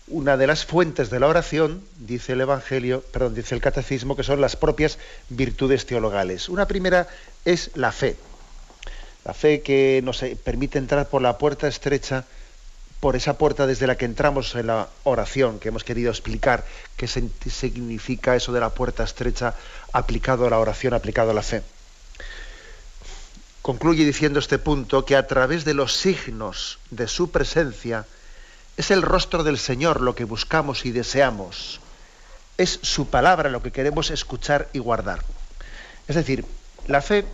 Una 0.06 0.36
de 0.36 0.46
las 0.46 0.64
fuentes 0.64 1.10
de 1.10 1.18
la 1.18 1.26
oración, 1.26 1.82
dice 1.98 2.34
el 2.34 2.42
Evangelio, 2.42 3.02
perdón, 3.10 3.34
dice 3.34 3.56
el 3.56 3.60
Catecismo, 3.60 4.14
que 4.14 4.22
son 4.22 4.40
las 4.40 4.54
propias 4.54 4.96
virtudes 5.28 5.84
teologales. 5.84 6.48
Una 6.48 6.68
primera 6.68 7.08
es 7.44 7.72
la 7.74 7.90
fe. 7.90 8.14
La 9.24 9.34
fe 9.34 9.60
que 9.60 10.02
nos 10.04 10.20
permite 10.44 10.78
entrar 10.78 11.08
por 11.08 11.20
la 11.20 11.36
puerta 11.36 11.66
estrecha, 11.66 12.26
por 13.00 13.16
esa 13.16 13.36
puerta 13.36 13.66
desde 13.66 13.88
la 13.88 13.96
que 13.96 14.04
entramos 14.04 14.54
en 14.54 14.68
la 14.68 14.88
oración, 15.02 15.58
que 15.58 15.70
hemos 15.70 15.82
querido 15.82 16.12
explicar 16.12 16.64
qué 16.96 17.08
significa 17.08 18.36
eso 18.36 18.52
de 18.52 18.60
la 18.60 18.70
puerta 18.70 19.02
estrecha 19.02 19.54
aplicado 19.92 20.46
a 20.46 20.50
la 20.50 20.60
oración, 20.60 20.94
aplicado 20.94 21.32
a 21.32 21.34
la 21.34 21.42
fe 21.42 21.62
concluye 23.66 24.04
diciendo 24.04 24.38
este 24.38 24.60
punto 24.60 25.04
que 25.04 25.16
a 25.16 25.26
través 25.26 25.64
de 25.64 25.74
los 25.74 25.92
signos 25.92 26.78
de 26.92 27.08
su 27.08 27.32
presencia 27.32 28.06
es 28.76 28.92
el 28.92 29.02
rostro 29.02 29.42
del 29.42 29.58
Señor 29.58 30.02
lo 30.02 30.14
que 30.14 30.22
buscamos 30.22 30.86
y 30.86 30.92
deseamos. 30.92 31.80
Es 32.58 32.78
su 32.82 33.08
palabra 33.08 33.50
lo 33.50 33.64
que 33.64 33.72
queremos 33.72 34.12
escuchar 34.12 34.68
y 34.72 34.78
guardar. 34.78 35.24
Es 36.06 36.14
decir, 36.14 36.44
la 36.86 37.02
fe 37.02 37.26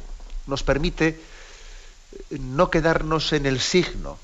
nos 0.46 0.62
permite 0.62 1.20
no 2.30 2.70
quedarnos 2.70 3.34
en 3.34 3.44
el 3.44 3.60
signo, 3.60 4.16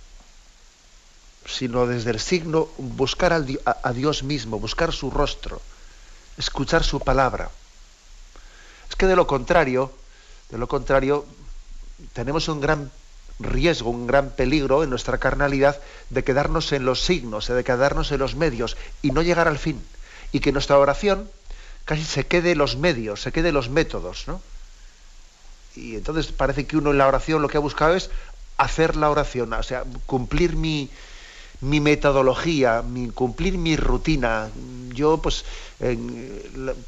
sino 1.45 1.87
desde 1.87 2.13
el 2.13 2.21
signo 2.21 2.71
buscar 2.79 3.35
a 3.35 3.93
Dios 3.93 4.23
mismo, 4.23 4.59
buscar 4.59 4.95
su 4.95 5.11
rostro, 5.11 5.61
escuchar 6.39 6.85
su 6.85 7.01
palabra. 7.01 7.51
Es 8.89 8.97
que 8.97 9.05
de 9.05 9.15
lo 9.15 9.27
contrario, 9.27 9.93
de 10.49 10.57
lo 10.57 10.69
contrario, 10.69 11.27
tenemos 12.13 12.49
un 12.49 12.61
gran 12.61 12.91
riesgo, 13.39 13.91
un 13.91 14.07
gran 14.07 14.31
peligro 14.31 14.83
en 14.83 14.91
nuestra 14.91 15.19
carnalidad 15.19 15.81
de 16.11 16.25
quedarnos 16.25 16.73
en 16.73 16.85
los 16.85 17.05
signos, 17.05 17.49
de 17.49 17.65
quedarnos 17.65 18.11
en 18.13 18.19
los 18.19 18.35
medios 18.35 18.77
y 19.03 19.11
no 19.11 19.23
llegar 19.23 19.49
al 19.49 19.59
fin. 19.59 19.81
Y 20.33 20.41
que 20.41 20.53
nuestra 20.53 20.79
oración 20.79 21.31
casi 21.85 22.05
se 22.05 22.27
quede 22.27 22.55
los 22.55 22.77
medios, 22.77 23.23
se 23.23 23.33
quede 23.33 23.53
los 23.53 23.71
métodos, 23.71 24.25
¿no? 24.27 24.43
Y 25.75 25.95
entonces 25.95 26.33
parece 26.33 26.67
que 26.67 26.77
uno 26.77 26.91
en 26.91 26.99
la 26.99 27.07
oración 27.07 27.41
lo 27.41 27.49
que 27.49 27.57
ha 27.57 27.61
buscado 27.61 27.95
es 27.95 28.11
hacer 28.57 28.97
la 28.97 29.11
oración, 29.11 29.53
o 29.53 29.63
sea, 29.63 29.85
cumplir 30.07 30.57
mi, 30.57 30.91
mi 31.61 31.81
metodología, 31.81 32.83
cumplir 33.15 33.57
mi 33.57 33.77
rutina. 33.77 34.51
Yo, 34.93 35.19
pues, 35.19 35.45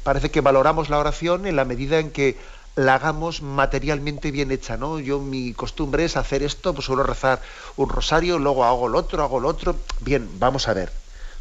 parece 0.03 0.29
que 0.29 0.41
valoramos 0.41 0.89
la 0.89 0.99
oración 0.99 1.47
en 1.47 1.55
la 1.55 1.65
medida 1.65 1.99
en 1.99 2.11
que 2.11 2.37
la 2.75 2.95
hagamos 2.95 3.41
materialmente 3.41 4.31
bien 4.31 4.51
hecha, 4.51 4.77
¿no? 4.77 4.99
Yo 4.99 5.19
mi 5.19 5.53
costumbre 5.53 6.05
es 6.05 6.17
hacer 6.17 6.43
esto, 6.43 6.73
pues 6.73 6.85
suelo 6.85 7.03
rezar 7.03 7.41
un 7.75 7.89
rosario, 7.89 8.39
luego 8.39 8.63
hago 8.63 8.87
lo 8.87 8.99
otro, 8.99 9.23
hago 9.23 9.39
lo 9.39 9.49
otro. 9.49 9.75
Bien, 9.99 10.27
vamos 10.39 10.67
a 10.67 10.73
ver. 10.73 10.91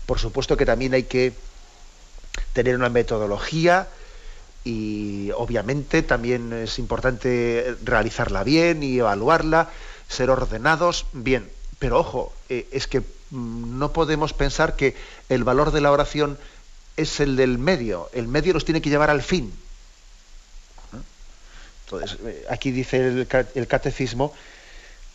Por 0.07 0.19
supuesto 0.19 0.57
que 0.57 0.67
también 0.67 0.95
hay 0.95 1.05
que 1.05 1.33
tener 2.53 2.75
una 2.75 2.89
metodología 2.89 3.89
y 4.65 5.31
obviamente 5.37 6.03
también 6.03 6.53
es 6.53 6.79
importante 6.79 7.77
realizarla 7.85 8.45
bien 8.45 8.83
y 8.83 8.99
evaluarla, 8.99 9.71
ser 10.09 10.31
ordenados, 10.31 11.07
bien. 11.13 11.49
Pero 11.79 11.99
ojo, 11.99 12.33
eh, 12.49 12.69
es 12.73 12.87
que 12.87 13.01
mm, 13.01 13.79
no 13.79 13.93
podemos 13.93 14.33
pensar 14.33 14.77
que 14.77 14.97
el 15.29 15.45
valor 15.45 15.71
de 15.71 15.81
la 15.81 15.93
oración 15.93 16.39
es 16.97 17.21
el 17.21 17.37
del 17.37 17.59
medio. 17.59 18.11
El 18.13 18.27
medio 18.27 18.53
nos 18.53 18.65
tiene 18.65 18.83
que 18.83 18.91
llevar 18.91 19.11
al 19.11 19.23
fin. 19.23 19.53
Entonces, 21.93 22.19
eh, 22.25 22.47
aquí 22.49 22.71
dice 22.71 23.27
el, 23.55 23.67
catecismo 23.67 24.33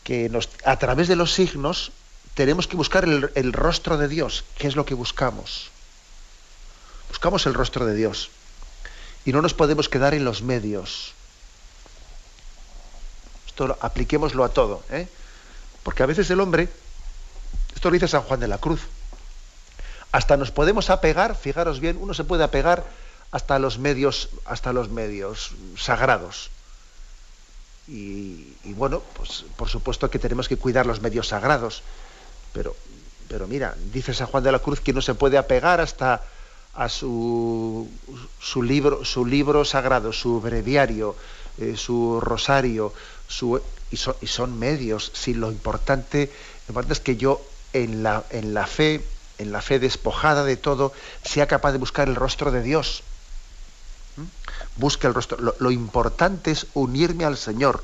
que 0.04 0.30
a 0.66 0.78
través 0.78 1.08
de 1.08 1.16
los 1.16 1.34
signos 1.34 1.92
tenemos 2.34 2.68
que 2.68 2.76
buscar 2.76 3.06
el, 3.06 3.54
rostro 3.54 3.98
de 3.98 4.10
Dios. 4.10 4.44
¿Qué 4.58 4.68
es 4.68 4.76
lo 4.76 4.86
que 4.86 4.94
buscamos? 4.94 5.72
Buscamos 7.08 7.46
el 7.46 7.54
rostro 7.54 7.86
de 7.86 7.96
Dios. 7.96 8.30
Y 9.24 9.32
no 9.32 9.42
nos 9.42 9.54
podemos 9.54 9.88
quedar 9.88 10.14
en 10.14 10.26
los 10.26 10.42
medios. 10.42 11.14
Esto 13.48 13.78
apliquémoslo 13.80 14.44
a 14.44 14.50
todo. 14.50 14.84
¿eh? 14.92 15.08
Porque 15.82 16.04
a 16.04 16.08
veces 16.08 16.30
el 16.30 16.42
hombre, 16.42 16.68
esto 17.74 17.90
lo 17.90 17.94
dice 17.94 18.10
San 18.10 18.24
Juan 18.24 18.42
de 18.42 18.50
la 18.50 18.58
Cruz, 18.58 18.82
hasta 20.12 20.36
nos 20.36 20.52
podemos 20.52 20.90
apegar, 20.90 21.36
fijaros 21.36 21.80
bien, 21.80 21.98
uno 22.00 22.14
se 22.14 22.26
puede 22.26 22.44
apegar 22.44 22.84
hasta 23.32 23.60
los 23.60 23.80
medios, 23.80 24.30
hasta 24.46 24.74
los 24.74 24.90
medios 24.90 25.52
sagrados. 25.78 26.52
Y, 27.88 28.56
bueno, 28.74 29.02
pues 29.14 29.46
por 29.56 29.70
supuesto 29.70 30.10
que 30.10 30.20
tenemos 30.20 30.48
que 30.48 30.58
cuidar 30.58 30.86
los 30.86 31.02
medios 31.02 31.28
sagrados. 31.28 31.84
Pero, 32.54 32.76
pero 33.28 33.48
mira, 33.48 33.76
dice 33.94 34.14
San 34.14 34.28
Juan 34.28 34.44
de 34.44 34.52
la 34.52 34.60
Cruz 34.60 34.80
que 34.80 34.94
no 34.94 35.02
se 35.02 35.14
puede 35.14 35.38
apegar 35.38 35.82
hasta 35.82 36.24
a 36.74 36.90
su, 36.90 37.90
su, 38.40 38.64
libro, 38.64 39.06
su 39.06 39.26
libro 39.26 39.64
sagrado, 39.64 40.12
su 40.12 40.42
breviario, 40.42 41.16
eh, 41.58 41.76
su 41.78 42.20
rosario, 42.20 42.92
su, 43.28 43.62
y, 43.92 43.98
son, 43.98 44.60
medios. 44.60 45.12
Si 45.14 45.34
lo 45.34 45.52
importante, 45.52 46.32
lo 46.68 46.72
importante 46.72 46.94
es 46.94 47.00
que 47.00 47.18
yo 47.18 47.42
en 47.72 48.04
la, 48.04 48.24
en 48.32 48.54
la 48.54 48.68
fe, 48.68 49.06
en 49.38 49.52
la 49.52 49.62
fe 49.62 49.80
despojada 49.80 50.44
de 50.44 50.58
todo, 50.58 50.92
sea 51.24 51.48
capaz 51.48 51.72
de 51.72 51.78
buscar 51.78 52.08
el 52.08 52.16
rostro 52.16 52.52
de 52.52 52.62
Dios 52.62 53.04
busque 54.78 55.08
el 55.08 55.14
rostro. 55.14 55.56
Lo, 55.60 55.72
importante 55.72 56.52
es 56.52 56.68
unirme 56.74 57.26
al 57.26 57.38
Señor, 57.38 57.84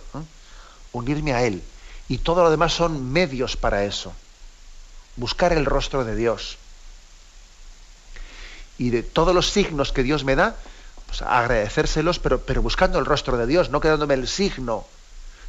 unirme 0.92 1.34
a 1.34 1.44
Él. 1.44 1.64
Y 2.08 2.20
todo 2.20 2.44
lo 2.44 2.52
demás 2.52 2.74
son 2.74 3.12
medios 3.12 3.56
para 3.58 3.86
eso. 3.86 4.14
Buscar 5.16 5.54
el 5.54 5.66
rostro 5.66 6.04
de 6.04 6.16
Dios. 6.16 6.58
Y 8.78 8.90
de 8.90 9.04
todos 9.04 9.34
los 9.34 9.50
signos 9.50 9.92
que 9.92 10.04
Dios 10.04 10.24
me 10.24 10.36
da, 10.36 10.56
pues 11.08 11.22
agradecérselos, 11.22 12.20
pero, 12.20 12.42
pero 12.42 12.62
buscando 12.62 13.00
el 13.00 13.06
rostro 13.06 13.38
de 13.38 13.46
Dios, 13.46 13.70
no 13.70 13.80
quedándome 13.80 14.16
el 14.16 14.28
signo, 14.28 14.86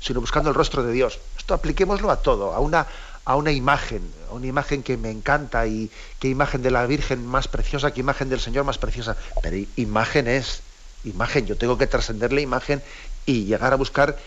sino 0.00 0.20
buscando 0.20 0.50
el 0.50 0.54
rostro 0.54 0.82
de 0.82 0.92
Dios. 0.92 1.18
Esto 1.38 1.54
apliquémoslo 1.54 2.10
a 2.10 2.16
todo, 2.16 2.52
a 2.52 2.60
una, 2.60 2.86
a 3.24 3.36
una 3.36 3.52
imagen, 3.52 4.02
a 4.28 4.34
una 4.34 4.46
imagen 4.46 4.82
que 4.82 4.96
me 4.96 5.10
encanta 5.10 5.66
y 5.66 5.90
qué 6.18 6.28
imagen 6.28 6.62
de 6.62 6.70
la 6.70 6.84
Virgen 6.86 7.26
más 7.26 7.48
preciosa, 7.48 7.92
qué 7.92 8.00
imagen 8.00 8.28
del 8.28 8.40
Señor 8.40 8.64
más 8.64 8.78
preciosa. 8.78 9.16
Pero 9.42 9.56
imagen 9.76 10.26
es, 10.28 10.62
imagen, 11.04 11.46
yo 11.46 11.56
tengo 11.56 11.78
que 11.78 11.86
trascender 11.86 12.32
la 12.32 12.40
imagen 12.40 12.82
y 13.26 13.44
llegar 13.44 13.72
a 13.72 13.76
buscar, 13.76 14.18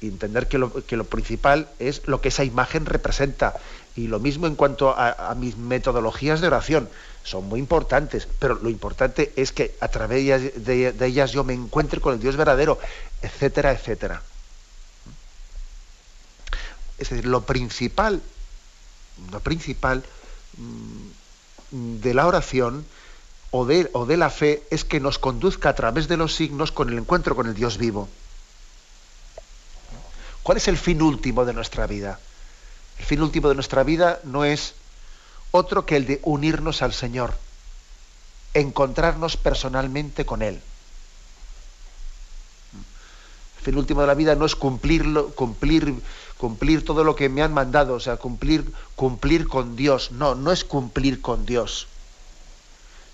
entender 0.00 0.48
que 0.48 0.58
lo, 0.58 0.72
que 0.84 0.96
lo 0.96 1.04
principal 1.04 1.68
es 1.78 2.06
lo 2.06 2.20
que 2.20 2.28
esa 2.28 2.44
imagen 2.44 2.86
representa. 2.86 3.54
Y 3.94 4.08
lo 4.08 4.18
mismo 4.20 4.46
en 4.46 4.56
cuanto 4.56 4.94
a, 4.96 5.34
mis 5.36 5.56
metodologías 5.56 6.40
de 6.40 6.48
oración, 6.48 6.88
son 7.24 7.48
muy 7.48 7.58
importantes, 7.58 8.28
pero 8.38 8.54
lo 8.56 8.68
importante 8.68 9.32
es 9.36 9.52
que 9.52 9.74
a 9.80 9.88
través 9.88 10.64
de 10.64 11.06
ellas 11.06 11.32
yo 11.32 11.44
me 11.44 11.54
encuentre 11.54 12.00
con 12.00 12.14
el 12.14 12.20
Dios 12.20 12.36
verdadero, 12.36 12.78
etcétera, 13.22 13.72
etcétera. 13.72 14.22
Es 16.98 17.10
decir, 17.10 17.26
lo 17.26 17.42
principal, 17.42 18.22
lo 19.30 19.40
principal 19.40 20.02
mm, 20.56 22.00
de 22.00 22.14
la 22.14 22.26
oración 22.26 22.86
o 23.50 23.64
de, 23.64 23.90
o 23.92 24.06
de 24.06 24.16
la 24.16 24.30
fe 24.30 24.62
es 24.70 24.84
que 24.84 25.00
nos 25.00 25.18
conduzca 25.18 25.70
a 25.70 25.74
través 25.74 26.08
de 26.08 26.16
los 26.16 26.34
signos 26.34 26.72
con 26.72 26.88
el 26.88 26.98
encuentro 26.98 27.34
con 27.34 27.46
el 27.46 27.54
Dios 27.54 27.78
vivo. 27.78 28.08
¿Cuál 30.42 30.58
es 30.58 30.68
el 30.68 30.78
fin 30.78 31.02
último 31.02 31.44
de 31.44 31.52
nuestra 31.52 31.86
vida? 31.86 32.20
El 32.98 33.04
fin 33.04 33.20
último 33.20 33.48
de 33.48 33.54
nuestra 33.54 33.82
vida 33.82 34.20
no 34.24 34.44
es 34.44 34.74
otro 35.50 35.86
que 35.86 35.96
el 35.96 36.06
de 36.06 36.20
unirnos 36.22 36.82
al 36.82 36.92
Señor, 36.92 37.34
encontrarnos 38.54 39.36
personalmente 39.36 40.24
con 40.24 40.42
Él. 40.42 40.60
El 43.58 43.64
fin 43.64 43.76
último 43.76 44.00
de 44.02 44.06
la 44.06 44.14
vida 44.14 44.36
no 44.36 44.46
es 44.46 44.54
cumplirlo, 44.54 45.30
cumplir 45.30 46.00
cumplir 46.38 46.84
todo 46.84 47.04
lo 47.04 47.16
que 47.16 47.28
me 47.28 47.42
han 47.42 47.52
mandado, 47.52 47.94
o 47.94 48.00
sea, 48.00 48.16
cumplir, 48.16 48.70
cumplir 48.94 49.48
con 49.48 49.76
Dios. 49.76 50.12
No, 50.12 50.34
no 50.34 50.52
es 50.52 50.64
cumplir 50.64 51.20
con 51.20 51.46
Dios. 51.46 51.86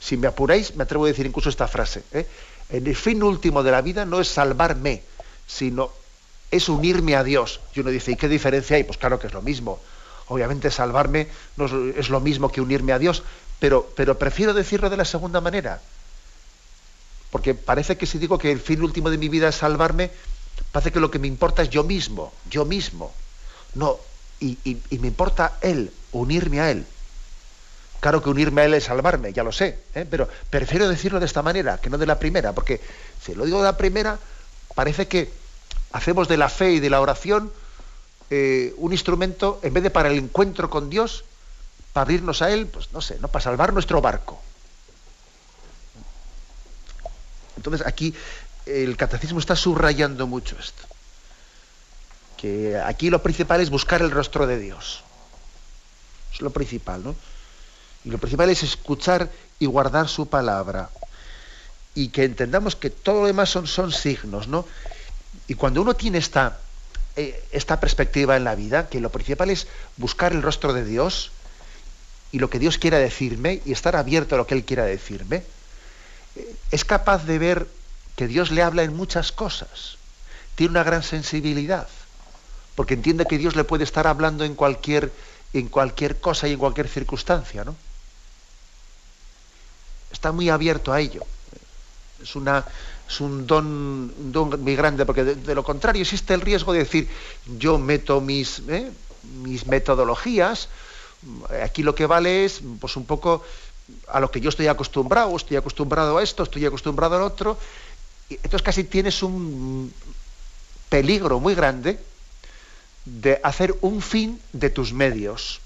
Si 0.02 0.16
me 0.16 0.26
apuráis, 0.26 0.74
me 0.74 0.82
atrevo 0.82 1.04
a 1.04 1.08
decir 1.08 1.26
incluso 1.26 1.48
esta 1.48 1.68
frase. 1.68 2.02
¿eh? 2.12 2.26
El 2.70 2.96
fin 2.96 3.22
último 3.22 3.62
de 3.62 3.70
la 3.70 3.82
vida 3.82 4.04
no 4.04 4.20
es 4.20 4.28
salvarme, 4.28 5.02
sino 5.46 5.90
es 6.50 6.68
unirme 6.68 7.14
a 7.14 7.22
Dios. 7.22 7.60
Y 7.74 7.80
uno 7.80 7.90
dice, 7.90 8.12
¿y 8.12 8.16
qué 8.16 8.28
diferencia 8.28 8.76
hay? 8.76 8.84
Pues 8.84 8.98
claro 8.98 9.18
que 9.18 9.28
es 9.28 9.32
lo 9.32 9.42
mismo. 9.42 9.80
Obviamente 10.28 10.70
salvarme 10.70 11.28
no 11.56 11.66
es, 11.66 12.08
lo 12.08 12.20
mismo 12.20 12.50
que 12.50 12.60
unirme 12.60 12.92
a 12.92 12.98
Dios, 12.98 13.22
pero, 13.60 13.88
pero 13.94 14.18
prefiero 14.18 14.54
decirlo 14.54 14.90
de 14.90 14.96
la 14.96 15.04
segunda 15.04 15.40
manera. 15.40 15.80
Porque 17.30 17.54
parece 17.54 17.96
que 17.96 18.06
si 18.06 18.18
digo 18.18 18.38
que 18.38 18.50
el 18.50 18.60
fin 18.60 18.82
último 18.82 19.10
de 19.10 19.18
mi 19.18 19.28
vida 19.28 19.48
es 19.48 19.56
salvarme, 19.56 20.10
Parece 20.70 20.92
que 20.92 21.00
lo 21.00 21.10
que 21.10 21.18
me 21.18 21.28
importa 21.28 21.62
es 21.62 21.70
yo 21.70 21.84
mismo, 21.84 22.32
yo 22.50 22.64
mismo. 22.64 23.12
No, 23.74 23.98
y, 24.40 24.56
me 24.90 25.08
importa 25.08 25.58
Él, 25.60 25.92
unirme 26.12 26.60
a 26.60 26.70
Él. 26.70 26.86
Claro 28.02 28.20
que 28.20 28.30
unirme 28.30 28.62
a 28.62 28.64
Él 28.64 28.74
es 28.74 28.82
salvarme, 28.82 29.32
ya 29.32 29.44
lo 29.44 29.52
sé, 29.52 29.78
¿eh? 29.94 30.04
pero 30.10 30.28
prefiero 30.50 30.88
decirlo 30.88 31.20
de 31.20 31.26
esta 31.26 31.40
manera, 31.40 31.78
que 31.78 31.88
no 31.88 31.98
de 31.98 32.06
la 32.06 32.18
primera, 32.18 32.52
porque 32.52 32.80
si 33.24 33.32
lo 33.32 33.44
digo 33.44 33.58
de 33.58 33.62
la 33.62 33.76
primera, 33.76 34.18
parece 34.74 35.06
que 35.06 35.30
hacemos 35.92 36.26
de 36.26 36.36
la 36.36 36.48
fe 36.48 36.72
y 36.72 36.80
de 36.80 36.90
la 36.90 37.00
oración 37.00 37.52
eh, 38.28 38.74
un 38.78 38.90
instrumento, 38.90 39.60
en 39.62 39.72
vez 39.72 39.84
de 39.84 39.90
para 39.90 40.08
el 40.08 40.18
encuentro 40.18 40.68
con 40.68 40.90
Dios, 40.90 41.22
para 41.92 42.02
abrirnos 42.02 42.42
a 42.42 42.50
Él, 42.50 42.66
pues 42.66 42.92
no 42.92 43.00
sé, 43.00 43.20
¿no? 43.20 43.28
para 43.28 43.44
salvar 43.44 43.72
nuestro 43.72 44.00
barco. 44.00 44.42
Entonces 47.56 47.86
aquí 47.86 48.12
el 48.66 48.96
catecismo 48.96 49.38
está 49.38 49.54
subrayando 49.54 50.26
mucho 50.26 50.56
esto. 50.58 50.82
Que 52.36 52.80
aquí 52.84 53.10
lo 53.10 53.22
principal 53.22 53.60
es 53.60 53.70
buscar 53.70 54.02
el 54.02 54.10
rostro 54.10 54.48
de 54.48 54.58
Dios. 54.58 55.04
Es 56.34 56.40
lo 56.40 56.50
principal, 56.50 57.04
¿no? 57.04 57.14
Y 58.04 58.10
lo 58.10 58.18
principal 58.18 58.50
es 58.50 58.62
escuchar 58.62 59.30
y 59.58 59.66
guardar 59.66 60.08
su 60.08 60.26
palabra. 60.28 60.90
Y 61.94 62.08
que 62.08 62.24
entendamos 62.24 62.74
que 62.74 62.90
todo 62.90 63.20
lo 63.20 63.26
demás 63.26 63.50
son, 63.50 63.66
son 63.66 63.92
signos, 63.92 64.48
¿no? 64.48 64.66
Y 65.46 65.54
cuando 65.54 65.82
uno 65.82 65.94
tiene 65.94 66.18
esta, 66.18 66.58
eh, 67.16 67.44
esta 67.52 67.78
perspectiva 67.78 68.36
en 68.36 68.44
la 68.44 68.54
vida, 68.54 68.88
que 68.88 69.00
lo 69.00 69.10
principal 69.10 69.50
es 69.50 69.66
buscar 69.96 70.32
el 70.32 70.42
rostro 70.42 70.72
de 70.72 70.84
Dios 70.84 71.30
y 72.32 72.38
lo 72.38 72.48
que 72.48 72.58
Dios 72.58 72.78
quiera 72.78 72.98
decirme 72.98 73.60
y 73.64 73.72
estar 73.72 73.94
abierto 73.96 74.34
a 74.34 74.38
lo 74.38 74.46
que 74.46 74.54
Él 74.54 74.64
quiera 74.64 74.84
decirme, 74.84 75.42
eh, 76.36 76.56
es 76.70 76.84
capaz 76.84 77.24
de 77.24 77.38
ver 77.38 77.66
que 78.16 78.26
Dios 78.26 78.50
le 78.50 78.62
habla 78.62 78.82
en 78.82 78.96
muchas 78.96 79.32
cosas. 79.32 79.98
Tiene 80.54 80.70
una 80.70 80.84
gran 80.84 81.02
sensibilidad, 81.02 81.88
porque 82.74 82.94
entiende 82.94 83.26
que 83.26 83.38
Dios 83.38 83.56
le 83.56 83.64
puede 83.64 83.84
estar 83.84 84.06
hablando 84.06 84.44
en 84.44 84.54
cualquier, 84.54 85.12
en 85.52 85.68
cualquier 85.68 86.18
cosa 86.20 86.48
y 86.48 86.52
en 86.52 86.58
cualquier 86.58 86.88
circunstancia, 86.88 87.64
¿no? 87.64 87.76
Está 90.12 90.31
muy 90.33 90.51
abierto 90.51 90.92
a 90.92 91.01
ello. 91.01 91.22
Es, 92.22 92.37
una, 92.37 92.64
es 93.09 93.20
un, 93.20 93.46
don, 93.46 94.12
don 94.33 94.62
muy 94.62 94.77
grande, 94.77 95.05
porque 95.05 95.25
de, 95.25 95.55
lo 95.55 95.64
contrario 95.64 96.03
existe 96.03 96.35
el 96.35 96.40
riesgo 96.40 96.72
de 96.72 96.81
decir, 96.81 97.09
yo 97.59 97.79
meto 97.79 98.20
mis, 98.20 98.61
¿eh? 98.68 98.90
mis 99.42 99.66
metodologías, 99.66 100.68
aquí 101.64 101.83
lo 101.83 101.94
que 101.94 102.07
vale 102.07 102.44
es 102.44 102.61
pues 102.81 102.96
un 102.96 103.07
poco 103.07 103.42
a 104.09 104.20
lo 104.20 104.31
que 104.31 104.40
yo 104.40 104.48
estoy 104.48 104.68
acostumbrado, 104.68 105.35
estoy 105.37 105.57
acostumbrado 105.57 106.18
a 106.18 106.22
esto, 106.22 106.42
estoy 106.42 106.64
acostumbrado 106.64 107.16
al 107.16 107.22
otro, 107.22 107.59
entonces 108.31 108.62
casi 108.62 108.85
tienes 108.85 109.22
un 109.22 109.92
peligro 110.88 111.40
muy 111.40 111.55
grande 111.55 111.98
de 113.05 113.40
hacer 113.42 113.75
un 113.81 114.01
fin 114.01 114.40
de 114.53 114.70
tus 114.70 114.92
medios, 114.92 115.61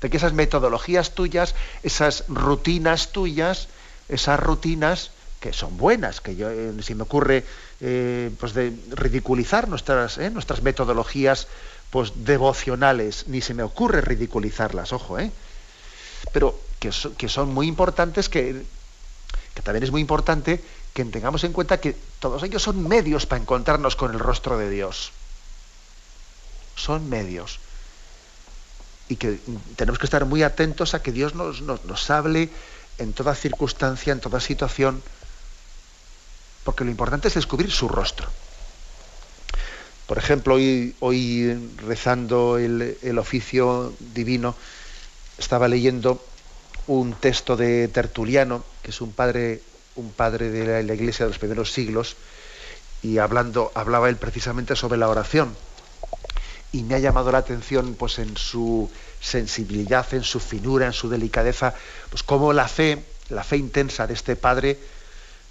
de 0.00 0.10
que 0.10 0.16
esas 0.16 0.32
metodologías 0.32 1.12
tuyas, 1.12 1.54
esas 1.82 2.24
rutinas 2.28 3.12
tuyas, 3.12 3.68
esas 4.08 4.38
rutinas 4.38 5.10
que 5.40 5.52
son 5.52 5.76
buenas, 5.76 6.20
que 6.20 6.36
yo, 6.36 6.50
eh, 6.50 6.72
si 6.80 6.94
me 6.94 7.02
ocurre 7.02 7.44
eh, 7.80 8.30
pues 8.38 8.54
de 8.54 8.72
ridiculizar 8.90 9.68
nuestras, 9.68 10.18
eh, 10.18 10.30
nuestras 10.30 10.62
metodologías 10.62 11.48
pues 11.90 12.12
devocionales, 12.24 13.28
ni 13.28 13.40
se 13.40 13.54
me 13.54 13.62
ocurre 13.62 14.00
ridiculizarlas, 14.00 14.92
ojo, 14.92 15.18
¿eh? 15.18 15.30
pero 16.32 16.58
que, 16.80 16.90
que 17.16 17.28
son 17.28 17.54
muy 17.54 17.68
importantes, 17.68 18.28
que, 18.28 18.64
que 19.54 19.62
también 19.62 19.84
es 19.84 19.90
muy 19.90 20.00
importante 20.00 20.62
que 20.92 21.04
tengamos 21.04 21.44
en 21.44 21.52
cuenta 21.52 21.78
que 21.78 21.94
todos 22.18 22.42
ellos 22.42 22.62
son 22.62 22.88
medios 22.88 23.26
para 23.26 23.40
encontrarnos 23.40 23.96
con 23.96 24.12
el 24.12 24.18
rostro 24.18 24.56
de 24.56 24.70
Dios. 24.70 25.12
Son 26.74 27.08
medios. 27.08 27.60
Y 29.08 29.16
que 29.16 29.38
tenemos 29.76 29.98
que 29.98 30.06
estar 30.06 30.24
muy 30.24 30.42
atentos 30.42 30.94
a 30.94 31.02
que 31.02 31.12
Dios 31.12 31.34
nos, 31.34 31.62
nos, 31.62 32.10
hable 32.10 32.50
en 32.98 33.12
toda 33.12 33.34
circunstancia, 33.34 34.12
en 34.12 34.20
toda 34.20 34.40
situación, 34.40 35.02
porque 36.64 36.84
lo 36.84 36.90
importante 36.90 37.28
es 37.28 37.34
descubrir 37.34 37.70
su 37.70 37.88
rostro. 37.88 38.28
Por 40.06 40.18
ejemplo, 40.18 40.54
hoy, 40.54 40.94
hoy 41.00 41.70
rezando 41.78 42.58
el, 42.58 42.98
el, 43.02 43.18
oficio 43.18 43.94
divino, 44.14 44.54
estaba 45.38 45.68
leyendo 45.68 46.24
un 46.86 47.12
texto 47.12 47.56
de 47.56 47.88
Tertuliano, 47.88 48.64
que 48.82 48.90
es 48.90 49.00
un 49.00 49.12
padre 49.12 49.60
un 49.96 50.12
padre 50.12 50.50
de 50.50 50.82
la, 50.82 50.94
iglesia 50.94 51.24
de 51.24 51.30
los 51.30 51.38
primeros 51.38 51.72
siglos, 51.72 52.16
y 53.02 53.18
hablando, 53.18 53.72
hablaba 53.74 54.08
él 54.08 54.16
precisamente 54.16 54.76
sobre 54.76 54.98
la 54.98 55.08
oración. 55.08 55.56
Y 56.76 56.82
me 56.82 56.94
ha 56.94 56.98
llamado 56.98 57.32
la 57.32 57.38
atención, 57.38 57.94
pues, 57.94 58.18
en 58.18 58.36
su 58.36 58.90
sensibilidad, 59.20 60.06
en 60.12 60.22
su 60.22 60.40
finura, 60.40 60.86
en 60.86 60.92
su 60.92 61.08
delicadeza, 61.08 61.74
pues 62.10 62.22
cómo 62.22 62.52
la 62.52 62.68
fe, 62.68 63.02
la 63.30 63.42
fe 63.42 63.56
intensa 63.56 64.06
de 64.06 64.14
este 64.14 64.36
padre 64.36 64.78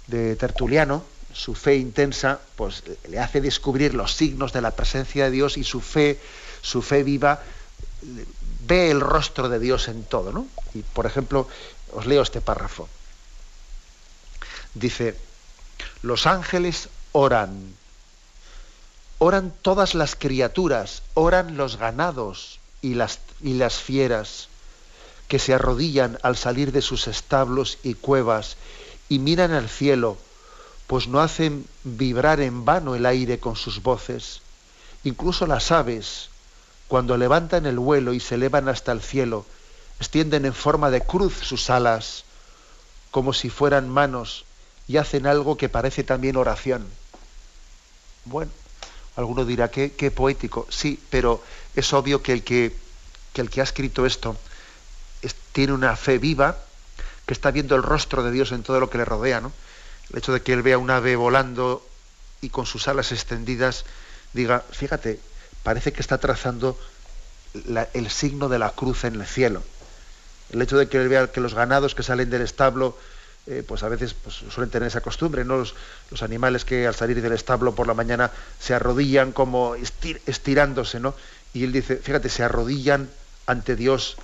de 0.06 0.36
Tertuliano, 0.36 1.04
su 1.32 1.54
fe 1.54 1.76
intensa, 1.76 2.40
pues 2.54 2.82
le 3.08 3.18
hace 3.18 3.40
descubrir 3.40 3.94
los 3.94 4.14
signos 4.14 4.52
de 4.52 4.60
la 4.60 4.70
presencia 4.70 5.24
de 5.24 5.30
Dios 5.32 5.56
y 5.56 5.64
su 5.64 5.80
fe, 5.80 6.18
su 6.62 6.80
fe 6.80 7.02
viva, 7.02 7.42
ve 8.66 8.90
el 8.90 9.00
rostro 9.00 9.48
de 9.48 9.58
Dios 9.58 9.88
en 9.88 10.04
todo, 10.04 10.32
¿no? 10.32 10.46
Y 10.74 10.82
por 10.82 11.06
ejemplo, 11.06 11.48
os 11.92 12.06
leo 12.06 12.22
este 12.22 12.40
párrafo 12.40 12.88
dice, 14.78 15.16
los 16.02 16.26
ángeles 16.26 16.88
oran, 17.12 17.74
oran 19.18 19.52
todas 19.62 19.94
las 19.94 20.14
criaturas, 20.14 21.02
oran 21.14 21.56
los 21.56 21.76
ganados 21.76 22.58
y 22.82 22.94
las, 22.94 23.20
y 23.42 23.54
las 23.54 23.76
fieras, 23.76 24.48
que 25.28 25.38
se 25.38 25.54
arrodillan 25.54 26.18
al 26.22 26.36
salir 26.36 26.72
de 26.72 26.82
sus 26.82 27.08
establos 27.08 27.78
y 27.82 27.94
cuevas 27.94 28.56
y 29.08 29.18
miran 29.18 29.52
al 29.52 29.68
cielo, 29.68 30.16
pues 30.86 31.08
no 31.08 31.20
hacen 31.20 31.66
vibrar 31.82 32.40
en 32.40 32.64
vano 32.64 32.94
el 32.94 33.06
aire 33.06 33.40
con 33.40 33.56
sus 33.56 33.82
voces. 33.82 34.40
Incluso 35.02 35.46
las 35.46 35.72
aves, 35.72 36.28
cuando 36.88 37.16
levantan 37.16 37.66
el 37.66 37.78
vuelo 37.78 38.12
y 38.12 38.20
se 38.20 38.36
elevan 38.36 38.68
hasta 38.68 38.92
el 38.92 39.02
cielo, 39.02 39.46
extienden 39.98 40.44
en 40.44 40.54
forma 40.54 40.90
de 40.90 41.00
cruz 41.00 41.34
sus 41.42 41.70
alas, 41.70 42.24
como 43.10 43.32
si 43.32 43.50
fueran 43.50 43.88
manos 43.88 44.44
y 44.86 44.98
hacen 44.98 45.26
algo 45.26 45.56
que 45.56 45.68
parece 45.68 46.04
también 46.04 46.36
oración. 46.36 46.86
Bueno, 48.24 48.50
alguno 49.16 49.44
dirá 49.44 49.70
que 49.70 49.92
qué 49.92 50.10
poético, 50.10 50.66
sí, 50.70 51.00
pero 51.10 51.42
es 51.74 51.92
obvio 51.92 52.22
que 52.22 52.32
el 52.32 52.44
que 52.44 52.76
que 53.36 53.42
el 53.42 53.50
que 53.50 53.60
ha 53.60 53.64
escrito 53.64 54.06
esto 54.06 54.34
tiene 55.52 55.74
una 55.74 55.94
fe 55.94 56.16
viva, 56.16 56.56
que 57.26 57.34
está 57.34 57.50
viendo 57.50 57.76
el 57.76 57.82
rostro 57.82 58.22
de 58.22 58.30
Dios 58.30 58.50
en 58.52 58.62
todo 58.62 58.80
lo 58.80 58.88
que 58.88 58.96
le 58.96 59.04
rodea, 59.04 59.42
¿no? 59.42 59.52
El 60.10 60.18
hecho 60.18 60.32
de 60.32 60.40
que 60.40 60.54
él 60.54 60.62
vea 60.62 60.78
un 60.78 60.90
ave 60.90 61.16
volando 61.16 61.86
y 62.40 62.48
con 62.48 62.64
sus 62.64 62.88
alas 62.88 63.12
extendidas 63.12 63.84
diga, 64.32 64.64
fíjate, 64.70 65.20
parece 65.62 65.92
que 65.92 66.00
está 66.00 66.16
trazando 66.16 66.78
el 67.92 68.10
signo 68.10 68.48
de 68.48 68.58
la 68.58 68.70
cruz 68.70 69.04
en 69.04 69.20
el 69.20 69.26
cielo. 69.26 69.62
El 70.50 70.62
hecho 70.62 70.78
de 70.78 70.88
que 70.88 70.96
él 70.96 71.08
vea 71.08 71.30
que 71.30 71.40
los 71.40 71.52
ganados 71.52 71.94
que 71.94 72.02
salen 72.02 72.30
del 72.30 72.42
establo, 72.42 72.96
eh, 73.46 73.62
pues 73.66 73.82
a 73.84 73.88
veces 73.88 74.14
pues, 74.14 74.34
suelen 74.50 74.70
tener 74.70 74.88
esa 74.88 75.00
costumbre, 75.00 75.44
¿no? 75.44 75.58
Los, 75.58 75.74
animales 76.22 76.64
que 76.64 76.86
al 76.86 76.94
salir 76.94 77.22
del 77.22 77.32
establo 77.32 77.74
por 77.74 77.86
la 77.86 77.94
mañana 77.94 78.30
se 78.58 78.74
arrodillan 78.74 79.32
como 79.32 79.76
estirándose, 79.76 80.98
¿no? 80.98 81.14
Y 81.54 81.64
él 81.64 81.72
dice, 81.72 81.96
fíjate, 81.96 82.28
se 82.28 82.42
arrodillan 82.42 83.08
ante 83.46 83.76
Dios 83.76 84.16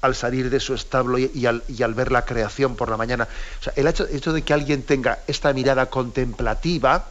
al 0.00 0.14
salir 0.14 0.48
de 0.48 0.60
su 0.60 0.74
establo 0.74 1.18
y, 1.18 1.46
al, 1.46 1.94
ver 1.94 2.10
la 2.10 2.24
creación 2.24 2.74
por 2.74 2.88
la 2.88 2.96
mañana. 2.96 3.28
El 3.76 3.86
hecho, 3.86 4.06
de 4.06 4.42
que 4.42 4.54
alguien 4.54 4.82
tenga 4.82 5.18
esta 5.26 5.52
mirada 5.52 5.86
contemplativa, 5.86 7.06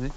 ¿eh? 0.00 0.10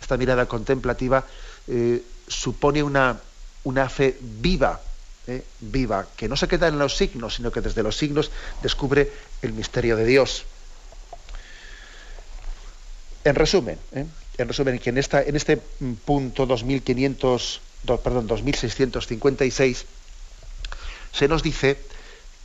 esta 0.00 0.16
mirada 0.16 0.46
contemplativa, 0.46 1.24
eh, 1.68 2.02
supone 2.26 2.82
una, 2.82 3.18
una 3.64 3.88
fe 3.90 4.16
viva, 4.20 4.80
¿eh? 5.26 5.44
viva, 5.60 6.06
que 6.16 6.28
no 6.28 6.36
se 6.36 6.48
queda 6.48 6.68
en 6.68 6.78
los 6.78 6.96
signos, 6.96 7.36
sino 7.36 7.50
que 7.50 7.60
desde 7.60 7.82
los 7.82 7.96
signos 7.96 8.30
descubre 8.62 9.10
el 9.42 9.52
misterio 9.52 9.96
de 9.96 10.04
Dios. 10.04 10.44
En 13.24 13.34
resumen, 13.34 13.78
en 13.92 14.48
resumen, 14.48 14.78
que 14.78 14.90
en, 14.90 14.98
esta, 14.98 15.22
en 15.22 15.34
este 15.34 15.56
punto 15.56 16.46
2500, 16.46 17.60
perdón, 18.02 18.26
2656, 18.28 19.84
se 21.12 21.28
nos 21.28 21.42
dice 21.42 21.76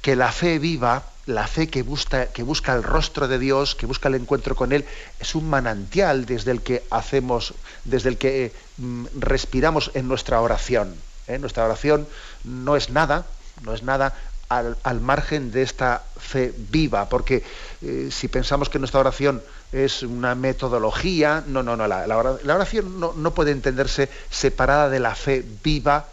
que 0.02 0.16
la 0.16 0.32
fe 0.32 0.58
viva, 0.58 1.06
la 1.28 1.48
fe 1.48 1.68
que 1.68 1.84
busca, 1.84 2.28
que 2.28 2.42
busca 2.42 2.74
el 2.74 2.82
rostro 2.82 3.28
de 3.28 3.38
Dios, 3.38 3.76
que 3.76 3.86
busca 3.86 4.10
el 4.10 4.16
encuentro 4.16 4.56
con 4.56 4.72
Él, 4.72 4.86
es 5.20 5.36
un 5.36 5.48
manantial 5.48 6.26
desde 6.26 6.50
el 6.50 6.62
que 6.62 6.84
hacemos, 6.90 7.54
desde 7.86 8.10
el 8.10 8.18
que 8.18 8.52
mm, 8.78 9.06
respiramos 9.20 9.92
en 9.94 10.08
nuestra 10.08 10.42
oración. 10.42 10.96
¿Eh? 11.28 11.38
Nuestra 11.38 11.66
oración 11.66 12.08
no 12.44 12.76
es 12.76 12.90
nada, 12.90 13.26
no 13.64 13.74
es 13.74 13.84
nada 13.84 14.14
al, 14.50 15.02
margen 15.02 15.52
de 15.52 15.62
esta 15.62 16.04
fe 16.18 16.54
viva, 16.58 17.08
porque 17.08 17.44
eh, 17.82 18.10
si 18.12 18.28
pensamos 18.28 18.70
que 18.70 18.80
nuestra 18.80 19.00
oración 19.00 19.42
es 19.72 20.04
una 20.04 20.36
metodología, 20.36 21.44
no, 21.48 21.64
no, 21.64 21.78
no, 21.78 21.88
la, 21.88 22.06
la 22.06 22.18
oración 22.18 23.00
no, 23.00 23.14
no 23.14 23.34
puede 23.34 23.52
entenderse 23.52 24.10
separada 24.30 24.90
de 24.90 25.00
la 25.00 25.16
fe 25.16 25.46
viva 25.64 26.08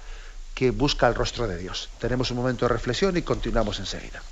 que 0.54 0.70
busca 0.70 1.08
el 1.08 1.14
rostro 1.14 1.48
de 1.48 1.56
Dios. 1.56 1.88
Tenemos 1.98 2.30
un 2.30 2.36
momento 2.36 2.66
de 2.66 2.72
reflexión 2.72 3.16
y 3.16 3.22
continuamos 3.22 3.78
enseguida. 3.80 4.22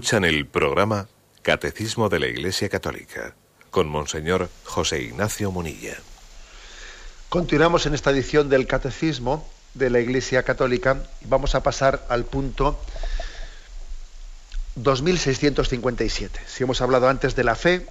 Escuchan 0.00 0.24
el 0.24 0.46
programa 0.46 1.08
Catecismo 1.42 2.08
de 2.08 2.20
la 2.20 2.26
Iglesia 2.26 2.70
Católica 2.70 3.34
con 3.70 3.86
Monseñor 3.86 4.48
José 4.64 5.02
Ignacio 5.02 5.50
Munilla. 5.50 5.94
Continuamos 7.28 7.84
en 7.84 7.92
esta 7.92 8.10
edición 8.10 8.48
del 8.48 8.66
Catecismo 8.66 9.46
de 9.74 9.90
la 9.90 10.00
Iglesia 10.00 10.42
Católica 10.42 11.02
y 11.20 11.26
vamos 11.26 11.54
a 11.54 11.62
pasar 11.62 12.06
al 12.08 12.24
punto 12.24 12.80
2657. 14.76 16.40
Si 16.46 16.62
hemos 16.62 16.80
hablado 16.80 17.06
antes 17.06 17.36
de 17.36 17.44
la 17.44 17.54
fe, 17.54 17.86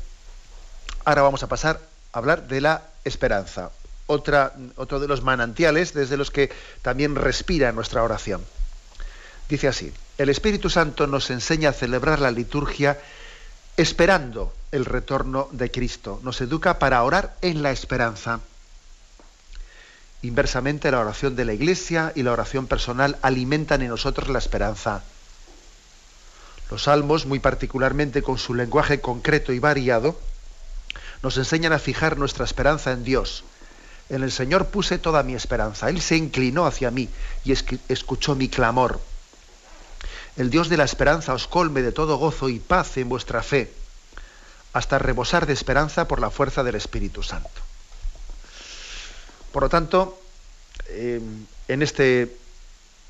ahora 1.05 1.21
vamos 1.21 1.43
a 1.43 1.47
pasar 1.47 1.79
a 2.11 2.17
hablar 2.17 2.47
de 2.47 2.59
la 2.59 2.85
esperanza, 3.03 3.69
otra, 4.07 4.55
otro 4.77 4.99
de 4.99 5.07
los 5.07 5.21
manantiales 5.21 5.93
desde 5.93 6.17
los 6.17 6.31
que 6.31 6.49
también 6.81 7.13
respira 7.13 7.71
nuestra 7.71 8.01
oración. 8.01 8.41
Dice 9.49 9.67
así, 9.67 9.91
el 10.19 10.29
Espíritu 10.29 10.69
Santo 10.69 11.07
nos 11.07 11.31
enseña 11.31 11.69
a 11.69 11.73
celebrar 11.73 12.19
la 12.19 12.29
liturgia 12.29 12.99
esperando 13.77 14.53
el 14.71 14.85
retorno 14.85 15.49
de 15.51 15.71
Cristo. 15.71 16.19
Nos 16.23 16.39
educa 16.41 16.77
para 16.77 17.01
orar 17.01 17.35
en 17.41 17.63
la 17.63 17.71
esperanza. 17.71 18.41
Inversamente, 20.21 20.91
la 20.91 20.99
oración 20.99 21.35
de 21.35 21.45
la 21.45 21.53
Iglesia 21.53 22.11
y 22.13 22.21
la 22.21 22.31
oración 22.31 22.67
personal 22.67 23.17
alimentan 23.23 23.81
en 23.81 23.87
nosotros 23.87 24.29
la 24.29 24.37
esperanza. 24.37 25.01
Los 26.69 26.83
salmos, 26.83 27.25
muy 27.25 27.39
particularmente 27.39 28.21
con 28.21 28.37
su 28.37 28.53
lenguaje 28.53 29.01
concreto 29.01 29.51
y 29.51 29.57
variado, 29.57 30.19
nos 31.23 31.37
enseñan 31.37 31.73
a 31.73 31.79
fijar 31.79 32.19
nuestra 32.19 32.45
esperanza 32.45 32.91
en 32.91 33.03
Dios. 33.03 33.43
En 34.09 34.21
el 34.21 34.31
Señor 34.31 34.67
puse 34.67 34.99
toda 34.99 35.23
mi 35.23 35.33
esperanza. 35.33 35.89
Él 35.89 36.01
se 36.01 36.17
inclinó 36.17 36.67
hacia 36.67 36.91
mí 36.91 37.09
y 37.43 37.53
escuchó 37.87 38.35
mi 38.35 38.47
clamor. 38.47 38.99
El 40.37 40.49
Dios 40.49 40.69
de 40.69 40.77
la 40.77 40.85
esperanza 40.85 41.33
os 41.33 41.47
colme 41.47 41.81
de 41.81 41.91
todo 41.91 42.17
gozo 42.17 42.49
y 42.49 42.59
paz 42.59 42.97
en 42.97 43.09
vuestra 43.09 43.43
fe, 43.43 43.71
hasta 44.73 44.99
rebosar 44.99 45.45
de 45.45 45.53
esperanza 45.53 46.07
por 46.07 46.19
la 46.19 46.29
fuerza 46.29 46.63
del 46.63 46.75
Espíritu 46.75 47.23
Santo. 47.23 47.49
Por 49.51 49.63
lo 49.63 49.69
tanto, 49.69 50.19
eh, 50.89 51.19
en, 51.67 51.81
este, 51.81 52.35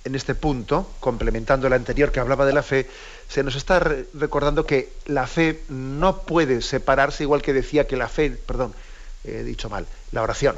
en 0.05 0.15
este 0.15 0.35
punto, 0.35 0.89
complementando 0.99 1.67
el 1.67 1.73
anterior 1.73 2.11
que 2.11 2.19
hablaba 2.19 2.45
de 2.45 2.53
la 2.53 2.63
fe, 2.63 2.89
se 3.27 3.43
nos 3.43 3.55
está 3.55 3.79
recordando 3.79 4.65
que 4.65 4.93
la 5.05 5.27
fe 5.27 5.61
no 5.67 6.21
puede 6.21 6.61
separarse, 6.61 7.23
igual 7.23 7.41
que 7.41 7.53
decía 7.53 7.87
que 7.87 7.97
la 7.97 8.07
fe, 8.07 8.31
perdón, 8.31 8.73
he 9.23 9.43
dicho 9.43 9.69
mal, 9.69 9.85
la 10.11 10.23
oración, 10.23 10.57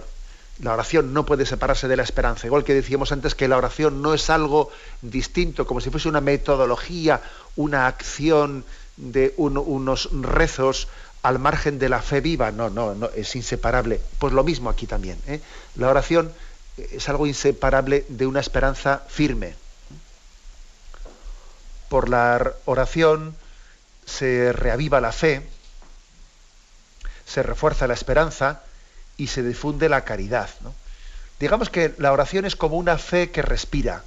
la 0.60 0.74
oración 0.74 1.14
no 1.14 1.26
puede 1.26 1.46
separarse 1.46 1.88
de 1.88 1.96
la 1.96 2.04
esperanza, 2.04 2.46
igual 2.46 2.64
que 2.64 2.74
decíamos 2.74 3.12
antes 3.12 3.36
que 3.36 3.48
la 3.48 3.58
oración 3.58 4.02
no 4.02 4.14
es 4.14 4.30
algo 4.30 4.70
distinto, 5.02 5.66
como 5.66 5.82
si 5.82 5.90
fuese 5.90 6.10
una 6.10 6.22
metodología, 6.22 7.22
una 7.56 7.88
acción 7.88 8.64
de 8.98 9.34
unos 9.38 10.10
rezos 10.12 10.88
al 11.24 11.40
margen 11.40 11.80
de 11.80 11.90
la 11.90 12.02
fe 12.02 12.22
viva, 12.22 12.52
no, 12.52 12.70
no, 12.70 12.96
no, 12.96 13.10
es 13.16 13.36
inseparable. 13.36 14.00
Pues 14.20 14.34
lo 14.34 14.44
mismo 14.44 14.70
aquí 14.70 14.88
también. 14.88 15.20
¿eh? 15.28 15.40
La 15.76 15.90
oración 15.90 16.32
es 16.78 17.10
algo 17.10 17.28
inseparable 17.28 18.06
de 18.10 18.26
una 18.26 18.40
esperanza 18.40 19.04
firme. 19.08 19.56
Por 21.90 22.10
la 22.10 22.54
oración 22.66 23.36
se 24.06 24.54
reaviva 24.54 25.02
la 25.02 25.12
fe, 25.12 25.48
se 27.26 27.44
refuerza 27.44 27.88
la 27.88 27.94
esperanza, 27.94 28.64
y 29.22 29.28
se 29.28 29.44
difunde 29.44 29.88
la 29.88 30.04
caridad. 30.04 30.50
Digamos 31.40 31.70
que 31.70 31.94
la 32.00 32.12
oración 32.12 32.44
es 32.46 32.56
como 32.56 32.78
una 32.78 32.98
fe 32.98 33.30
que 33.30 33.44
respira. 33.44 34.04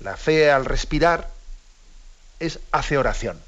La 0.00 0.16
fe 0.16 0.50
al 0.50 0.64
respirar 0.64 1.30
es 2.40 2.58
hace 2.72 2.98
oración. 2.98 3.40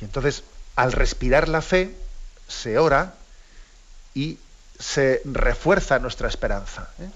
Y 0.00 0.04
entonces, 0.04 0.44
al 0.76 0.92
respirar 0.92 1.48
la 1.48 1.60
fe, 1.60 1.92
se 2.46 2.78
ora 2.78 3.14
y 4.14 4.38
se 4.78 5.20
refuerza 5.24 5.98
nuestra 5.98 6.28
esperanza. 6.28 6.88
¿eh? 7.00 7.10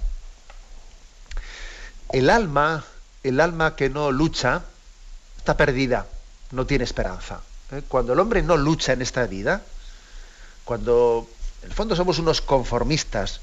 El 2.11 2.29
alma, 2.29 2.85
el 3.23 3.39
alma 3.39 3.77
que 3.77 3.89
no 3.89 4.11
lucha, 4.11 4.65
está 5.37 5.57
perdida, 5.57 6.07
no 6.51 6.67
tiene 6.67 6.83
esperanza. 6.83 7.41
¿eh? 7.71 7.83
Cuando 7.87 8.15
el 8.15 8.19
hombre 8.19 8.43
no 8.43 8.57
lucha 8.57 8.95
en 8.95 9.03
esta 9.03 9.25
vida, 9.29 9.63
cuando 10.69 11.27
en 11.63 11.71
el 11.71 11.75
fondo 11.75 11.97
somos 11.97 12.19
unos 12.19 12.43
conformistas, 12.43 13.41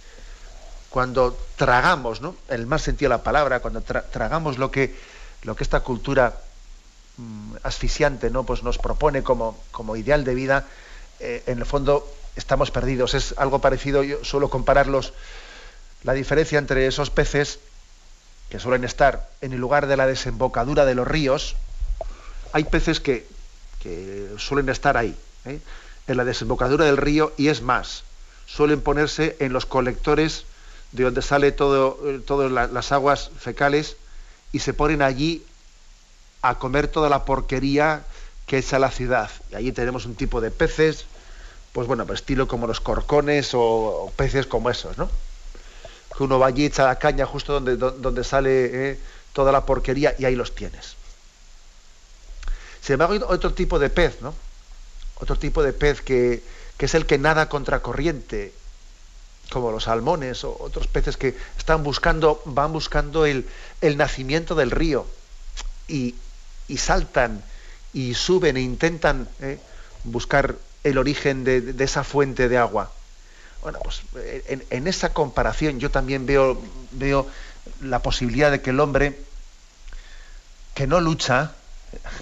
cuando 0.91 1.35
tragamos, 1.55 2.21
¿no? 2.21 2.35
En 2.49 2.59
el 2.61 2.67
más 2.67 2.83
sentido 2.83 3.09
de 3.09 3.17
la 3.17 3.23
palabra, 3.23 3.61
cuando 3.61 3.81
tragamos 3.81 4.59
lo 4.59 4.69
que, 4.69 4.95
lo 5.41 5.55
que 5.55 5.63
esta 5.63 5.79
cultura 5.79 6.37
mm, 7.17 7.55
asfixiante 7.63 8.29
¿no? 8.29 8.43
pues 8.43 8.61
nos 8.61 8.77
propone 8.77 9.23
como, 9.23 9.57
como 9.71 9.95
ideal 9.95 10.23
de 10.23 10.35
vida, 10.35 10.67
eh, 11.19 11.41
en 11.47 11.57
el 11.57 11.65
fondo 11.65 12.07
estamos 12.35 12.69
perdidos. 12.69 13.15
Es 13.15 13.33
algo 13.37 13.57
parecido, 13.57 14.03
yo 14.03 14.23
suelo 14.23 14.51
compararlos, 14.51 15.13
la 16.03 16.13
diferencia 16.13 16.59
entre 16.59 16.85
esos 16.85 17.09
peces 17.09 17.57
que 18.51 18.59
suelen 18.59 18.83
estar 18.83 19.27
en 19.41 19.51
el 19.51 19.59
lugar 19.59 19.87
de 19.87 19.97
la 19.97 20.05
desembocadura 20.05 20.85
de 20.85 20.93
los 20.93 21.07
ríos, 21.07 21.55
hay 22.53 22.65
peces 22.65 22.99
que, 22.99 23.25
suelen 24.37 24.69
estar 24.69 24.95
ahí, 24.95 25.17
¿eh? 25.45 25.59
En 26.07 26.17
la 26.17 26.25
desembocadura 26.25 26.85
del 26.85 26.97
río, 26.97 27.33
y 27.37 27.47
es 27.47 27.61
más, 27.61 28.03
suelen 28.45 28.81
ponerse 28.81 29.35
en 29.39 29.53
los 29.53 29.65
colectores 29.65 30.45
de 30.91 31.03
donde 31.03 31.21
sale 31.21 31.51
todo, 31.51 31.99
eh, 32.05 32.21
todas 32.25 32.51
las 32.51 32.91
aguas 32.91 33.31
fecales 33.37 33.97
y 34.51 34.59
se 34.59 34.73
ponen 34.73 35.01
allí 35.01 35.43
a 36.41 36.59
comer 36.59 36.87
toda 36.87 37.09
la 37.09 37.25
porquería 37.25 38.03
que 38.45 38.59
echa 38.59 38.79
la 38.79 38.91
ciudad. 38.91 39.29
Y 39.51 39.55
allí 39.55 39.71
tenemos 39.71 40.05
un 40.05 40.15
tipo 40.15 40.39
de 40.41 40.51
peces, 40.51 41.05
pues 41.73 41.87
bueno, 41.87 42.05
pues 42.05 42.19
estilo 42.19 42.47
como 42.47 42.67
los 42.67 42.79
corcones 42.79 43.51
o, 43.53 44.13
peces 44.15 44.45
como 44.45 44.69
esos, 44.69 44.97
¿no? 44.97 45.09
Que 46.15 46.23
uno 46.23 46.39
va 46.39 46.47
allí, 46.47 46.65
echa 46.65 46.85
la 46.85 46.97
caña 46.97 47.25
justo 47.25 47.53
donde, 47.53 47.75
donde 47.75 48.23
sale 48.23 48.91
eh, 48.91 48.99
toda 49.33 49.51
la 49.51 49.65
porquería 49.65 50.15
y 50.17 50.25
ahí 50.25 50.35
los 50.35 50.55
tienes. 50.55 50.95
Sin 52.81 52.93
embargo, 52.93 53.15
hay 53.15 53.21
otro 53.27 53.53
tipo 53.53 53.79
de 53.79 53.89
pez, 53.89 54.21
¿no? 54.21 54.33
Otro 55.15 55.37
tipo 55.37 55.63
de 55.63 55.73
pez 55.73 56.01
que, 56.01 56.43
que 56.77 56.85
es 56.85 56.95
el 56.95 57.05
que 57.05 57.17
nada 57.17 57.49
contracorriente, 57.49 58.53
como 59.49 59.71
los 59.71 59.83
salmones 59.83 60.43
o 60.43 60.57
otros 60.59 60.87
peces 60.87 61.17
que 61.17 61.35
están 61.57 61.83
buscando, 61.83 62.41
van 62.45 62.73
buscando 62.73 63.25
el, 63.25 63.47
el 63.81 63.97
nacimiento 63.97 64.55
del 64.55 64.71
río 64.71 65.05
y, 65.87 66.15
y, 66.67 66.77
saltan 66.77 67.43
y 67.93 68.13
suben 68.15 68.57
e 68.57 68.61
intentan 68.61 69.29
eh, 69.39 69.59
buscar 70.03 70.55
el 70.83 70.97
origen 70.97 71.43
de, 71.43 71.73
esa 71.79 72.03
fuente 72.03 72.49
de 72.49 72.57
agua. 72.57 72.91
Bueno, 73.61 73.79
pues 73.83 74.01
en, 74.69 74.87
esa 74.87 75.13
comparación 75.13 75.79
yo 75.79 75.89
también 75.89 76.25
veo, 76.25 76.61
veo 76.91 77.27
la 77.81 77.99
posibilidad 77.99 78.51
de 78.51 78.61
que 78.61 78.69
el 78.69 78.79
hombre 78.79 79.17
que 80.75 80.85
no 80.85 80.99
lucha, 80.99 81.53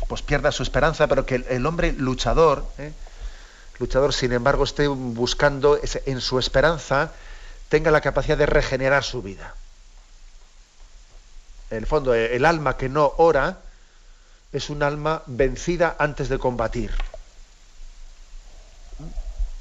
pues 0.07 0.21
pierda 0.21 0.51
su 0.51 0.63
esperanza, 0.63 1.07
pero 1.07 1.26
que 1.26 1.36
el, 1.36 1.65
hombre 1.65 1.93
luchador, 1.93 2.65
¿eh? 2.78 2.91
luchador, 3.80 4.13
sin 4.13 4.34
embargo, 4.34 4.63
esté 4.63 4.88
buscando 4.88 5.80
en 6.05 6.21
su 6.21 6.39
esperanza, 6.39 7.11
tenga 7.69 7.91
la 7.91 8.01
capacidad 8.01 8.38
de 8.38 8.45
regenerar 8.45 9.03
su 9.03 9.21
vida. 9.21 9.55
En 11.71 11.78
el 11.78 11.88
fondo, 11.88 12.13
el 12.13 12.45
alma 12.45 12.78
que 12.78 12.89
no 12.89 13.13
ora 13.17 13.57
es 14.51 14.69
un 14.69 14.84
alma 14.84 15.24
vencida 15.26 15.95
antes 15.97 16.30
de 16.30 16.38
combatir. 16.38 16.91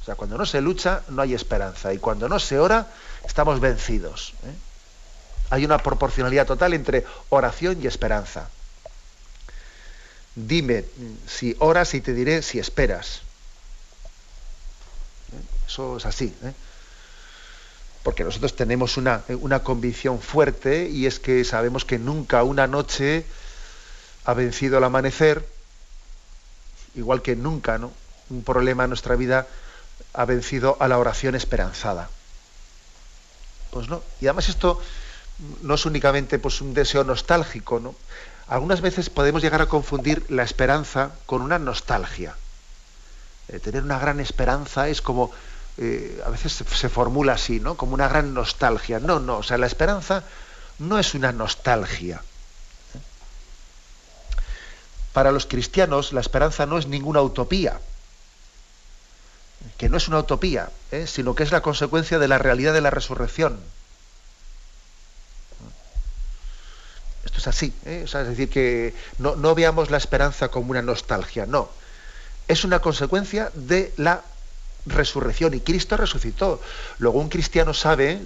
O 0.03 0.05
sea, 0.05 0.17
cuando 0.17 0.37
no 0.37 0.45
se 0.45 0.61
lucha 0.61 1.03
no 1.09 1.23
hay 1.23 1.33
esperanza 1.33 1.95
y 1.95 1.99
cuando 1.99 2.29
no 2.29 2.39
se 2.39 2.59
ora 2.59 2.89
estamos 3.25 3.61
vencidos. 3.61 4.35
¿eh? 4.45 4.55
Hay 5.51 5.65
una 5.65 5.79
proporcionalidad 5.79 6.47
total 6.47 6.75
entre 6.75 7.07
oración 7.29 7.79
y 7.83 7.87
esperanza. 7.87 8.49
Dime 10.35 10.85
si 11.27 11.55
oras 11.59 11.95
y 11.95 12.01
te 12.01 12.15
diré 12.15 12.43
si 12.43 12.59
esperas. 12.59 13.21
¿Eh? 15.33 15.67
Eso 15.67 15.99
es 15.99 16.07
así. 16.07 16.35
¿eh? 16.43 16.53
Porque 18.03 18.25
nosotros 18.25 18.57
tenemos 18.57 18.97
una, 18.97 19.23
una 19.41 19.63
convicción 19.63 20.21
fuerte 20.21 20.89
y 20.89 21.07
es 21.07 21.21
que 21.21 21.45
sabemos 21.45 21.85
que 21.85 21.99
nunca 21.99 22.43
una 22.43 22.67
noche 22.67 23.25
ha 24.25 24.35
vencido 24.35 24.79
el 24.79 24.85
amanecer, 24.85 25.47
igual 26.95 27.23
que 27.23 27.37
nunca, 27.37 27.79
¿no? 27.79 27.93
Un 28.31 28.43
problema 28.45 28.85
en 28.85 28.91
nuestra 28.91 29.17
vida 29.17 29.47
ha 30.15 30.25
vencido 30.25 30.77
a 30.81 30.89
la 30.89 30.99
oración 30.99 31.35
esperanzada. 31.35 32.09
Pues 33.71 33.89
no. 33.89 34.03
Y 34.21 34.27
además 34.27 34.49
esto 34.49 34.81
no 35.63 35.75
es 35.75 35.87
únicamente 35.87 36.39
pues, 36.39 36.61
un 36.61 36.75
deseo 36.75 37.05
nostálgico, 37.05 37.81
¿no? 37.81 37.95
Algunas 38.53 38.83
veces 38.83 39.09
podemos 39.09 39.41
llegar 39.41 39.63
a 39.63 39.67
confundir 39.67 40.31
la 40.31 40.43
esperanza 40.43 41.13
con 41.25 41.41
una 41.41 41.59
nostalgia. 41.59 42.37
Eh, 43.49 43.59
tener 43.61 43.83
una 43.83 43.99
gran 43.99 44.21
esperanza 44.21 44.89
es 44.89 45.01
como, 45.01 45.31
eh, 45.79 46.23
a 46.27 46.29
veces 46.29 46.53
se, 46.53 46.89
formula 46.91 47.33
así, 47.33 47.61
¿no? 47.61 47.79
Como 47.79 47.95
una 47.95 48.09
gran 48.09 48.35
nostalgia. 48.35 49.01
No, 49.01 49.21
no, 49.21 49.39
o 49.39 49.43
sea, 49.43 49.57
la 49.57 49.65
esperanza 49.65 50.25
no 50.79 50.99
es 50.99 51.15
una 51.15 51.33
nostalgia. 51.33 52.23
Para 55.15 55.33
los 55.33 55.47
cristianos 55.47 56.13
la 56.13 56.21
esperanza 56.21 56.67
no 56.67 56.77
es 56.77 56.87
ninguna 56.87 57.23
utopía 57.23 57.81
que 59.79 59.89
no 59.89 59.97
es 59.97 60.09
una 60.09 60.19
utopía, 60.19 60.69
¿eh? 60.91 61.07
sino 61.07 61.35
que 61.35 61.43
es 61.43 61.53
la 61.53 61.63
consecuencia 61.63 62.19
de 62.19 62.29
la 62.29 62.37
realidad 62.37 62.75
de 62.75 62.81
la 62.83 62.91
resurrección. 62.91 63.61
Esto 67.33 67.41
es 67.41 67.47
así, 67.47 67.73
¿eh? 67.87 68.05
es 68.05 68.13
decir, 68.13 68.51
que 68.51 68.95
no, 69.17 69.37
no, 69.37 69.55
veamos 69.55 69.91
la 69.91 69.97
esperanza 69.97 70.49
como 70.49 70.71
una 70.71 70.83
nostalgia, 70.83 71.47
no. 71.47 71.71
Es 72.47 72.65
una 72.65 72.81
consecuencia 72.81 73.51
de 73.55 73.95
la 73.97 74.21
resurrección 74.85 75.55
y 75.55 75.61
Cristo 75.61 75.97
resucitó. 75.97 76.61
Luego 76.99 77.21
un 77.21 77.31
cristiano 77.31 77.73
sabe, 77.73 78.21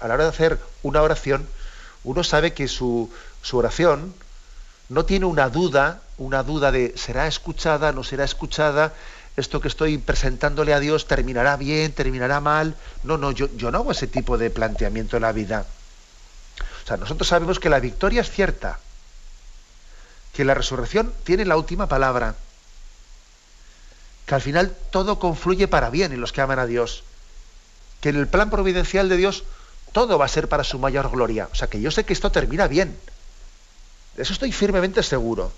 a 0.00 0.08
la 0.08 0.14
hora 0.14 0.24
de 0.24 0.30
hacer 0.30 0.58
una 0.82 1.02
oración, 1.02 1.46
uno 2.02 2.24
sabe 2.24 2.54
que 2.54 2.66
su, 2.66 3.12
su 3.42 3.58
oración 3.58 4.14
no 4.88 5.04
tiene 5.04 5.26
una 5.26 5.50
duda, 5.50 6.00
una 6.16 6.42
duda 6.42 6.72
de 6.72 6.94
será 6.96 7.26
escuchada, 7.26 7.92
no 7.92 8.04
será 8.04 8.24
escuchada, 8.24 8.94
esto 9.36 9.60
que 9.60 9.68
estoy 9.68 9.98
presentándole 9.98 10.72
a 10.72 10.80
Dios 10.80 11.06
terminará 11.06 11.58
bien, 11.58 11.92
terminará 11.92 12.40
mal. 12.40 12.74
No, 13.02 13.18
no, 13.18 13.32
yo, 13.32 13.54
yo 13.54 13.70
no 13.70 13.78
hago 13.78 13.92
ese 13.92 14.06
tipo 14.06 14.38
de 14.38 14.48
planteamiento 14.48 15.16
en 15.16 15.22
la 15.22 15.32
vida. 15.32 15.66
O 16.86 16.88
sea, 16.88 16.98
nosotros 16.98 17.26
sabemos 17.26 17.58
que 17.58 17.68
la 17.68 17.80
victoria 17.80 18.20
es 18.20 18.30
cierta, 18.30 18.78
que 20.32 20.44
la 20.44 20.54
resurrección 20.54 21.12
tiene 21.24 21.44
la 21.44 21.56
última 21.56 21.88
palabra, 21.88 22.36
que 24.24 24.34
al 24.36 24.40
final 24.40 24.72
todo 24.92 25.18
confluye 25.18 25.66
para 25.66 25.90
bien 25.90 26.12
en 26.12 26.20
los 26.20 26.30
que 26.30 26.42
aman 26.42 26.60
a 26.60 26.66
Dios, 26.66 27.02
que 28.00 28.10
en 28.10 28.16
el 28.16 28.28
plan 28.28 28.50
providencial 28.50 29.08
de 29.08 29.16
Dios 29.16 29.42
todo 29.90 30.16
va 30.16 30.26
a 30.26 30.28
ser 30.28 30.48
para 30.48 30.62
su 30.62 30.78
mayor 30.78 31.10
gloria. 31.10 31.48
O 31.50 31.56
sea, 31.56 31.66
que 31.66 31.80
yo 31.80 31.90
sé 31.90 32.04
que 32.04 32.12
esto 32.12 32.30
termina 32.30 32.68
bien. 32.68 32.96
De 34.14 34.22
eso 34.22 34.32
estoy 34.32 34.52
firmemente 34.52 35.02
seguro. 35.02 35.50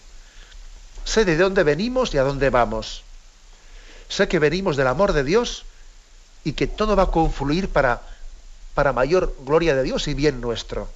Sé 1.05 1.27
de 1.27 1.37
dónde 1.37 1.63
venimos 1.63 2.15
y 2.15 2.17
a 2.17 2.23
dónde 2.23 2.49
vamos. 2.49 3.03
Sé 4.09 4.29
que 4.29 4.39
venimos 4.39 4.79
del 4.79 4.87
amor 4.87 5.13
de 5.13 5.25
Dios 5.25 5.67
y 6.43 6.55
que 6.55 6.67
todo 6.67 6.97
va 6.97 7.03
a 7.03 7.11
confluir 7.11 7.69
para, 7.69 8.01
para 8.73 8.95
mayor 8.95 9.37
gloria 9.45 9.75
de 9.75 9.83
Dios 9.83 10.09
y 10.09 10.15
bien 10.15 10.41
nuestro. 10.41 10.89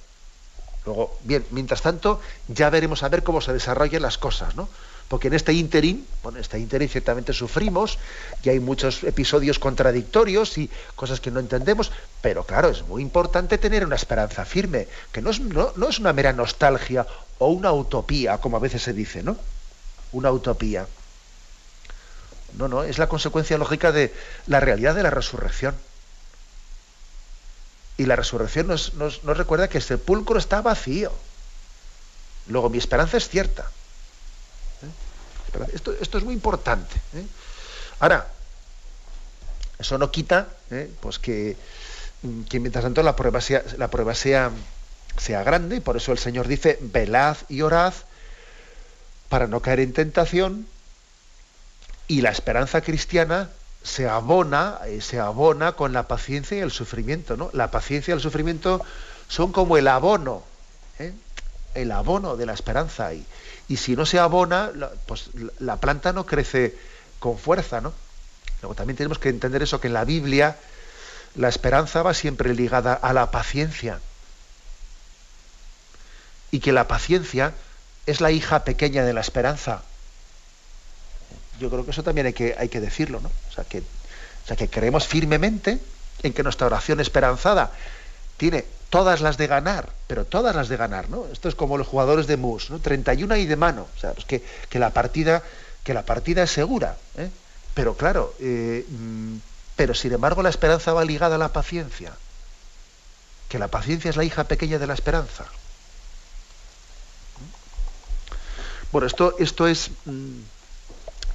Luego, 0.85 1.17
bien, 1.23 1.45
mientras 1.51 1.81
tanto, 1.81 2.19
ya 2.47 2.69
veremos 2.69 3.03
a 3.03 3.09
ver 3.09 3.23
cómo 3.23 3.41
se 3.41 3.53
desarrollan 3.53 4.01
las 4.01 4.17
cosas, 4.17 4.55
¿no? 4.55 4.67
Porque 5.07 5.27
en 5.27 5.33
este 5.33 5.53
interín, 5.53 6.07
bueno, 6.23 6.37
en 6.37 6.41
este 6.41 6.59
interín 6.59 6.89
ciertamente 6.89 7.33
sufrimos 7.33 7.99
y 8.41 8.49
hay 8.49 8.59
muchos 8.59 9.03
episodios 9.03 9.59
contradictorios 9.59 10.57
y 10.57 10.69
cosas 10.95 11.19
que 11.19 11.29
no 11.29 11.39
entendemos, 11.39 11.91
pero 12.21 12.45
claro, 12.45 12.69
es 12.69 12.81
muy 12.87 13.01
importante 13.01 13.57
tener 13.57 13.85
una 13.85 13.95
esperanza 13.95 14.43
firme, 14.45 14.87
que 15.11 15.21
no 15.21 15.29
es, 15.29 15.39
no, 15.39 15.71
no 15.75 15.89
es 15.89 15.99
una 15.99 16.13
mera 16.13 16.33
nostalgia 16.33 17.05
o 17.37 17.47
una 17.49 17.71
utopía, 17.71 18.39
como 18.39 18.57
a 18.57 18.61
veces 18.61 18.81
se 18.81 18.93
dice, 18.93 19.23
¿no? 19.23 19.37
Una 20.13 20.31
utopía. 20.31 20.87
No, 22.57 22.67
no, 22.67 22.83
es 22.83 22.97
la 22.97 23.07
consecuencia 23.07 23.57
lógica 23.57 23.91
de 23.91 24.13
la 24.47 24.59
realidad 24.59 24.95
de 24.95 25.03
la 25.03 25.09
resurrección. 25.09 25.75
Y 27.97 28.05
la 28.05 28.15
resurrección 28.15 28.67
nos, 28.67 28.91
recuerda 29.23 29.67
que 29.67 29.77
el 29.77 29.83
sepulcro 29.83 30.37
está 30.37 30.61
vacío. 30.61 31.11
Luego, 32.47 32.69
mi 32.69 32.77
esperanza 32.77 33.17
es 33.17 33.29
cierta. 33.29 33.69
¿Eh? 34.81 35.73
Esto, 35.73 36.17
es 36.17 36.23
muy 36.23 36.33
importante. 36.33 36.95
¿eh? 37.13 37.25
Ahora, 37.99 38.27
eso 39.77 39.97
no 39.97 40.11
quita 40.11 40.47
¿eh? 40.71 40.91
pues 40.99 41.19
que, 41.19 41.55
que, 42.49 42.59
mientras 42.59 42.83
tanto 42.83 43.03
la 43.03 43.15
prueba, 43.15 43.41
sea, 43.41 43.63
la 43.77 43.89
prueba 43.89 44.15
sea, 44.15 44.51
sea 45.17 45.43
grande, 45.43 45.81
por 45.81 45.97
eso 45.97 46.11
el 46.11 46.19
Señor 46.19 46.47
dice, 46.47 46.79
velad 46.81 47.37
y 47.49 47.61
orad 47.61 47.93
para 49.29 49.47
no 49.47 49.61
caer 49.61 49.79
en 49.79 49.93
tentación, 49.93 50.67
y 52.07 52.21
la 52.21 52.29
esperanza 52.29 52.81
cristiana 52.81 53.49
se 53.83 54.07
abona, 54.07 54.79
eh, 54.85 55.01
se 55.01 55.19
abona 55.19 55.73
con 55.73 55.93
la 55.93 56.07
paciencia 56.07 56.57
y 56.57 56.61
el 56.61 56.71
sufrimiento, 56.71 57.37
¿no? 57.37 57.49
La 57.53 57.69
paciencia 57.69 58.13
y 58.13 58.15
el 58.15 58.21
sufrimiento 58.21 58.83
son 59.27 59.51
como 59.51 59.77
el 59.77 59.87
abono, 59.87 60.43
¿eh? 60.99 61.13
el 61.75 61.91
abono 61.91 62.37
de 62.37 62.45
la 62.45 62.53
esperanza. 62.53 63.13
Y, 63.13 63.25
y 63.67 63.77
si 63.77 63.95
no 63.95 64.05
se 64.05 64.19
abona, 64.19 64.71
pues 65.05 65.29
la 65.59 65.77
planta 65.77 66.13
no 66.13 66.25
crece 66.25 66.75
con 67.19 67.37
fuerza, 67.37 67.81
¿no? 67.81 67.93
Luego 68.61 68.75
también 68.75 68.95
tenemos 68.95 69.19
que 69.19 69.29
entender 69.29 69.61
eso, 69.61 69.81
que 69.81 69.87
en 69.87 69.93
la 69.93 70.05
Biblia 70.05 70.57
la 71.35 71.49
esperanza 71.49 72.03
va 72.03 72.13
siempre 72.13 72.53
ligada 72.53 72.93
a 72.93 73.11
la 73.13 73.31
paciencia. 73.31 73.99
Y 76.51 76.59
que 76.59 76.71
la 76.71 76.87
paciencia 76.87 77.53
es 78.05 78.21
la 78.21 78.31
hija 78.31 78.63
pequeña 78.63 79.03
de 79.03 79.13
la 79.13 79.21
esperanza. 79.21 79.81
Yo 81.59 81.69
creo 81.69 81.85
que 81.85 81.91
eso 81.91 82.03
también 82.03 82.27
hay 82.27 82.33
que, 82.33 82.55
hay 82.57 82.69
que 82.69 82.81
decirlo, 82.81 83.19
¿no? 83.21 83.29
O 83.49 83.53
sea, 83.53 83.63
que, 83.63 83.79
o 83.79 84.47
sea, 84.47 84.55
que 84.55 84.69
creemos 84.69 85.07
firmemente 85.07 85.79
en 86.23 86.33
que 86.33 86.43
nuestra 86.43 86.67
oración 86.67 86.99
esperanzada 86.99 87.71
tiene 88.37 88.65
todas 88.89 89.21
las 89.21 89.37
de 89.37 89.47
ganar, 89.47 89.89
pero 90.07 90.25
todas 90.25 90.55
las 90.55 90.69
de 90.69 90.77
ganar, 90.77 91.09
¿no? 91.09 91.25
Esto 91.31 91.49
es 91.49 91.55
como 91.55 91.77
los 91.77 91.87
jugadores 91.87 92.27
de 92.27 92.37
mus, 92.37 92.69
¿no? 92.69 92.79
31 92.79 93.37
y 93.37 93.45
de 93.45 93.55
mano, 93.55 93.87
o 93.95 93.99
sea, 93.99 94.13
es 94.17 94.25
que, 94.25 94.43
que, 94.69 94.79
la 94.79 94.91
partida, 94.91 95.41
que 95.83 95.93
la 95.93 96.03
partida 96.03 96.43
es 96.43 96.51
segura, 96.51 96.97
¿eh? 97.17 97.29
pero 97.73 97.95
claro, 97.95 98.35
eh, 98.39 98.85
mm, 98.87 99.37
pero 99.75 99.95
sin 99.95 100.13
embargo 100.13 100.43
la 100.43 100.49
esperanza 100.49 100.93
va 100.93 101.05
ligada 101.05 101.35
a 101.35 101.39
la 101.39 101.51
paciencia, 101.51 102.13
que 103.49 103.57
la 103.57 103.67
paciencia 103.67 104.09
es 104.09 104.15
la 104.15 104.23
hija 104.23 104.43
pequeña 104.43 104.77
de 104.77 104.87
la 104.87 104.93
esperanza. 104.93 105.45
Bueno, 108.91 109.07
esto, 109.07 109.35
esto 109.39 109.67
es, 109.67 109.89
mm, 110.05 110.39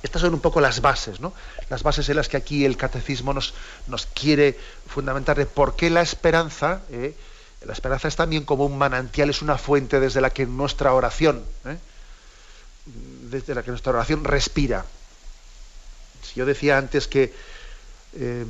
estas 0.03 0.23
son 0.23 0.35
un 0.35 0.41
poco 0.41 0.61
las 0.61 0.81
bases, 0.81 1.21
¿no? 1.21 1.33
Las 1.71 1.83
bases 1.83 2.09
en 2.09 2.17
las 2.17 2.29
que 2.29 2.37
aquí 2.37 2.65
el 2.65 2.77
catecismo 2.77 3.35
nos, 3.35 3.55
nos 3.89 4.07
quiere 4.07 4.59
fundamentar 4.87 5.37
de 5.37 5.47
por 5.47 5.75
qué 5.75 5.91
la 5.91 6.03
esperanza, 6.03 6.83
eh, 6.91 7.17
la 7.63 7.73
esperanza 7.73 8.07
es 8.07 8.15
también 8.15 8.45
como 8.45 8.65
un 8.65 8.79
manantial, 8.79 9.29
es 9.31 9.43
una 9.43 9.59
fuente 9.59 9.99
desde 9.99 10.21
la 10.21 10.31
que 10.31 10.47
nuestra 10.47 10.95
oración, 10.95 11.45
¿eh? 11.65 11.79
desde 13.31 13.55
la 13.55 13.63
que 13.63 13.71
nuestra 13.71 13.93
oración 13.93 14.25
respira. 14.25 14.85
Si 16.23 16.37
yo 16.37 16.47
decía 16.47 16.79
antes 16.79 17.09
que 17.09 17.35
eh, 18.15 18.47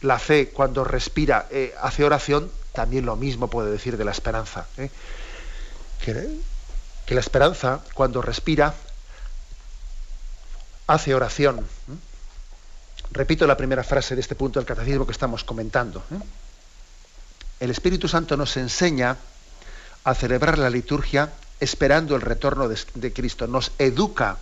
la 0.00 0.18
fe 0.18 0.48
cuando 0.48 0.82
respira 0.82 1.48
hace 1.82 2.04
oración, 2.04 2.50
también 2.72 3.04
lo 3.04 3.16
mismo 3.16 3.48
puede 3.48 3.70
decir 3.70 3.96
de 3.96 4.04
la 4.04 4.12
esperanza. 4.12 4.66
Que, 6.04 6.38
que 7.06 7.14
la 7.14 7.20
esperanza 7.20 7.80
cuando 7.94 8.22
respira 8.22 8.74
hace 10.86 11.14
oración. 11.14 11.66
Repito 13.10 13.46
la 13.46 13.56
primera 13.56 13.84
frase 13.84 14.14
de 14.14 14.20
este 14.20 14.34
punto 14.34 14.58
del 14.58 14.66
catecismo 14.66 15.06
que 15.06 15.12
estamos 15.12 15.44
comentando. 15.44 16.02
El 17.60 17.70
Espíritu 17.70 18.08
Santo 18.08 18.36
nos 18.36 18.56
enseña 18.56 19.16
a 20.04 20.14
celebrar 20.14 20.58
la 20.58 20.70
liturgia 20.70 21.32
esperando 21.58 22.14
el 22.14 22.22
retorno 22.22 22.68
de, 22.68 23.12
Cristo. 23.12 23.46
Nos 23.46 23.72
educa 23.78 24.36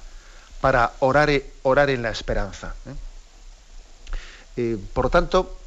para 0.61 0.93
orar, 1.01 1.31
orar 1.63 1.91
en 1.91 2.03
la 2.03 2.11
esperanza. 2.11 2.75
¿eh? 4.57 4.79
Por 4.93 5.11
tanto, 5.11 5.59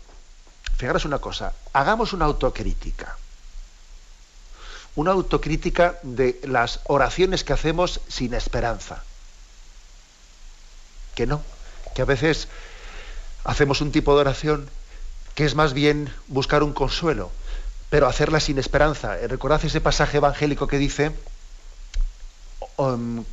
fijaros 0.78 1.06
una 1.06 1.20
cosa, 1.20 1.54
hagamos 1.74 2.14
una 2.14 2.26
autocrítica. 2.26 3.18
Una 4.96 5.12
autocrítica 5.12 6.00
de 6.02 6.42
las 6.44 6.80
oraciones 6.86 7.44
que 7.44 7.54
hacemos 7.54 8.02
sin 8.08 8.34
esperanza 8.34 9.04
que 11.18 11.26
no, 11.26 11.42
que 11.96 12.04
a 12.04 12.06
veces 12.06 12.48
hacemos 13.44 13.82
un 13.82 13.92
tipo 13.92 14.14
de 14.14 14.22
oración 14.22 14.70
que 15.34 15.46
es 15.46 15.56
más 15.56 15.74
bien 15.74 16.14
buscar 16.28 16.62
un 16.62 16.74
consuelo, 16.74 17.32
pero 17.90 18.06
hacerla 18.06 18.40
sin 18.40 18.60
esperanza. 18.60 19.18
Eh, 19.18 19.28
recordad 19.28 19.66
ese 19.66 19.82
pasaje 19.82 20.18
evangélico 20.18 20.68
que 20.68 20.78
dice, 20.78 21.12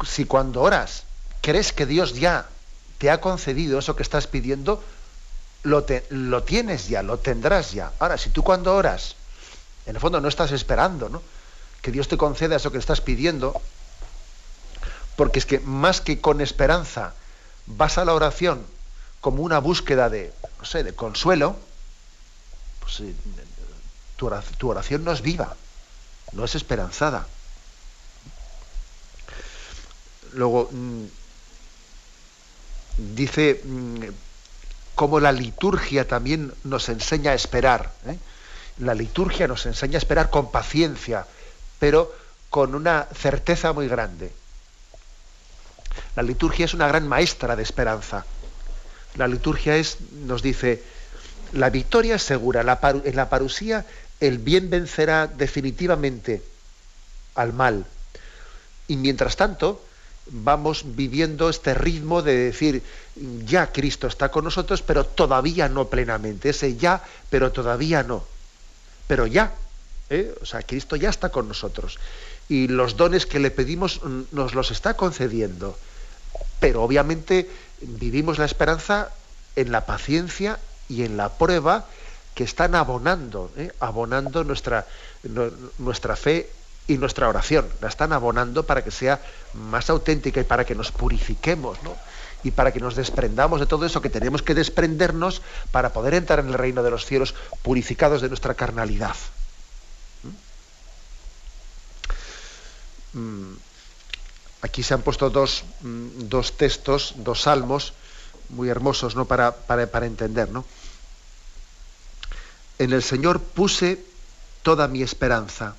si 0.06 0.24
cuando 0.24 0.62
oras 0.62 1.04
crees 1.42 1.74
que 1.74 1.84
Dios 1.84 2.14
ya 2.14 2.46
te 2.96 3.10
ha 3.10 3.20
concedido 3.20 3.78
eso 3.78 3.96
que 3.96 4.02
estás 4.02 4.28
pidiendo, 4.28 4.82
lo, 5.62 5.84
lo 6.08 6.42
tienes 6.42 6.88
ya, 6.88 7.02
lo 7.02 7.18
tendrás 7.18 7.72
ya. 7.72 7.92
Ahora, 7.98 8.16
si 8.16 8.30
tú 8.30 8.42
cuando 8.42 8.74
oras, 8.74 9.14
en 9.84 9.96
el 9.96 10.00
fondo 10.00 10.22
no 10.22 10.28
estás 10.28 10.52
esperando, 10.52 11.10
¿no? 11.10 11.20
Que 11.82 11.92
Dios 11.92 12.08
te 12.08 12.16
conceda 12.16 12.56
eso 12.56 12.72
que 12.72 12.78
estás 12.78 13.02
pidiendo, 13.02 13.60
porque 15.16 15.38
es 15.38 15.44
que 15.44 15.60
más 15.60 16.00
que 16.00 16.18
con 16.22 16.40
esperanza 16.40 17.12
vas 17.66 17.98
a 17.98 18.04
la 18.04 18.14
oración 18.14 18.64
como 19.20 19.42
una 19.42 19.58
búsqueda 19.58 20.10
de, 20.10 20.32
no 20.58 20.64
sé, 20.64 20.84
de 20.84 20.94
consuelo, 20.94 21.56
pues 22.80 23.00
eh, 23.00 23.14
tu 24.58 24.68
oración, 24.70 25.04
no 25.04 25.12
es 25.12 25.22
viva, 25.22 25.56
no 26.32 26.44
es 26.44 26.54
esperanzada. 26.54 27.26
Luego, 30.32 30.68
mm, 30.70 31.04
dice 33.14 33.60
mm, 33.64 34.04
cómo 34.94 35.20
la 35.20 35.32
liturgia 35.32 36.06
también 36.06 36.52
nos 36.64 36.88
enseña 36.88 37.32
a 37.32 37.34
esperar. 37.34 37.92
¿eh? 38.06 38.18
La 38.78 38.94
liturgia 38.94 39.48
nos 39.48 39.66
enseña 39.66 39.96
a 39.96 39.98
esperar 39.98 40.30
con 40.30 40.50
paciencia, 40.50 41.26
pero 41.78 42.14
con 42.50 42.74
una 42.74 43.08
certeza 43.14 43.72
muy 43.72 43.88
grande. 43.88 44.32
La 46.16 46.22
liturgia 46.22 46.64
es 46.64 46.74
una 46.74 46.88
gran 46.88 47.08
maestra 47.08 47.56
de 47.56 47.62
esperanza. 47.62 48.24
La 49.16 49.28
liturgia 49.28 49.76
es, 49.76 49.98
nos 50.26 50.42
dice, 50.42 50.82
la 51.52 51.70
victoria 51.70 52.16
es 52.16 52.22
segura. 52.22 52.60
en 52.60 53.16
la 53.16 53.28
parusía 53.28 53.86
el 54.20 54.38
bien 54.38 54.70
vencerá 54.70 55.26
definitivamente 55.26 56.42
al 57.34 57.52
mal. 57.52 57.86
Y 58.88 58.96
mientras 58.96 59.36
tanto, 59.36 59.82
vamos 60.26 60.84
viviendo 60.96 61.48
este 61.48 61.74
ritmo 61.74 62.22
de 62.22 62.36
decir, 62.36 62.82
ya 63.44 63.72
Cristo 63.72 64.06
está 64.06 64.30
con 64.30 64.44
nosotros, 64.44 64.82
pero 64.82 65.04
todavía 65.04 65.68
no 65.68 65.88
plenamente. 65.88 66.50
Ese 66.50 66.76
ya, 66.76 67.02
pero 67.30 67.52
todavía 67.52 68.02
no. 68.02 68.24
Pero 69.06 69.26
ya. 69.26 69.52
¿eh? 70.10 70.34
O 70.40 70.46
sea, 70.46 70.62
Cristo 70.62 70.96
ya 70.96 71.10
está 71.10 71.28
con 71.30 71.48
nosotros. 71.48 71.98
Y 72.48 72.68
los 72.68 72.96
dones 72.96 73.26
que 73.26 73.38
le 73.38 73.50
pedimos 73.50 74.00
nos 74.32 74.54
los 74.54 74.70
está 74.70 74.94
concediendo 74.94 75.76
pero 76.60 76.82
obviamente 76.82 77.50
vivimos 77.82 78.38
la 78.38 78.46
esperanza 78.46 79.10
en 79.54 79.70
la 79.70 79.84
paciencia 79.86 80.58
y 80.88 81.04
en 81.04 81.18
la 81.18 81.28
prueba 81.28 81.84
que 82.34 82.44
están 82.44 82.74
abonando, 82.74 83.50
¿eh? 83.56 83.70
abonando 83.80 84.44
nuestra, 84.44 84.86
nuestra 85.78 86.16
fe 86.16 86.50
y 86.88 86.96
nuestra 86.98 87.28
oración. 87.28 87.66
La 87.80 87.88
están 87.88 88.12
abonando 88.14 88.64
para 88.64 88.82
que 88.82 88.90
sea 88.90 89.20
más 89.52 89.90
auténtica 89.90 90.40
y 90.40 90.44
para 90.44 90.64
que 90.64 90.74
nos 90.74 90.90
purifiquemos, 90.90 91.82
¿no? 91.82 91.94
Y 92.42 92.50
para 92.50 92.72
que 92.72 92.80
nos 92.80 92.96
desprendamos 92.96 93.60
de 93.60 93.66
todo 93.66 93.86
eso 93.86 94.00
que 94.02 94.08
tenemos 94.08 94.42
que 94.42 94.54
desprendernos 94.54 95.42
para 95.70 95.92
poder 95.92 96.14
entrar 96.14 96.40
en 96.40 96.48
el 96.48 96.54
reino 96.54 96.82
de 96.82 96.90
los 96.90 97.06
cielos 97.06 97.34
purificados 97.62 98.20
de 98.20 98.28
nuestra 98.28 98.54
carnalidad. 98.54 99.16
¿Mm? 100.22 100.28
Mm. 100.28 100.34
Aquí 104.64 104.82
se 104.82 104.94
han 104.94 105.02
puesto 105.02 105.28
mm, 105.28 106.28
dos, 106.28 106.56
textos, 106.56 107.14
dos 107.16 107.42
salmos, 107.42 107.92
muy 108.48 108.70
hermosos 108.70 109.14
¿no? 109.14 109.26
para, 109.26 109.54
para, 109.54 110.06
entender. 110.06 110.48
¿no? 110.50 110.64
En 112.78 112.92
el 112.92 113.02
Señor 113.02 113.40
puse 113.40 114.02
toda 114.62 114.88
mi 114.88 115.02
esperanza. 115.02 115.76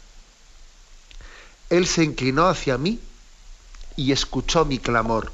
Él 1.72 1.88
se 1.88 2.04
inclinó 2.04 2.48
hacia 2.48 2.78
mí 2.78 3.00
y 3.96 4.12
escuchó 4.12 4.66
mi 4.66 4.78
clamor. 4.78 5.32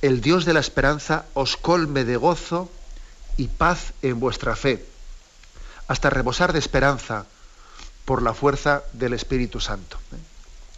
El 0.00 0.22
Dios 0.22 0.46
de 0.46 0.54
la 0.54 0.60
esperanza 0.60 1.26
os 1.34 1.58
colme 1.58 2.04
de 2.04 2.16
gozo 2.16 2.70
y 3.36 3.48
paz 3.48 3.92
en 4.00 4.20
vuestra 4.20 4.56
fe, 4.56 4.84
hasta 5.86 6.08
rebosar 6.08 6.54
de 6.54 6.60
esperanza 6.60 7.26
por 8.04 8.22
la 8.22 8.34
fuerza 8.34 8.82
del 8.92 9.14
Espíritu 9.14 9.60
Santo. 9.60 9.98
¿eh? 10.12 10.16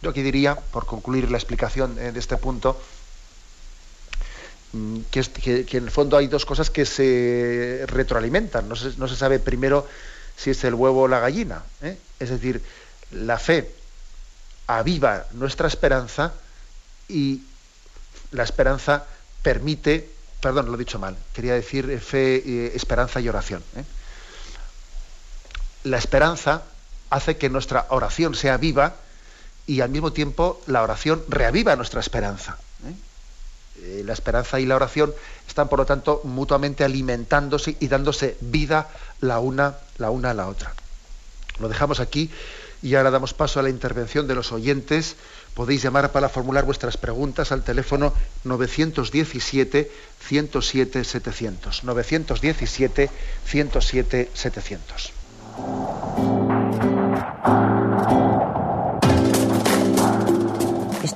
Yo 0.01 0.11
aquí 0.11 0.21
diría, 0.21 0.55
por 0.55 0.85
concluir 0.85 1.29
la 1.29 1.37
explicación 1.37 1.97
eh, 1.99 2.11
de 2.11 2.19
este 2.19 2.37
punto, 2.37 2.79
mm, 4.73 4.99
que, 5.11 5.65
en 5.71 5.83
el 5.83 5.91
fondo 5.91 6.17
hay 6.17 6.27
dos 6.27 6.45
cosas 6.45 6.69
que 6.69 6.85
se 6.85 7.83
retroalimentan. 7.87 8.69
No 8.69 8.75
se, 8.75 9.15
sabe 9.15 9.39
primero 9.39 9.87
si 10.35 10.51
es 10.51 10.63
el 10.63 10.75
huevo 10.75 11.03
o 11.03 11.07
la 11.07 11.19
gallina. 11.19 11.63
¿eh? 11.81 11.97
Es 12.19 12.29
decir, 12.29 12.63
la 13.11 13.39
fe 13.39 13.71
aviva 14.67 15.25
nuestra 15.31 15.67
esperanza 15.67 16.33
y 17.07 17.43
la 18.31 18.43
esperanza 18.43 19.05
permite, 19.41 20.09
perdón, 20.41 20.67
lo 20.67 20.75
he 20.75 20.77
dicho 20.77 20.99
mal, 20.99 21.17
quería 21.33 21.53
decir 21.53 21.99
fe, 22.01 22.75
esperanza 22.75 23.21
y 23.21 23.29
oración. 23.29 23.63
La 25.85 25.97
esperanza 25.97 26.63
hace 27.09 27.37
que 27.37 27.49
nuestra 27.49 27.85
oración 27.89 28.35
sea 28.35 28.57
viva 28.57 28.95
y 29.65 29.81
al 29.81 29.89
mismo 29.89 30.13
tiempo 30.13 30.61
la 30.67 30.81
oración 30.81 31.23
reaviva 31.27 31.75
nuestra 31.75 31.99
esperanza. 31.99 32.57
¿eh? 32.85 32.93
Eh, 33.81 34.03
la 34.05 34.13
esperanza 34.13 34.59
y 34.59 34.65
la 34.65 34.75
oración 34.75 35.13
están, 35.47 35.67
por 35.69 35.79
lo 35.79 35.85
tanto, 35.85 36.21
mutuamente 36.23 36.83
alimentándose 36.83 37.77
y 37.79 37.87
dándose 37.87 38.37
vida 38.41 38.89
la 39.21 39.39
una, 39.39 39.75
la 39.97 40.09
una 40.09 40.31
a 40.31 40.33
la 40.33 40.47
otra. 40.47 40.73
Lo 41.59 41.69
dejamos 41.69 41.99
aquí 41.99 42.31
y 42.81 42.95
ahora 42.95 43.11
damos 43.11 43.33
paso 43.33 43.59
a 43.59 43.63
la 43.63 43.69
intervención 43.69 44.27
de 44.27 44.35
los 44.35 44.51
oyentes. 44.51 45.15
Podéis 45.53 45.81
llamar 45.81 46.11
para 46.11 46.29
formular 46.29 46.65
vuestras 46.65 46.97
preguntas 46.97 47.51
al 47.51 47.63
teléfono 47.63 48.13
917 48.43 49.91
107 50.27 51.03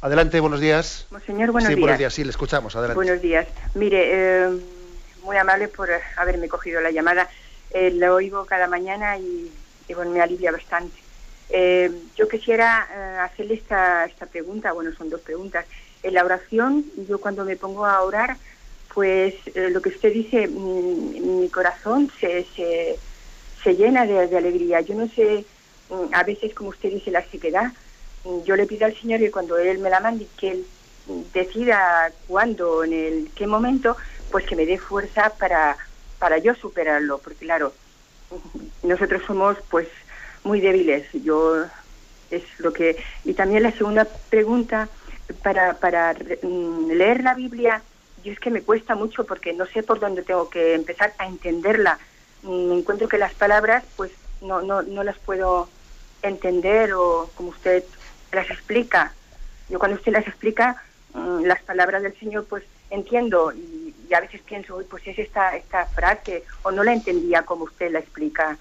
Adelante, 0.00 0.38
buenos 0.40 0.60
días. 0.60 1.06
Monseñor, 1.10 1.50
buenos 1.50 1.68
sí, 1.68 1.74
días. 1.74 1.80
buenos 1.80 1.98
días, 1.98 2.14
sí, 2.14 2.24
le 2.24 2.30
escuchamos, 2.30 2.76
adelante. 2.76 2.94
Buenos 2.94 3.20
días. 3.20 3.46
Mire, 3.74 4.10
eh, 4.12 4.48
muy 5.24 5.36
amable 5.36 5.68
por 5.68 5.90
eh, 5.90 6.00
haberme 6.16 6.48
cogido 6.48 6.80
la 6.80 6.90
llamada. 6.90 7.28
Eh, 7.72 7.90
lo 7.90 8.14
oigo 8.14 8.44
cada 8.46 8.68
mañana 8.68 9.18
y, 9.18 9.50
y, 9.88 9.94
bueno, 9.94 10.12
me 10.12 10.20
alivia 10.20 10.52
bastante. 10.52 10.96
Eh, 11.50 11.90
yo 12.16 12.28
quisiera 12.28 13.24
hacerle 13.24 13.54
esta, 13.54 14.04
esta 14.04 14.26
pregunta, 14.26 14.72
bueno, 14.72 14.92
son 14.96 15.10
dos 15.10 15.20
preguntas. 15.20 15.66
En 16.02 16.14
la 16.14 16.24
oración, 16.24 16.84
yo 17.08 17.20
cuando 17.20 17.44
me 17.44 17.56
pongo 17.56 17.84
a 17.84 18.00
orar, 18.02 18.36
pues 18.94 19.34
lo 19.54 19.82
que 19.82 19.88
usted 19.88 20.12
dice, 20.12 20.46
mi, 20.46 21.20
mi 21.20 21.48
corazón 21.48 22.10
se, 22.20 22.46
se, 22.54 22.96
se 23.64 23.74
llena 23.74 24.06
de, 24.06 24.28
de 24.28 24.36
alegría. 24.38 24.80
Yo 24.82 24.94
no 24.94 25.08
sé, 25.08 25.44
mm, 25.90 26.14
a 26.14 26.22
veces, 26.22 26.54
como 26.54 26.70
usted 26.70 26.90
dice, 26.90 27.10
la 27.10 27.24
sequedad, 27.24 27.64
mm, 27.66 27.87
yo 28.44 28.56
le 28.56 28.66
pido 28.66 28.86
al 28.86 28.98
Señor 29.00 29.20
que 29.20 29.30
cuando 29.30 29.56
Él 29.58 29.78
me 29.78 29.90
la 29.90 30.00
mande, 30.00 30.26
que 30.38 30.50
Él 30.50 30.66
mm, 31.06 31.22
decida 31.32 32.12
cuándo, 32.26 32.84
en 32.84 32.92
el 32.92 33.30
qué 33.34 33.46
momento, 33.46 33.96
pues 34.30 34.44
que 34.46 34.56
me 34.56 34.66
dé 34.66 34.78
fuerza 34.78 35.30
para, 35.38 35.76
para 36.18 36.38
yo 36.38 36.54
superarlo, 36.54 37.18
porque 37.18 37.46
claro, 37.46 37.72
nosotros 38.82 39.22
somos 39.26 39.56
pues 39.70 39.88
muy 40.44 40.60
débiles. 40.60 41.06
Yo 41.12 41.64
es 42.30 42.42
lo 42.58 42.72
que 42.72 42.96
y 43.24 43.34
también 43.34 43.62
la 43.62 43.72
segunda 43.72 44.06
pregunta 44.28 44.88
para 45.42 45.78
para 45.78 46.14
mm, 46.42 46.90
leer 46.90 47.22
la 47.22 47.34
Biblia, 47.34 47.82
yo 48.24 48.32
es 48.32 48.40
que 48.40 48.50
me 48.50 48.62
cuesta 48.62 48.94
mucho 48.94 49.24
porque 49.24 49.52
no 49.52 49.66
sé 49.66 49.82
por 49.82 50.00
dónde 50.00 50.22
tengo 50.22 50.48
que 50.50 50.74
empezar 50.74 51.14
a 51.18 51.26
entenderla. 51.26 51.98
Mm, 52.42 52.68
Me 52.68 52.74
encuentro 52.78 53.08
que 53.08 53.18
las 53.18 53.34
palabras 53.34 53.84
pues 53.96 54.10
no 54.40 54.60
no 54.62 54.82
no 54.82 55.02
las 55.02 55.18
puedo 55.18 55.68
entender 56.22 56.92
o 56.94 57.30
como 57.34 57.50
usted 57.50 57.84
las 58.32 58.50
explica. 58.50 59.12
Yo 59.68 59.78
cuando 59.78 59.96
usted 59.96 60.12
las 60.12 60.26
explica 60.26 60.82
mm, 61.14 61.44
las 61.44 61.62
palabras 61.62 62.02
del 62.02 62.18
Señor 62.18 62.46
pues 62.46 62.64
entiendo 62.90 63.52
y, 63.52 63.94
a 64.14 64.20
veces 64.20 64.40
pienso, 64.40 64.76
"Uy, 64.76 64.84
pues 64.88 65.06
es 65.06 65.18
esta 65.18 65.54
esta 65.54 65.84
frase 65.84 66.44
o 66.62 66.70
no 66.70 66.82
la 66.82 66.94
entendía 66.94 67.42
como 67.42 67.64
usted 67.64 67.90
la 67.90 67.98
explica. 67.98 68.56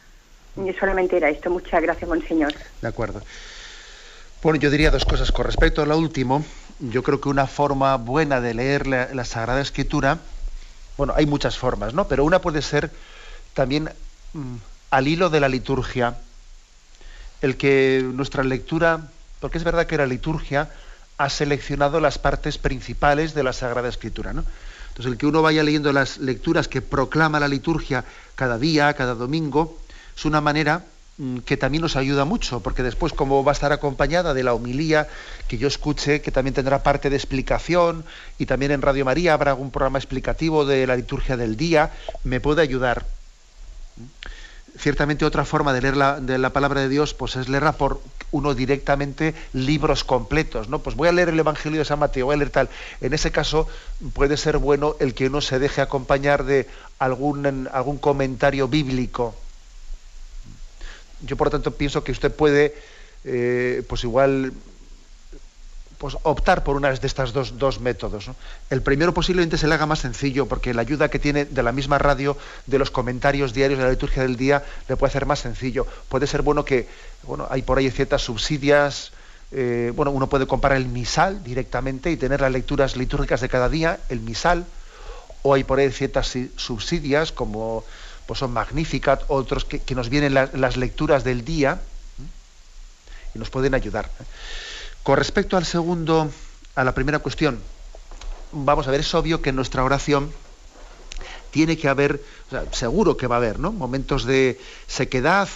Y 0.58 0.74
solamente 0.74 1.16
era 1.16 1.30
esto. 1.30 1.50
Muchas 1.50 1.82
gracias, 1.82 2.10
Monseñor. 2.10 2.54
De 2.82 2.88
acuerdo. 2.88 3.22
Bueno, 4.44 4.60
yo 4.60 4.70
diría 4.70 4.92
dos 4.92 5.06
cosas. 5.06 5.32
Con 5.32 5.46
respecto 5.46 5.82
a 5.82 5.86
lo 5.86 5.98
último, 5.98 6.44
yo 6.80 7.04
creo 7.04 7.22
que 7.22 7.30
una 7.30 7.48
forma 7.48 7.96
buena 7.98 8.42
de 8.42 8.54
leer 8.54 8.88
la, 8.88 9.14
la 9.14 9.24
Sagrada 9.24 9.62
Escritura, 9.62 10.20
bueno, 10.98 11.14
hay 11.16 11.26
muchas 11.26 11.58
formas, 11.58 11.94
¿no? 11.94 12.08
Pero 12.08 12.26
una 12.26 12.40
puede 12.40 12.62
ser 12.62 12.92
también 13.54 13.90
mm, 14.34 14.56
al 14.92 15.08
hilo 15.08 15.30
de 15.30 15.40
la 15.40 15.50
liturgia, 15.50 16.18
el 17.42 17.58
que 17.58 18.04
nuestra 18.04 18.44
lectura, 18.44 19.08
porque 19.40 19.58
es 19.58 19.64
verdad 19.64 19.86
que 19.86 19.98
la 19.98 20.06
liturgia 20.06 20.70
ha 21.18 21.30
seleccionado 21.30 22.00
las 22.00 22.20
partes 22.20 22.58
principales 22.58 23.34
de 23.34 23.44
la 23.44 23.54
Sagrada 23.54 23.90
Escritura, 23.90 24.34
¿no? 24.34 24.44
Entonces, 24.90 25.12
el 25.12 25.18
que 25.20 25.28
uno 25.28 25.44
vaya 25.44 25.62
leyendo 25.62 25.94
las 25.94 26.18
lecturas 26.18 26.68
que 26.68 26.82
proclama 26.82 27.40
la 27.40 27.48
liturgia 27.48 28.04
cada 28.36 28.58
día, 28.58 28.94
cada 28.94 29.14
domingo, 29.14 29.78
es 30.16 30.26
una 30.26 30.42
manera 30.42 30.86
mm, 31.18 31.40
que 31.40 31.56
también 31.56 31.84
nos 31.84 31.96
ayuda 31.96 32.26
mucho, 32.26 32.62
porque 32.62 32.82
después 32.82 33.14
como 33.14 33.44
va 33.44 33.52
a 33.52 33.54
estar 33.54 33.72
acompañada 33.72 34.34
de 34.34 34.44
la 34.44 34.56
homilía 34.56 35.08
que 35.48 35.60
yo 35.60 35.68
escuche, 35.68 36.22
que 36.22 36.32
también 36.32 36.56
tendrá 36.56 36.82
parte 36.82 37.12
de 37.12 37.16
explicación, 37.16 38.06
y 38.40 38.48
también 38.48 38.72
en 38.72 38.82
Radio 38.82 39.06
María 39.06 39.34
habrá 39.34 39.52
algún 39.52 39.70
programa 39.70 40.00
explicativo 40.00 40.66
de 40.66 40.88
la 40.88 40.96
liturgia 40.96 41.38
del 41.38 41.58
día, 41.58 41.92
me 42.24 42.40
puede 42.40 42.64
ayudar. 42.64 43.06
Ciertamente 44.78 45.26
otra 45.26 45.44
forma 45.46 45.74
de 45.74 45.82
leer 45.82 45.98
la, 45.98 46.20
de 46.20 46.38
la 46.38 46.52
palabra 46.52 46.82
de 46.82 46.90
Dios 46.90 47.14
pues 47.14 47.36
es 47.36 47.50
leerla 47.50 47.74
por 47.74 48.00
uno 48.32 48.54
directamente 48.54 49.34
libros 49.54 50.04
completos, 50.04 50.70
¿no? 50.70 50.80
Pues 50.80 50.96
voy 50.96 51.08
a 51.08 51.12
leer 51.12 51.30
el 51.30 51.40
Evangelio 51.40 51.80
de 51.80 51.86
San 51.86 52.00
Mateo, 52.00 52.28
voy 52.28 52.36
a 52.36 52.38
leer 52.38 52.50
tal. 52.52 52.70
En 53.02 53.14
ese 53.14 53.32
caso 53.32 53.68
puede 54.14 54.38
ser 54.38 54.58
bueno 54.58 54.96
el 55.00 55.14
que 55.14 55.28
uno 55.28 55.42
se 55.42 55.60
deje 55.60 55.82
acompañar 55.82 56.44
de 56.44 56.68
algún, 57.00 57.68
algún 57.72 57.98
comentario 57.98 58.68
bíblico, 58.68 59.36
yo 61.22 61.36
por 61.38 61.48
lo 61.48 61.52
tanto 61.52 61.72
pienso 61.72 62.04
que 62.04 62.12
usted 62.12 62.32
puede 62.32 62.76
eh, 63.24 63.84
pues 63.88 64.04
igual 64.04 64.54
pues 65.98 66.16
optar 66.24 66.64
por 66.64 66.76
una 66.76 66.92
de 66.92 67.08
estas 67.08 67.34
dos, 67.34 67.58
dos 67.58 67.80
métodos. 67.80 68.30
El 68.70 68.82
primero 68.84 69.14
posiblemente 69.14 69.58
se 69.58 69.68
le 69.68 69.74
haga 69.74 69.86
más 69.88 70.00
sencillo 70.00 70.46
porque 70.46 70.74
la 70.74 70.82
ayuda 70.82 71.10
que 71.10 71.18
tiene 71.20 71.46
de 71.46 71.64
la 71.64 71.72
misma 71.72 71.98
radio, 71.98 72.38
de 72.68 72.78
los 72.78 72.92
comentarios 72.92 73.54
diarios 73.54 73.80
de 73.80 73.86
la 73.86 73.92
liturgia 73.92 74.22
del 74.22 74.38
día, 74.38 74.64
le 74.88 74.96
puede 74.96 75.10
hacer 75.10 75.26
más 75.26 75.40
sencillo. 75.40 75.88
Puede 76.10 76.28
ser 76.28 76.44
bueno 76.44 76.64
que, 76.66 76.88
bueno, 77.24 77.48
hay 77.50 77.64
por 77.64 77.80
ahí 77.80 77.90
ciertas 77.90 78.22
subsidias, 78.22 79.12
eh, 79.52 79.92
bueno, 79.96 80.12
uno 80.12 80.28
puede 80.28 80.46
comparar 80.46 80.78
el 80.78 80.86
misal 80.88 81.44
directamente 81.44 82.12
y 82.12 82.18
tener 82.18 82.42
las 82.42 82.52
lecturas 82.52 82.96
litúrgicas 82.96 83.42
de 83.42 83.50
cada 83.50 83.68
día, 83.70 84.00
el 84.10 84.20
misal, 84.20 84.66
o 85.42 85.54
hay 85.56 85.64
por 85.64 85.80
ahí 85.80 85.90
ciertas 85.92 86.28
si- 86.28 86.52
subsidias 86.58 87.32
como 87.32 87.84
pues 88.28 88.40
son 88.40 88.52
Magnificat, 88.52 89.24
otros 89.30 89.64
que, 89.66 89.96
nos 89.96 90.10
vienen 90.10 90.34
la- 90.34 90.50
las 90.54 90.76
lecturas 90.76 91.24
del 91.24 91.46
día 91.46 91.80
y 93.34 93.40
nos 93.40 93.50
pueden 93.50 93.74
ayudar. 93.74 94.10
Con 95.08 95.16
respecto 95.16 95.56
al 95.56 95.64
segundo, 95.64 96.30
a 96.76 96.84
la 96.84 96.94
primera 96.94 97.20
cuestión, 97.20 97.62
vamos 98.52 98.90
a 98.90 98.92
ver, 98.92 99.00
es 99.00 99.16
obvio 99.16 99.42
que 99.42 99.52
en 99.52 99.56
nuestra 99.56 99.86
oración 99.86 100.30
tiene 101.50 101.78
que 101.78 101.88
haber, 101.88 102.22
seguro 102.74 103.16
que 103.16 103.26
va 103.26 103.36
a 103.36 103.38
haber, 103.38 103.58
¿no? 103.58 103.72
Momentos 103.72 104.26
de 104.26 104.60
sequedad, 104.86 105.48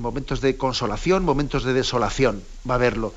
momentos 0.00 0.40
de 0.40 0.56
consolación, 0.56 1.24
momentos 1.24 1.62
de 1.62 1.74
desolación, 1.74 2.42
va 2.68 2.74
a 2.74 2.78
haberlo. 2.78 3.14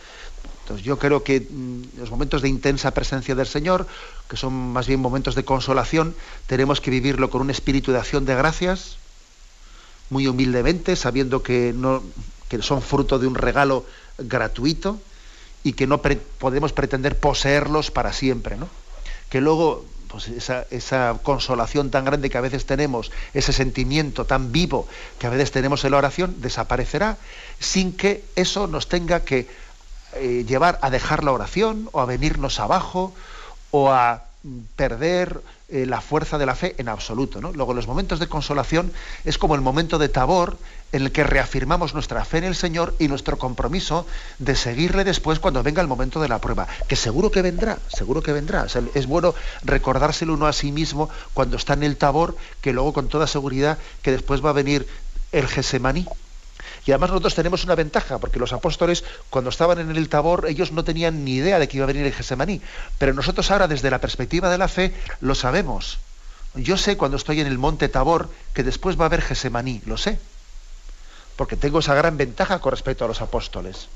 Entonces 0.61 0.86
yo 0.86 0.99
creo 0.99 1.23
que 1.23 1.47
mm, 1.49 1.97
los 1.97 2.11
momentos 2.11 2.43
de 2.43 2.49
intensa 2.49 2.91
presencia 2.91 3.34
del 3.34 3.47
Señor, 3.47 3.88
que 4.29 4.38
son 4.38 4.53
más 4.53 4.86
bien 4.86 4.99
momentos 4.99 5.34
de 5.34 5.45
consolación, 5.45 6.13
tenemos 6.45 6.79
que 6.79 6.91
vivirlo 6.91 7.32
con 7.32 7.41
un 7.41 7.49
espíritu 7.49 7.91
de 7.91 7.97
acción 7.97 8.25
de 8.25 8.36
gracias, 8.36 8.97
muy 10.11 10.27
humildemente, 10.27 10.95
sabiendo 10.95 11.41
que 11.41 11.73
son 12.59 12.84
fruto 12.84 13.17
de 13.17 13.25
un 13.25 13.34
regalo 13.34 13.84
gratuito 14.19 14.99
y 15.64 15.74
que 15.74 15.88
no 15.88 16.01
podemos 16.01 16.74
pretender 16.74 17.18
poseerlos 17.20 17.91
para 17.91 18.14
siempre, 18.14 18.57
¿no? 18.57 18.68
Que 19.30 19.41
luego 19.41 19.86
pues 20.07 20.28
esa, 20.28 20.66
esa 20.72 21.18
consolación 21.24 21.89
tan 21.89 22.03
grande 22.03 22.30
que 22.30 22.38
a 22.38 22.41
veces 22.41 22.66
tenemos, 22.66 23.12
ese 23.34 23.53
sentimiento 23.53 24.26
tan 24.26 24.51
vivo 24.51 24.88
que 25.20 25.28
a 25.28 25.30
veces 25.30 25.51
tenemos 25.51 25.86
en 25.86 25.91
la 25.91 25.97
oración, 25.97 26.36
desaparecerá 26.39 27.18
sin 27.59 27.95
que 27.95 28.26
eso 28.36 28.68
nos 28.68 28.89
tenga 28.89 29.22
que 29.22 29.47
eh, 30.16 30.43
llevar 30.45 30.78
a 30.82 30.89
dejar 30.89 31.24
la 31.24 31.32
oración 31.32 31.88
o 31.93 32.01
a 32.01 32.05
venirnos 32.05 32.59
abajo 32.59 33.14
o 33.72 33.91
a 33.91 34.26
perder 34.76 35.41
eh, 35.70 35.86
la 35.86 36.01
fuerza 36.01 36.38
de 36.38 36.45
la 36.45 36.55
fe 36.55 36.76
en 36.78 36.89
absoluto. 36.89 37.39
¿no? 37.39 37.53
Luego, 37.53 37.74
los 37.74 37.88
momentos 37.88 38.20
de 38.20 38.28
consolación 38.28 38.91
es 39.24 39.38
como 39.38 39.55
el 39.55 39.62
momento 39.62 39.97
de 39.97 40.09
tabor 40.09 40.57
en 40.92 41.04
el 41.04 41.12
que 41.12 41.24
reafirmamos 41.24 41.94
nuestra 41.94 42.26
fe 42.26 42.39
en 42.39 42.44
el 42.46 42.56
Señor 42.56 42.96
y 43.00 43.08
nuestro 43.08 43.38
compromiso 43.38 44.06
de 44.39 44.56
seguirle 44.56 45.04
después 45.04 45.39
cuando 45.39 45.64
venga 45.64 45.82
el 45.82 45.88
momento 45.88 46.22
de 46.22 46.28
la 46.28 46.39
prueba, 46.39 46.68
que 46.88 46.96
seguro 46.96 47.32
que 47.32 47.42
vendrá, 47.42 47.80
seguro 47.88 48.22
que 48.22 48.34
vendrá. 48.34 48.68
es 48.94 49.06
bueno 49.08 49.34
recordárselo 49.64 50.34
uno 50.34 50.48
a 50.48 50.54
sí 50.54 50.72
mismo 50.72 51.10
cuando 51.34 51.58
está 51.58 51.74
en 51.74 51.84
el 51.84 51.98
tabor, 51.98 52.36
que 52.62 52.74
luego 52.74 52.94
con 52.94 53.08
toda 53.08 53.28
seguridad 53.28 53.78
que 54.02 54.12
después 54.12 54.44
va 54.44 54.50
a 54.50 54.54
venir 54.54 54.88
el 55.32 55.48
Gesemaní. 55.48 56.08
Y 56.86 56.92
además 56.92 57.12
nosotros 57.12 57.36
tenemos 57.36 57.64
una 57.64 57.76
ventaja, 57.76 58.18
porque 58.18 58.39
los 58.39 58.54
apóstoles, 58.54 59.04
cuando 59.30 59.52
estaban 59.52 59.78
en 59.78 59.96
el 59.96 60.10
Tabor, 60.10 60.48
ellos 60.48 60.72
no 60.72 60.84
tenían 60.84 61.24
ni 61.24 61.36
idea 61.36 61.60
de 61.60 61.68
que 61.68 61.78
iba 61.78 61.84
a 61.84 61.88
venir 61.88 62.08
el 62.08 62.14
Gesemaní. 62.14 62.60
Pero 62.98 63.14
nosotros 63.14 63.52
ahora, 63.52 63.68
desde 63.68 63.92
la 63.92 64.02
perspectiva 64.02 64.50
de 64.50 64.58
la 64.58 64.68
fe, 64.68 64.92
lo 65.20 65.36
sabemos. 65.36 66.00
Yo 66.56 66.78
sé 66.78 66.98
cuando 66.98 67.18
estoy 67.18 67.39
en 67.39 67.46
el 67.46 67.60
monte 67.60 67.88
Tabor 67.88 68.30
que 68.56 68.64
después 68.64 69.00
va 69.00 69.04
a 69.04 69.06
haber 69.06 69.22
Gesemaní, 69.22 69.82
lo 69.86 69.96
sé 69.96 70.18
porque 71.42 71.56
tengo 71.56 71.80
esa 71.80 71.96
gran 71.96 72.18
ventaja 72.18 72.60
con 72.60 72.70
respecto 72.70 73.04
a 73.04 73.08
los 73.08 73.20
apóstoles. 73.20 73.88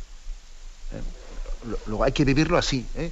Eh, 0.92 1.76
luego 1.86 2.04
hay 2.04 2.12
que 2.12 2.26
vivirlo 2.26 2.58
así, 2.58 2.88
¿eh? 2.96 3.12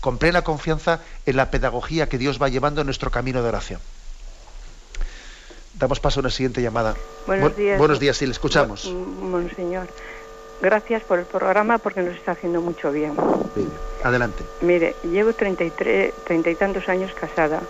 con 0.00 0.16
plena 0.16 0.40
confianza 0.40 1.00
en 1.26 1.36
la 1.36 1.50
pedagogía 1.50 2.08
que 2.08 2.16
Dios 2.16 2.40
va 2.40 2.48
llevando 2.48 2.80
en 2.80 2.86
nuestro 2.86 3.10
camino 3.10 3.42
de 3.42 3.48
oración. 3.50 3.78
Damos 5.74 6.00
paso 6.00 6.20
a 6.20 6.22
una 6.22 6.30
siguiente 6.30 6.62
llamada. 6.62 6.96
Buenos 7.26 7.54
días. 7.54 7.78
Buenos 7.78 8.00
días, 8.00 8.16
sí, 8.16 8.24
le 8.24 8.32
escuchamos. 8.32 8.86
Monseñor, 8.86 9.88
gracias 10.62 11.02
por 11.02 11.18
el 11.18 11.26
programa 11.26 11.76
porque 11.76 12.00
nos 12.00 12.16
está 12.16 12.32
haciendo 12.32 12.62
mucho 12.62 12.90
bien. 12.90 13.12
adelante. 14.02 14.42
Mire, 14.62 14.96
llevo 15.02 15.34
33, 15.34 16.14
treinta 16.24 16.48
y 16.48 16.54
tantos 16.54 16.88
años 16.88 17.12
casada. 17.12 17.60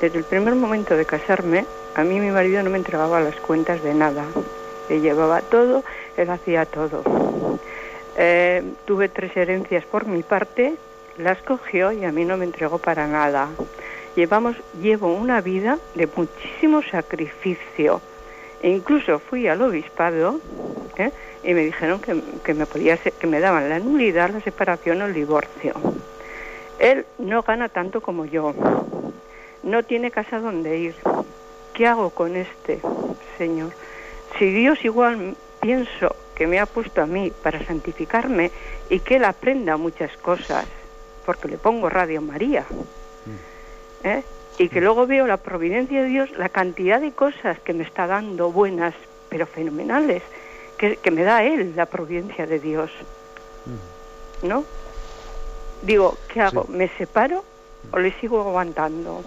Desde 0.00 0.16
el 0.16 0.24
primer 0.24 0.54
momento 0.54 0.96
de 0.96 1.04
casarme, 1.04 1.66
a 1.94 2.02
mí 2.02 2.18
mi 2.18 2.30
marido 2.30 2.62
no 2.62 2.70
me 2.70 2.78
entregaba 2.78 3.20
las 3.20 3.36
cuentas 3.36 3.82
de 3.82 3.92
nada 3.92 4.24
él 4.88 5.02
llevaba 5.02 5.40
todo, 5.40 5.84
él 6.16 6.30
hacía 6.30 6.66
todo. 6.66 7.02
Eh, 8.16 8.62
tuve 8.84 9.08
tres 9.08 9.36
herencias 9.36 9.84
por 9.84 10.06
mi 10.06 10.22
parte, 10.22 10.74
las 11.18 11.38
cogió 11.42 11.92
y 11.92 12.04
a 12.04 12.12
mí 12.12 12.24
no 12.24 12.36
me 12.36 12.44
entregó 12.44 12.78
para 12.78 13.06
nada. 13.06 13.48
Llevamos, 14.16 14.56
llevo 14.80 15.12
una 15.12 15.40
vida 15.40 15.78
de 15.94 16.08
muchísimo 16.14 16.82
sacrificio. 16.82 18.00
E 18.62 18.70
incluso 18.70 19.18
fui 19.18 19.46
al 19.46 19.60
obispado 19.60 20.40
¿eh? 20.96 21.10
y 21.42 21.52
me 21.52 21.64
dijeron 21.64 22.00
que, 22.00 22.54
me 22.54 22.66
podía 22.66 22.96
que 22.96 23.26
me 23.26 23.40
daban 23.40 23.68
la 23.68 23.78
nulidad, 23.78 24.30
la 24.30 24.40
separación 24.40 25.02
o 25.02 25.06
el 25.06 25.14
divorcio. 25.14 25.74
Él 26.78 27.04
no 27.18 27.42
gana 27.42 27.68
tanto 27.68 28.00
como 28.00 28.24
yo. 28.24 28.54
No 29.62 29.82
tiene 29.82 30.10
casa 30.10 30.38
donde 30.38 30.78
ir. 30.78 30.94
¿Qué 31.72 31.86
hago 31.86 32.10
con 32.10 32.36
este 32.36 32.80
señor? 33.36 33.72
Si 34.38 34.50
Dios 34.50 34.84
igual 34.84 35.36
pienso 35.60 36.16
que 36.34 36.46
me 36.46 36.58
ha 36.58 36.66
puesto 36.66 37.02
a 37.02 37.06
mí 37.06 37.32
para 37.42 37.64
santificarme 37.64 38.50
y 38.90 39.00
que 39.00 39.16
Él 39.16 39.24
aprenda 39.24 39.76
muchas 39.76 40.16
cosas, 40.16 40.66
porque 41.24 41.48
le 41.48 41.58
pongo 41.58 41.88
Radio 41.88 42.20
María, 42.20 42.66
mm. 42.70 44.06
¿eh? 44.06 44.22
y 44.58 44.68
que 44.68 44.80
luego 44.80 45.06
veo 45.06 45.26
la 45.26 45.36
providencia 45.36 46.02
de 46.02 46.08
Dios, 46.08 46.30
la 46.36 46.48
cantidad 46.48 47.00
de 47.00 47.12
cosas 47.12 47.58
que 47.60 47.72
me 47.72 47.84
está 47.84 48.06
dando 48.06 48.50
buenas, 48.50 48.94
pero 49.28 49.46
fenomenales, 49.46 50.22
que, 50.76 51.10
me 51.10 51.22
da 51.22 51.44
Él, 51.44 51.72
la 51.76 51.86
providencia 51.86 52.46
de 52.46 52.58
Dios. 52.58 52.90
Mm. 53.66 54.48
¿No? 54.48 54.64
Digo, 55.82 56.18
¿qué 56.32 56.40
hago? 56.40 56.66
¿Me 56.68 56.88
separo 56.88 57.44
o 57.90 57.98
le 57.98 58.12
sigo 58.20 58.40
aguantando? 58.40 59.22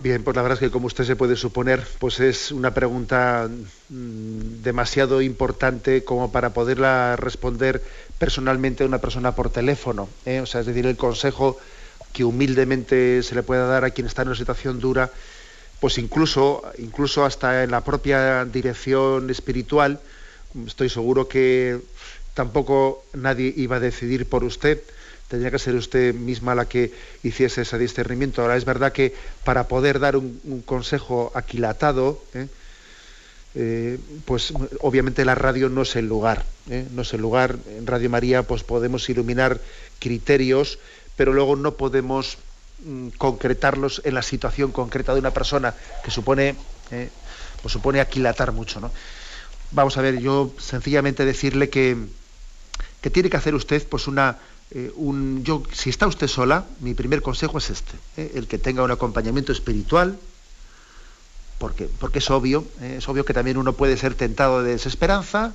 Bien, 0.00 0.22
pues 0.22 0.36
la 0.36 0.42
verdad 0.42 0.54
es 0.54 0.60
que 0.60 0.70
como 0.70 0.86
usted 0.86 1.02
se 1.02 1.16
puede 1.16 1.34
suponer, 1.34 1.84
pues 1.98 2.20
es 2.20 2.52
una 2.52 2.72
pregunta 2.72 3.48
mm, 3.88 4.62
demasiado 4.62 5.20
importante 5.22 6.04
como 6.04 6.30
para 6.30 6.52
poderla 6.52 7.16
responder 7.16 7.82
personalmente 8.16 8.84
a 8.84 8.86
una 8.86 9.00
persona 9.00 9.34
por 9.34 9.50
teléfono. 9.50 10.08
¿eh? 10.24 10.40
O 10.40 10.46
sea, 10.46 10.60
es 10.60 10.66
decir, 10.66 10.86
el 10.86 10.96
consejo 10.96 11.58
que 12.12 12.22
humildemente 12.22 13.24
se 13.24 13.34
le 13.34 13.42
pueda 13.42 13.66
dar 13.66 13.84
a 13.84 13.90
quien 13.90 14.06
está 14.06 14.22
en 14.22 14.28
una 14.28 14.36
situación 14.36 14.78
dura, 14.78 15.10
pues 15.80 15.98
incluso, 15.98 16.62
incluso 16.78 17.24
hasta 17.24 17.64
en 17.64 17.72
la 17.72 17.82
propia 17.82 18.44
dirección 18.44 19.30
espiritual, 19.30 19.98
estoy 20.64 20.90
seguro 20.90 21.26
que 21.26 21.80
tampoco 22.34 23.04
nadie 23.14 23.52
iba 23.56 23.76
a 23.76 23.80
decidir 23.80 24.28
por 24.28 24.44
usted 24.44 24.80
tendría 25.28 25.50
que 25.50 25.58
ser 25.58 25.74
usted 25.74 26.14
misma 26.14 26.54
la 26.54 26.66
que 26.66 26.92
hiciese 27.22 27.62
ese 27.62 27.78
discernimiento. 27.78 28.42
Ahora 28.42 28.56
es 28.56 28.64
verdad 28.64 28.92
que 28.92 29.14
para 29.44 29.68
poder 29.68 30.00
dar 30.00 30.16
un, 30.16 30.62
consejo 30.64 31.30
aquilatado, 31.34 32.22
¿eh? 32.34 32.48
Eh, 33.54 33.98
pues 34.24 34.52
obviamente 34.80 35.24
la 35.24 35.34
radio 35.34 35.68
no 35.68 35.82
es 35.82 35.96
el 35.96 36.06
lugar, 36.06 36.44
¿eh? 36.70 36.86
no 36.92 37.02
es 37.02 37.12
el 37.14 37.20
lugar. 37.20 37.56
En 37.76 37.86
Radio 37.86 38.10
María 38.10 38.42
pues 38.42 38.62
podemos 38.62 39.08
iluminar 39.08 39.60
criterios, 39.98 40.78
pero 41.16 41.32
luego 41.32 41.56
no 41.56 41.74
podemos 41.74 42.38
mm, 42.84 43.08
concretarlos 43.18 44.02
en 44.04 44.14
la 44.14 44.22
situación 44.22 44.70
concreta 44.70 45.12
de 45.14 45.20
una 45.20 45.32
persona 45.32 45.74
que 46.04 46.10
supone, 46.10 46.56
pues 47.60 47.72
supone 47.72 48.00
aquilatar 48.00 48.52
mucho, 48.52 48.80
¿no? 48.80 48.92
Vamos 49.70 49.96
a 49.98 50.02
ver, 50.02 50.18
yo 50.20 50.52
sencillamente 50.58 51.24
decirle 51.24 51.68
que, 51.68 51.96
que 53.00 53.10
tiene 53.10 53.28
que 53.28 53.36
hacer 53.38 53.54
usted 53.54 53.86
pues 53.88 54.06
una 54.06 54.38
eh, 54.70 54.92
yo, 55.42 55.62
si 55.72 55.90
está 55.90 56.06
usted 56.06 56.28
sola, 56.28 56.66
mi 56.80 56.94
primer 56.94 57.22
consejo 57.22 57.58
es 57.58 57.70
este, 57.70 57.96
eh, 58.16 58.32
el 58.34 58.46
que 58.46 58.58
tenga 58.58 58.82
un 58.82 58.90
acompañamiento 58.90 59.52
espiritual, 59.52 60.18
porque, 61.58 61.88
porque 61.98 62.18
es 62.18 62.30
obvio, 62.30 62.64
eh, 62.80 62.96
es 62.98 63.08
obvio 63.08 63.24
que 63.24 63.32
también 63.32 63.56
uno 63.56 63.72
puede 63.72 63.96
ser 63.96 64.14
tentado 64.14 64.62
de 64.62 64.72
desesperanza, 64.72 65.54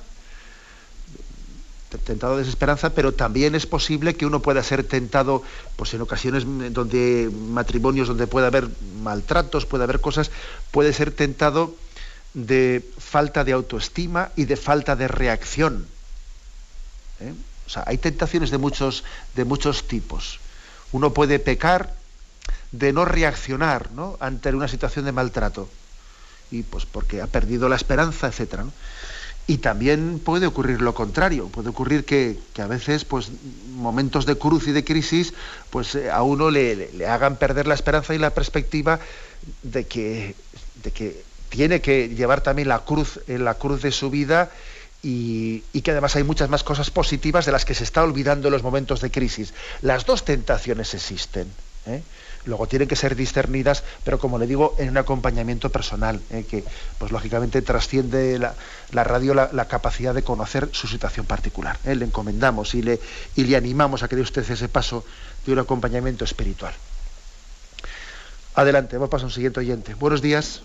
tentado 2.04 2.36
de 2.36 2.42
desesperanza, 2.42 2.90
pero 2.90 3.14
también 3.14 3.54
es 3.54 3.66
posible 3.66 4.14
que 4.14 4.26
uno 4.26 4.40
pueda 4.40 4.64
ser 4.64 4.82
tentado, 4.82 5.44
pues 5.76 5.94
en 5.94 6.00
ocasiones 6.00 6.44
donde 6.72 7.30
matrimonios 7.50 8.08
donde 8.08 8.26
puede 8.26 8.48
haber 8.48 8.68
maltratos, 9.00 9.64
puede 9.64 9.84
haber 9.84 10.00
cosas, 10.00 10.32
puede 10.72 10.92
ser 10.92 11.12
tentado 11.12 11.76
de 12.34 12.84
falta 12.98 13.44
de 13.44 13.52
autoestima 13.52 14.30
y 14.34 14.46
de 14.46 14.56
falta 14.56 14.96
de 14.96 15.06
reacción. 15.06 15.86
O 17.66 17.70
sea, 17.70 17.84
hay 17.86 17.98
tentaciones 17.98 18.50
de 18.50 18.58
muchos, 18.58 19.04
de 19.34 19.44
muchos 19.44 19.88
tipos. 19.88 20.40
Uno 20.92 21.12
puede 21.12 21.38
pecar 21.38 21.94
de 22.72 22.92
no 22.92 23.04
reaccionar 23.04 23.88
ante 24.20 24.50
una 24.50 24.68
situación 24.68 25.04
de 25.04 25.12
maltrato. 25.12 25.68
Y 26.50 26.62
pues 26.62 26.86
porque 26.86 27.22
ha 27.22 27.26
perdido 27.26 27.68
la 27.68 27.76
esperanza, 27.76 28.28
etc. 28.28 28.60
Y 29.46 29.58
también 29.58 30.20
puede 30.24 30.46
ocurrir 30.46 30.80
lo 30.80 30.94
contrario, 30.94 31.48
puede 31.48 31.68
ocurrir 31.68 32.04
que, 32.04 32.38
a 32.58 32.66
veces 32.66 33.04
pues, 33.04 33.30
momentos 33.70 34.26
de 34.26 34.36
cruz 34.36 34.68
y 34.68 34.72
de 34.72 34.84
crisis 34.84 35.34
pues, 35.70 35.94
eh, 35.94 36.10
a 36.10 36.22
uno 36.22 36.50
le, 36.50 36.92
le, 36.92 37.06
hagan 37.06 37.36
perder 37.36 37.66
la 37.66 37.74
esperanza 37.74 38.14
y 38.14 38.18
la 38.18 38.30
perspectiva 38.30 39.00
de 39.62 39.86
que, 39.86 40.34
de 40.82 40.90
que 40.92 41.24
tiene 41.48 41.80
que 41.80 42.08
llevar 42.08 42.40
también 42.40 42.68
la 42.68 42.80
cruz 42.80 43.20
en 43.28 43.44
la 43.44 43.54
cruz 43.54 43.82
de 43.82 43.92
su 43.92 44.10
vida 44.10 44.50
y, 45.04 45.60
que 45.82 45.90
además 45.90 46.16
hay 46.16 46.24
muchas 46.24 46.48
más 46.48 46.64
cosas 46.64 46.90
positivas 46.90 47.44
de 47.44 47.52
las 47.52 47.64
que 47.64 47.74
se 47.74 47.84
está 47.84 48.02
olvidando 48.02 48.48
en 48.48 48.52
los 48.52 48.62
momentos 48.62 49.00
de 49.00 49.10
crisis. 49.10 49.52
Las 49.82 50.06
dos 50.06 50.24
tentaciones 50.24 50.94
existen. 50.94 51.46
¿eh? 51.86 52.02
Luego 52.46 52.66
tienen 52.66 52.88
que 52.88 52.96
ser 52.96 53.14
discernidas, 53.14 53.84
pero 54.02 54.18
como 54.18 54.38
le 54.38 54.46
digo, 54.46 54.74
en 54.78 54.88
un 54.88 54.96
acompañamiento 54.96 55.70
personal, 55.70 56.20
¿eh? 56.30 56.44
que 56.48 56.64
pues 56.98 57.12
lógicamente 57.12 57.60
trasciende 57.60 58.38
la, 58.38 59.04
radio 59.04 59.34
la, 59.34 59.68
capacidad 59.68 60.14
de 60.14 60.22
conocer 60.22 60.70
su 60.72 60.88
situación 60.88 61.26
particular. 61.26 61.78
¿eh? 61.84 61.94
Le 61.94 62.06
encomendamos 62.06 62.74
y 62.74 62.82
le, 62.82 62.98
y 63.36 63.44
le 63.44 63.56
animamos 63.56 64.02
a 64.02 64.08
que 64.08 64.16
dé 64.16 64.22
usted 64.22 64.50
ese 64.50 64.68
paso 64.68 65.04
de 65.44 65.52
un 65.52 65.58
acompañamiento 65.58 66.24
espiritual. 66.24 66.72
Adelante, 68.54 68.96
vamos 68.96 69.08
a 69.08 69.10
pasar 69.10 69.24
a 69.24 69.26
un 69.26 69.32
siguiente 69.32 69.60
oyente. 69.60 69.94
Buenos 69.94 70.22
días. 70.22 70.62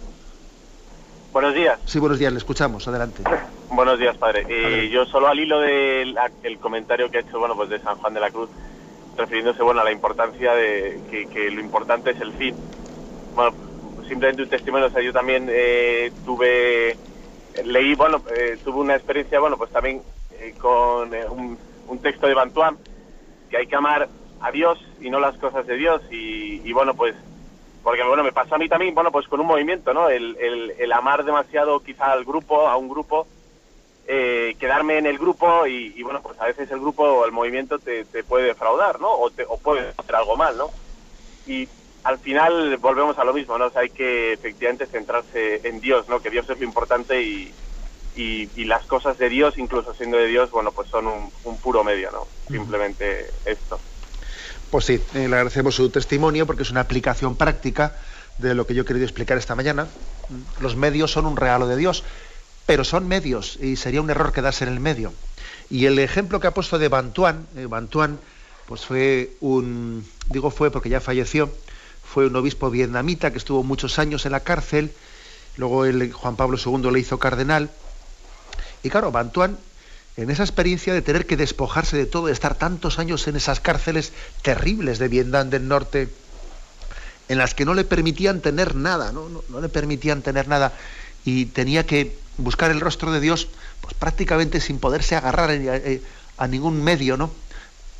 Buenos 1.32 1.54
días. 1.54 1.80
Sí, 1.86 2.00
buenos 2.00 2.18
días, 2.18 2.32
le 2.32 2.40
escuchamos, 2.40 2.88
adelante. 2.88 3.24
Buenos 3.70 4.00
días, 4.00 4.18
padre. 4.18 4.46
Y 4.50 4.90
yo 4.90 5.06
solo 5.06 5.28
al 5.28 5.40
hilo 5.40 5.60
del 5.60 6.18
comentario 6.60 7.10
que 7.12 7.18
ha 7.18 7.22
hecho, 7.22 7.38
bueno, 7.38 7.56
pues 7.56 7.70
de 7.70 7.80
San 7.80 7.98
Juan 7.98 8.16
de 8.16 8.20
la 8.20 8.32
Cruz, 8.32 8.50
refiriéndose, 9.16 9.62
bueno, 9.62 9.82
a 9.82 9.84
la 9.84 9.92
importancia 9.92 10.54
de 10.54 11.00
que, 11.32 11.52
lo 11.52 11.62
importante 11.62 12.12
es 12.12 12.20
el 12.20 12.34
fin. 12.34 12.56
Bueno, 13.36 13.54
simplemente 14.08 14.42
un 14.42 14.50
testimonio, 14.50 14.88
o 14.88 14.90
sea, 14.90 15.04
yo 15.04 15.14
también 15.14 15.48
eh, 15.50 16.12
tuve, 16.26 16.98
leí, 17.64 17.94
bueno, 17.94 18.24
eh, 18.36 18.58
tuve 18.64 18.80
una 18.80 18.96
experiencia, 18.96 19.40
bueno, 19.40 19.56
pues 19.56 19.70
también 19.72 20.02
eh, 20.40 20.56
con 20.60 21.14
un, 21.30 21.58
un, 21.88 22.00
texto 22.00 22.26
de 22.26 22.34
Bantuán, 22.34 22.76
que 23.52 23.58
hay 23.58 23.68
que 23.68 23.76
amar 23.76 24.10
a 24.42 24.52
Dios 24.52 24.84
y 25.00 25.12
no 25.12 25.20
las 25.20 25.38
cosas 25.38 25.68
de 25.68 25.76
Dios, 25.78 26.02
y, 26.10 26.68
y 26.68 26.74
bueno, 26.74 26.96
pues 26.96 27.14
porque 27.90 28.04
bueno, 28.04 28.24
me 28.24 28.32
pasó 28.32 28.54
a 28.54 28.60
mí 28.60 28.70
también, 28.70 28.94
bueno, 28.94 29.12
pues 29.12 29.28
con 29.28 29.40
un 29.40 29.48
movimiento, 29.48 29.96
¿no? 29.96 30.10
El, 30.10 30.38
el, 30.78 30.92
amar 30.94 31.24
demasiado 31.24 31.80
quizá 31.80 32.12
al 32.12 32.24
grupo, 32.24 32.68
a 32.68 32.78
un 32.78 32.88
grupo, 32.88 33.26
eh, 34.08 34.56
quedarme 34.60 35.00
en 35.00 35.08
el 35.08 35.18
grupo 35.18 35.66
y, 35.66 35.94
y, 35.96 36.04
bueno, 36.04 36.22
pues 36.22 36.40
a 36.40 36.46
veces 36.46 36.70
el 36.70 36.80
grupo 36.80 37.04
o 37.04 37.26
el 37.26 37.32
movimiento 37.32 37.80
te, 37.80 38.06
te 38.06 38.24
puede 38.24 38.46
defraudar, 38.46 39.00
¿no? 39.00 39.12
O, 39.12 39.32
te, 39.32 39.44
o 39.44 39.58
puede 39.58 39.92
hacer 39.98 40.16
algo 40.16 40.38
mal, 40.38 40.56
¿no? 40.56 40.70
y 41.50 41.68
al 42.04 42.20
final 42.20 42.78
volvemos 42.78 43.18
a 43.18 43.24
lo 43.24 43.34
mismo, 43.34 43.58
¿no? 43.58 43.72
hay 43.76 43.90
que 43.90 44.34
efectivamente 44.34 44.86
centrarse 44.86 45.68
en 45.68 45.82
Dios, 45.82 46.08
¿no? 46.08 46.22
Que 46.22 46.30
Dios 46.30 46.48
es 46.48 46.60
lo 46.60 46.66
importante 46.66 47.22
y, 47.22 47.52
y, 48.16 48.66
las 48.66 48.86
cosas 48.86 49.18
de 49.18 49.30
Dios, 49.30 49.58
incluso 49.58 49.94
siendo 49.96 50.18
de 50.18 50.28
Dios, 50.28 50.52
bueno, 50.52 50.72
pues 50.72 50.90
son 50.90 51.08
un, 51.08 51.58
puro 51.58 51.84
medio, 51.84 52.12
¿no? 52.12 52.28
Simplemente 52.48 53.32
esto. 53.46 53.80
Pues 54.70 54.86
sí, 54.86 55.02
eh, 55.16 55.28
le 55.28 55.36
agradecemos 55.36 55.76
su 55.76 55.90
testimonio 55.90 56.46
porque 56.46 56.62
es 56.62 56.70
una 56.70 56.82
aplicación 56.82 57.36
práctica 57.36 57.96
de 58.38 58.54
lo 58.54 58.68
que 58.68 58.76
yo 58.76 58.84
he 58.84 58.86
querido 58.86 59.06
explicar 59.06 59.38
esta 59.38 59.56
mañana. 59.56 59.88
Los 60.60 60.76
medios 60.76 61.12
son 61.12 61.26
un 61.26 61.38
regalo 61.38 61.68
de 61.68 61.76
Dios, 61.76 62.04
pero 62.68 62.84
son 62.84 63.08
medios 63.08 63.58
y 63.60 63.78
sería 63.78 64.02
un 64.02 64.10
error 64.12 64.32
quedarse 64.32 64.66
en 64.66 64.72
el 64.72 64.80
medio. 64.80 65.12
Y 65.72 65.86
el 65.86 65.98
ejemplo 65.98 66.40
que 66.40 66.48
ha 66.48 66.54
puesto 66.54 66.78
de 66.78 66.88
Bantuán, 66.88 67.48
eh, 67.56 67.66
Bantuán, 67.66 68.20
pues 68.68 68.86
fue 68.86 69.34
un, 69.40 70.08
digo 70.28 70.52
fue 70.52 70.70
porque 70.70 70.90
ya 70.90 71.02
falleció, 71.02 71.52
fue 72.04 72.28
un 72.28 72.36
obispo 72.36 72.70
vietnamita 72.70 73.32
que 73.32 73.40
estuvo 73.40 73.64
muchos 73.64 73.98
años 73.98 74.28
en 74.28 74.34
la 74.34 74.42
cárcel, 74.42 74.92
luego 75.58 75.86
el, 75.86 76.14
Juan 76.14 76.36
Pablo 76.36 76.60
II 76.64 76.92
le 76.92 77.00
hizo 77.00 77.18
cardenal, 77.18 77.72
y 78.84 78.90
claro, 78.90 79.12
Bantuán, 79.12 79.58
en 80.22 80.30
esa 80.30 80.44
experiencia 80.44 80.94
de 80.94 81.02
tener 81.02 81.26
que 81.26 81.38
despojarse 81.38 81.98
de 81.98 82.06
todo, 82.06 82.28
de 82.28 82.34
estar 82.34 82.56
tantos 82.56 83.00
años 83.00 83.28
en 83.28 83.36
esas 83.36 83.60
cárceles 83.60 84.12
terribles 84.42 85.00
de 85.00 85.08
Vietnam 85.08 85.50
del 85.50 85.68
Norte, 85.68 86.10
en 87.28 87.38
las 87.38 87.54
que 87.54 87.66
no 87.66 87.74
le 87.74 87.84
permitían 87.84 88.42
tener 88.42 88.76
nada, 88.76 89.12
no, 89.12 89.30
no, 89.50 89.62
le 89.62 89.70
permitían 89.70 90.22
tener 90.22 90.48
nada, 90.48 90.74
y 91.26 91.46
tenía 91.46 91.86
que 91.86 92.18
buscar 92.38 92.72
el 92.72 92.82
rostro 92.82 93.12
de 93.12 93.20
Dios, 93.20 93.48
pues 93.82 93.94
prácticamente 93.94 94.62
sin 94.62 94.80
poderse 94.80 95.16
agarrar 95.16 95.52
a, 95.52 96.44
a 96.44 96.48
ningún 96.48 96.84
medio, 96.84 97.18
¿no? 97.18 97.32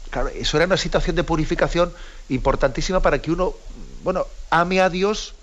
Claro, 0.10 0.30
eso 0.30 0.58
era 0.58 0.66
una 0.66 0.78
situación 0.78 1.16
de 1.16 1.24
purificación 1.24 1.94
importantísima 2.30 3.00
para 3.00 3.22
que 3.22 3.32
uno 3.32 3.54
bueno, 4.04 4.28
ame 4.50 4.82
a 4.82 4.90
Dios 4.90 5.36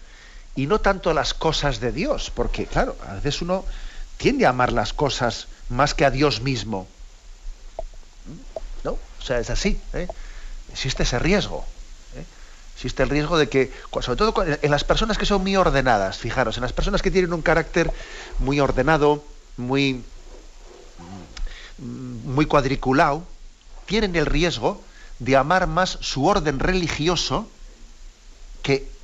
y 0.55 0.66
no 0.66 0.81
tanto 0.81 1.12
las 1.12 1.35
cosas 1.35 1.81
de 1.81 1.93
Dios, 1.93 2.33
porque 2.35 2.66
claro, 2.66 2.97
a 3.07 3.14
veces 3.14 3.43
uno 3.43 3.64
tiende 4.16 4.47
a 4.47 4.51
amar 4.51 4.72
las 4.72 4.93
cosas 4.93 5.49
más 5.68 5.94
que 5.94 6.04
a 6.04 6.10
Dios 6.10 6.40
mismo. 6.40 6.86
¿No? 8.84 8.92
O 8.92 9.22
sea, 9.22 9.38
es 9.38 9.50
así. 9.50 9.80
¿eh? 9.92 10.08
Existe 10.72 11.02
ese 11.02 11.18
riesgo. 11.18 11.64
¿eh? 12.14 12.24
Existe 12.74 13.02
el 13.02 13.10
riesgo 13.10 13.38
de 13.38 13.48
que, 13.48 13.72
sobre 14.00 14.16
todo 14.16 14.34
en 14.44 14.70
las 14.70 14.84
personas 14.84 15.18
que 15.18 15.26
son 15.26 15.42
muy 15.42 15.56
ordenadas, 15.56 16.18
fijaros, 16.18 16.56
en 16.56 16.62
las 16.62 16.72
personas 16.72 17.02
que 17.02 17.10
tienen 17.10 17.32
un 17.32 17.42
carácter 17.42 17.90
muy 18.38 18.60
ordenado, 18.60 19.24
muy, 19.56 20.04
muy 21.78 22.46
cuadriculado, 22.46 23.24
tienen 23.86 24.16
el 24.16 24.26
riesgo 24.26 24.82
de 25.18 25.36
amar 25.36 25.66
más 25.66 25.98
su 26.00 26.26
orden 26.26 26.58
religioso 26.58 27.48
que 28.62 28.95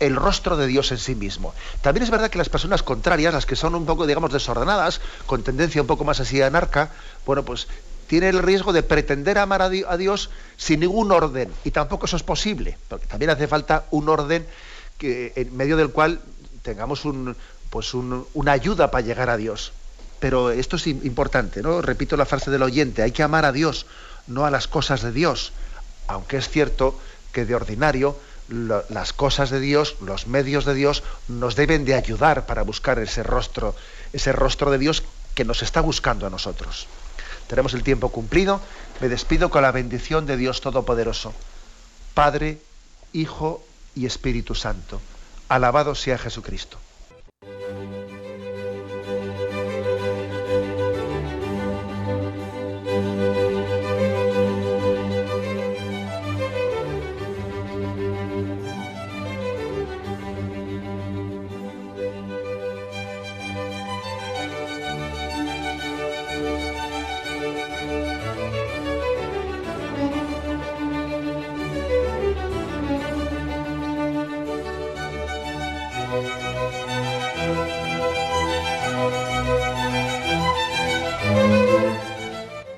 el 0.00 0.16
rostro 0.16 0.56
de 0.56 0.66
Dios 0.66 0.92
en 0.92 0.98
sí 0.98 1.14
mismo. 1.14 1.54
También 1.82 2.04
es 2.04 2.10
verdad 2.10 2.30
que 2.30 2.38
las 2.38 2.48
personas 2.48 2.82
contrarias, 2.82 3.34
las 3.34 3.46
que 3.46 3.56
son 3.56 3.74
un 3.74 3.86
poco, 3.86 4.06
digamos, 4.06 4.32
desordenadas, 4.32 5.00
con 5.26 5.42
tendencia 5.42 5.80
un 5.80 5.86
poco 5.86 6.04
más 6.04 6.20
así 6.20 6.40
anarca, 6.42 6.90
bueno, 7.26 7.44
pues 7.44 7.66
tienen 8.06 8.36
el 8.36 8.42
riesgo 8.42 8.72
de 8.72 8.82
pretender 8.82 9.38
amar 9.38 9.62
a 9.62 9.96
Dios 9.96 10.30
sin 10.56 10.80
ningún 10.80 11.12
orden. 11.12 11.52
Y 11.64 11.70
tampoco 11.70 12.06
eso 12.06 12.16
es 12.16 12.22
posible, 12.22 12.78
porque 12.88 13.06
también 13.06 13.30
hace 13.30 13.46
falta 13.46 13.84
un 13.90 14.08
orden 14.08 14.46
que, 14.96 15.32
en 15.36 15.56
medio 15.56 15.76
del 15.76 15.90
cual 15.90 16.20
tengamos 16.62 17.04
un, 17.04 17.36
pues 17.70 17.94
una 17.94 18.52
ayuda 18.52 18.90
para 18.90 19.04
llegar 19.04 19.30
a 19.30 19.36
Dios. 19.36 19.72
Pero 20.20 20.50
esto 20.50 20.76
es 20.76 20.86
importante, 20.86 21.62
¿no? 21.62 21.80
Repito 21.82 22.16
la 22.16 22.26
frase 22.26 22.50
del 22.50 22.62
oyente, 22.62 23.02
hay 23.02 23.12
que 23.12 23.22
amar 23.22 23.44
a 23.44 23.52
Dios, 23.52 23.86
no 24.26 24.44
a 24.44 24.50
las 24.50 24.66
cosas 24.66 25.02
de 25.02 25.12
Dios. 25.12 25.52
Aunque 26.08 26.38
es 26.38 26.48
cierto 26.48 26.98
que 27.32 27.44
de 27.44 27.54
ordinario 27.54 28.16
las 28.48 29.12
cosas 29.12 29.50
de 29.50 29.60
Dios, 29.60 29.96
los 30.00 30.26
medios 30.26 30.64
de 30.64 30.74
Dios, 30.74 31.02
nos 31.28 31.54
deben 31.56 31.84
de 31.84 31.94
ayudar 31.94 32.46
para 32.46 32.62
buscar 32.62 32.98
ese 32.98 33.22
rostro, 33.22 33.74
ese 34.12 34.32
rostro 34.32 34.70
de 34.70 34.78
Dios 34.78 35.02
que 35.34 35.44
nos 35.44 35.62
está 35.62 35.80
buscando 35.80 36.26
a 36.26 36.30
nosotros. 36.30 36.86
Tenemos 37.46 37.74
el 37.74 37.82
tiempo 37.82 38.10
cumplido. 38.10 38.60
Me 39.00 39.08
despido 39.08 39.50
con 39.50 39.62
la 39.62 39.72
bendición 39.72 40.26
de 40.26 40.36
Dios 40.36 40.60
Todopoderoso. 40.60 41.32
Padre, 42.14 42.58
Hijo 43.12 43.64
y 43.94 44.06
Espíritu 44.06 44.54
Santo. 44.54 45.00
Alabado 45.48 45.94
sea 45.94 46.18
Jesucristo. 46.18 46.78